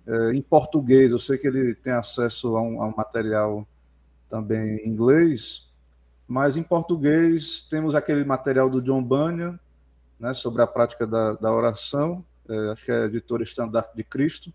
[0.07, 3.67] é, em português, eu sei que ele tem acesso a um, a um material
[4.29, 5.69] também em inglês,
[6.29, 9.59] mas em português temos aquele material do John Bunyan,
[10.19, 14.05] né, sobre a prática da, da oração, é, acho que é a editora Estandarte de
[14.05, 14.53] Cristo.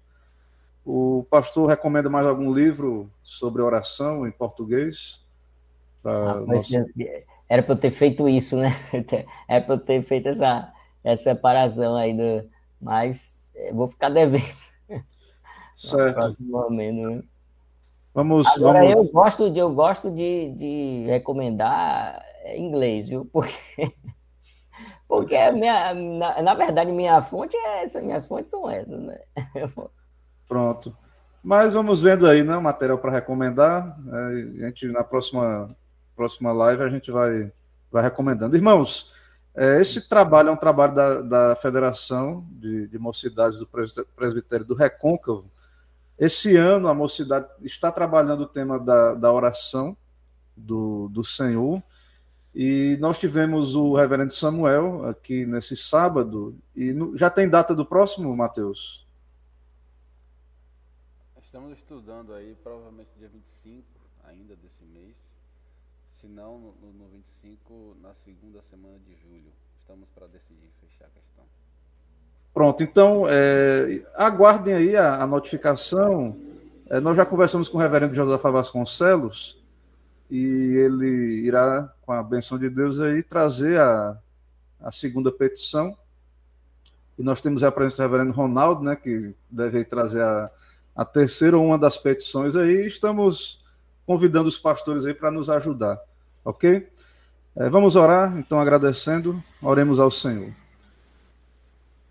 [0.85, 5.23] O pastor recomenda mais algum livro sobre oração em português?
[6.03, 6.73] Ah, nosso...
[7.47, 8.71] Era para eu ter feito isso, né?
[9.47, 12.49] Era para eu ter feito essa, essa separação aí, do...
[12.79, 14.43] mas é, vou ficar devendo.
[15.75, 16.35] Certo.
[16.39, 17.23] Momento, né?
[18.13, 18.95] Vamos, Agora, vamos...
[18.95, 22.21] eu gosto, de, eu gosto de, de recomendar
[22.55, 23.25] inglês, viu?
[23.31, 23.93] Porque,
[25.07, 29.19] porque minha, na, na, verdade, minha fonte é essa, minhas fontes são essas, né?
[30.51, 30.97] Pronto.
[31.41, 32.57] Mas vamos vendo aí, né?
[32.57, 33.97] Material para recomendar.
[34.11, 35.73] É, a gente, na próxima,
[36.13, 37.51] próxima live, a gente vai,
[37.89, 38.57] vai recomendando.
[38.57, 39.13] Irmãos,
[39.55, 43.69] é, esse trabalho é um trabalho da, da Federação de, de Mocidades do
[44.15, 45.49] Presbitério do Recôncavo
[46.21, 49.97] esse ano a mocidade está trabalhando o tema da, da oração
[50.55, 51.81] do, do Senhor.
[52.53, 56.55] E nós tivemos o reverendo Samuel aqui nesse sábado.
[56.75, 59.03] E no, já tem data do próximo, Mateus?
[61.51, 63.83] Estamos estudando aí, provavelmente dia 25
[64.23, 65.13] ainda desse mês.
[66.21, 67.09] Se não, no, no
[67.43, 69.51] 25, na segunda semana de julho.
[69.81, 71.43] Estamos para decidir fechar a questão.
[72.53, 76.37] Pronto, então é, aguardem aí a, a notificação.
[76.89, 79.61] É, nós já conversamos com o reverendo Josafá Vasconcelos
[80.29, 84.17] e ele irá, com a benção de Deus, aí trazer a,
[84.79, 85.97] a segunda petição.
[87.19, 90.49] E nós temos a presença do reverendo Ronaldo, né, que deve trazer a,
[90.95, 92.85] a terceira ou uma das petições aí.
[92.85, 93.59] Estamos
[94.05, 95.99] convidando os pastores aí para nos ajudar,
[96.43, 96.87] ok?
[97.55, 100.53] É, vamos orar, então agradecendo, oremos ao Senhor.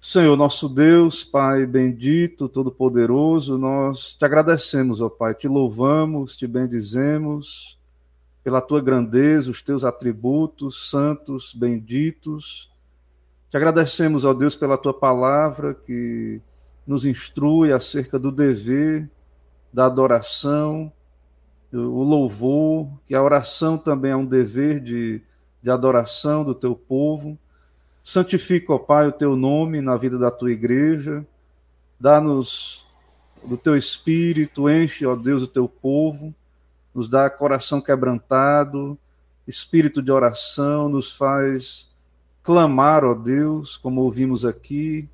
[0.01, 7.79] Senhor, nosso Deus, Pai bendito, todo-poderoso, nós te agradecemos, ó Pai, te louvamos, te bendizemos
[8.43, 12.71] pela tua grandeza, os teus atributos santos, benditos.
[13.51, 16.41] Te agradecemos, ó Deus, pela tua palavra que
[16.87, 19.09] nos instrui acerca do dever
[19.73, 20.93] da adoração,
[21.73, 25.23] o louvor, que a oração também é um dever de,
[25.63, 27.39] de adoração do teu povo.
[28.03, 31.25] Santifica, ó Pai, o teu nome na vida da tua igreja.
[31.99, 32.87] Dá-nos
[33.45, 36.35] do teu espírito, enche, ó Deus, o teu povo.
[36.93, 38.99] Nos dá coração quebrantado,
[39.47, 41.89] espírito de oração, nos faz
[42.43, 45.09] clamar, ó Deus, como ouvimos aqui,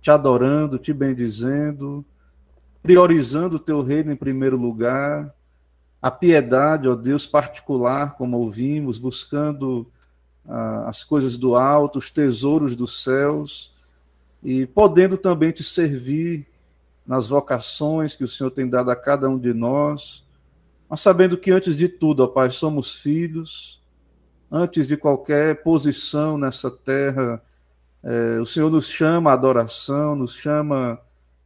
[0.00, 2.04] te adorando, te bendizendo,
[2.82, 5.34] priorizando o teu reino em primeiro lugar,
[6.00, 9.86] a piedade, ó Deus, particular, como ouvimos, buscando
[10.86, 13.74] as coisas do alto, os tesouros dos céus,
[14.42, 16.48] e podendo também te servir
[17.06, 20.26] nas vocações que o Senhor tem dado a cada um de nós,
[20.88, 23.82] mas sabendo que antes de tudo, ó Pai, somos filhos,
[24.50, 27.40] antes de qualquer posição nessa terra,
[28.02, 30.98] é, o Senhor nos chama à adoração, nos chama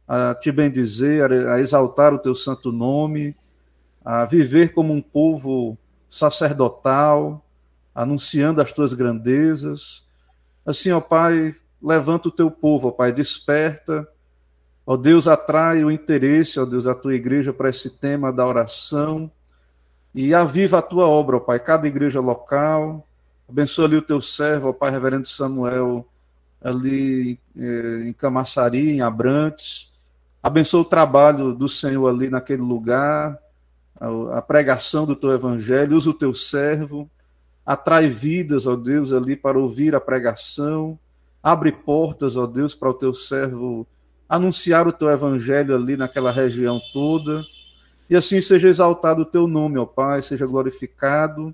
[0.07, 3.35] a te bendizer, a exaltar o teu santo nome,
[4.03, 5.77] a viver como um povo
[6.07, 7.43] sacerdotal,
[7.93, 10.05] anunciando as tuas grandezas.
[10.65, 14.07] Assim, ó Pai, levanta o teu povo, ó Pai, desperta.
[14.85, 19.31] Ó Deus, atrai o interesse, ó Deus, da tua igreja para esse tema da oração
[20.13, 23.07] e aviva a tua obra, ó Pai, cada igreja local.
[23.49, 26.07] Abençoa ali o teu servo, ó Pai, reverendo Samuel,
[26.65, 29.93] ali eh, em Camaçari, em Abrantes.
[30.41, 33.37] Abençoa o trabalho do Senhor ali naquele lugar,
[33.99, 35.95] a, a pregação do teu evangelho.
[35.95, 37.07] Usa o teu servo,
[37.63, 40.97] atrai vidas, ó Deus, ali para ouvir a pregação.
[41.41, 43.87] Abre portas, ó Deus, para o teu servo
[44.27, 47.45] anunciar o teu evangelho ali naquela região toda.
[48.09, 51.53] E assim seja exaltado o teu nome, ó Pai, seja glorificado.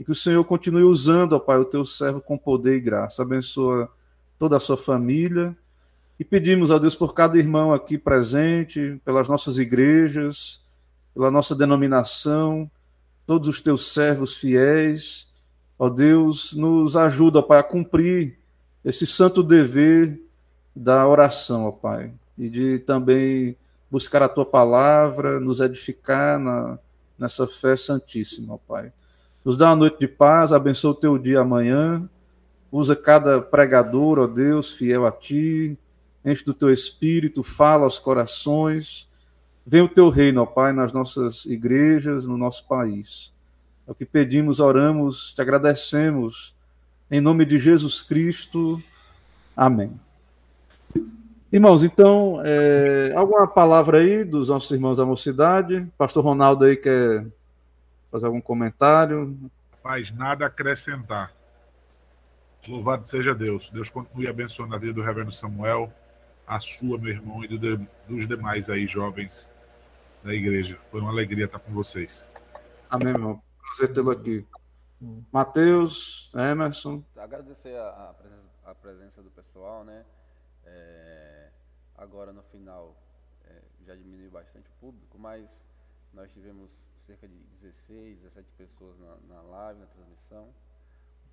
[0.00, 3.20] E que o Senhor continue usando, ó Pai, o teu servo com poder e graça.
[3.20, 3.90] Abençoa
[4.38, 5.56] toda a sua família.
[6.18, 10.62] E pedimos a Deus por cada irmão aqui presente, pelas nossas igrejas,
[11.14, 12.70] pela nossa denominação,
[13.26, 15.28] todos os teus servos fiéis.
[15.78, 18.38] Ó Deus, nos ajuda, ó Pai, a cumprir
[18.82, 20.18] esse santo dever
[20.74, 23.56] da oração, ó Pai, e de também
[23.90, 26.78] buscar a tua palavra, nos edificar na,
[27.18, 28.90] nessa fé santíssima, ó Pai.
[29.44, 32.08] Nos dá uma noite de paz, abençoa o teu dia amanhã
[32.70, 35.78] Usa cada pregador, ó Deus, fiel a ti.
[36.24, 39.08] Enche do teu espírito, fala aos corações.
[39.64, 43.32] Vem o teu reino, ó Pai, nas nossas igrejas, no nosso país.
[43.86, 46.54] É o que pedimos, oramos, te agradecemos.
[47.10, 48.82] Em nome de Jesus Cristo.
[49.56, 49.92] Amém.
[51.52, 55.86] Irmãos, então, é, alguma palavra aí dos nossos irmãos da mocidade?
[55.96, 57.24] Pastor Ronaldo aí quer
[58.10, 59.38] fazer algum comentário?
[59.82, 61.35] Faz nada acrescentar.
[62.68, 63.70] Louvado seja Deus.
[63.70, 65.92] Deus continue abençoando a vida do Reverendo Samuel,
[66.46, 67.78] a sua, meu irmão, e do,
[68.08, 69.48] dos demais aí jovens
[70.24, 70.78] da igreja.
[70.90, 72.28] Foi uma alegria estar com vocês.
[72.90, 73.40] Amém, irmão.
[73.60, 74.44] Prazer tê-lo aqui.
[75.32, 77.04] Mateus, Emerson.
[77.16, 80.04] Agradecer a, a, presença, a, presença, do pessoal, né?
[80.64, 81.50] É,
[81.96, 82.96] agora no final
[83.44, 85.48] é, já diminuiu bastante o público, mas
[86.12, 86.68] nós tivemos
[87.06, 90.52] cerca de 16, 17 pessoas na, na live, na transmissão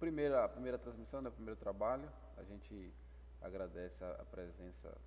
[0.04, 2.10] primeira, a primeira transmissão, né, o primeiro trabalho.
[2.36, 2.94] A gente
[3.42, 4.98] agradece a, a, presença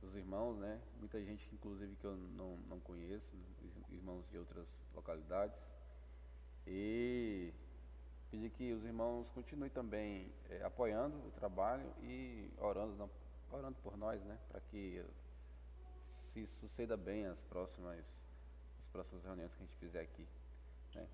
[0.00, 0.80] dos irmãos, né?
[1.00, 3.26] Muita gente, inclusive, que eu não, não conheço,
[3.90, 5.56] irmãos de outras localidades.
[6.64, 7.52] E
[8.30, 13.10] pedir que os irmãos continuem também é, apoiando o trabalho e orando, não,
[13.50, 14.38] orando por nós, né?
[14.48, 15.04] Para que
[16.32, 20.24] se suceda bem as próximas, as próximas reuniões que a gente fizer aqui.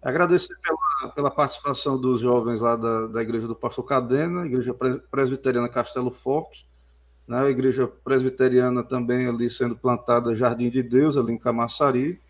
[0.07, 4.73] Agradecer pela, pela, participação dos jovens lá da, da Igreja do Pastor Cadena, Igreja
[5.11, 6.65] Presbiteriana Castelo Forte,
[7.27, 12.21] né, a Igreja Presbiteriana também ali sendo plantada Jardim de Deus, ali em Camaçari,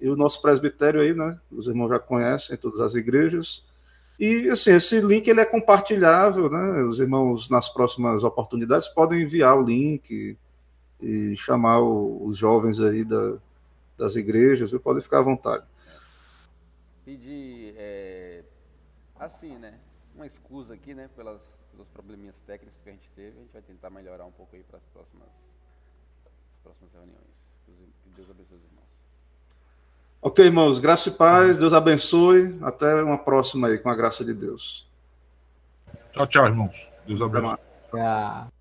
[0.00, 3.66] e o nosso presbitério aí, né, os irmãos já conhecem todas as igrejas,
[4.20, 9.58] e assim, esse link ele é compartilhável, né, os irmãos nas próximas oportunidades podem enviar
[9.58, 10.38] o link
[11.02, 13.36] e chamar o, os jovens aí da,
[13.98, 15.64] das igrejas, podem ficar à vontade
[17.06, 18.42] pedir, é,
[19.18, 19.78] assim, né,
[20.12, 23.38] uma excusa aqui, né, pelas, pelos probleminhas técnicos que a gente teve.
[23.38, 25.28] A gente vai tentar melhorar um pouco aí para as próximas,
[26.26, 27.36] as próximas reuniões.
[27.64, 28.86] Que Deus abençoe os irmãos.
[30.20, 32.58] Ok, irmãos, graça e paz, Deus abençoe.
[32.60, 34.90] Até uma próxima aí, com a graça de Deus.
[36.12, 36.92] Tchau, tchau, irmãos.
[37.06, 37.56] Deus abençoe.
[37.90, 38.55] Tchau.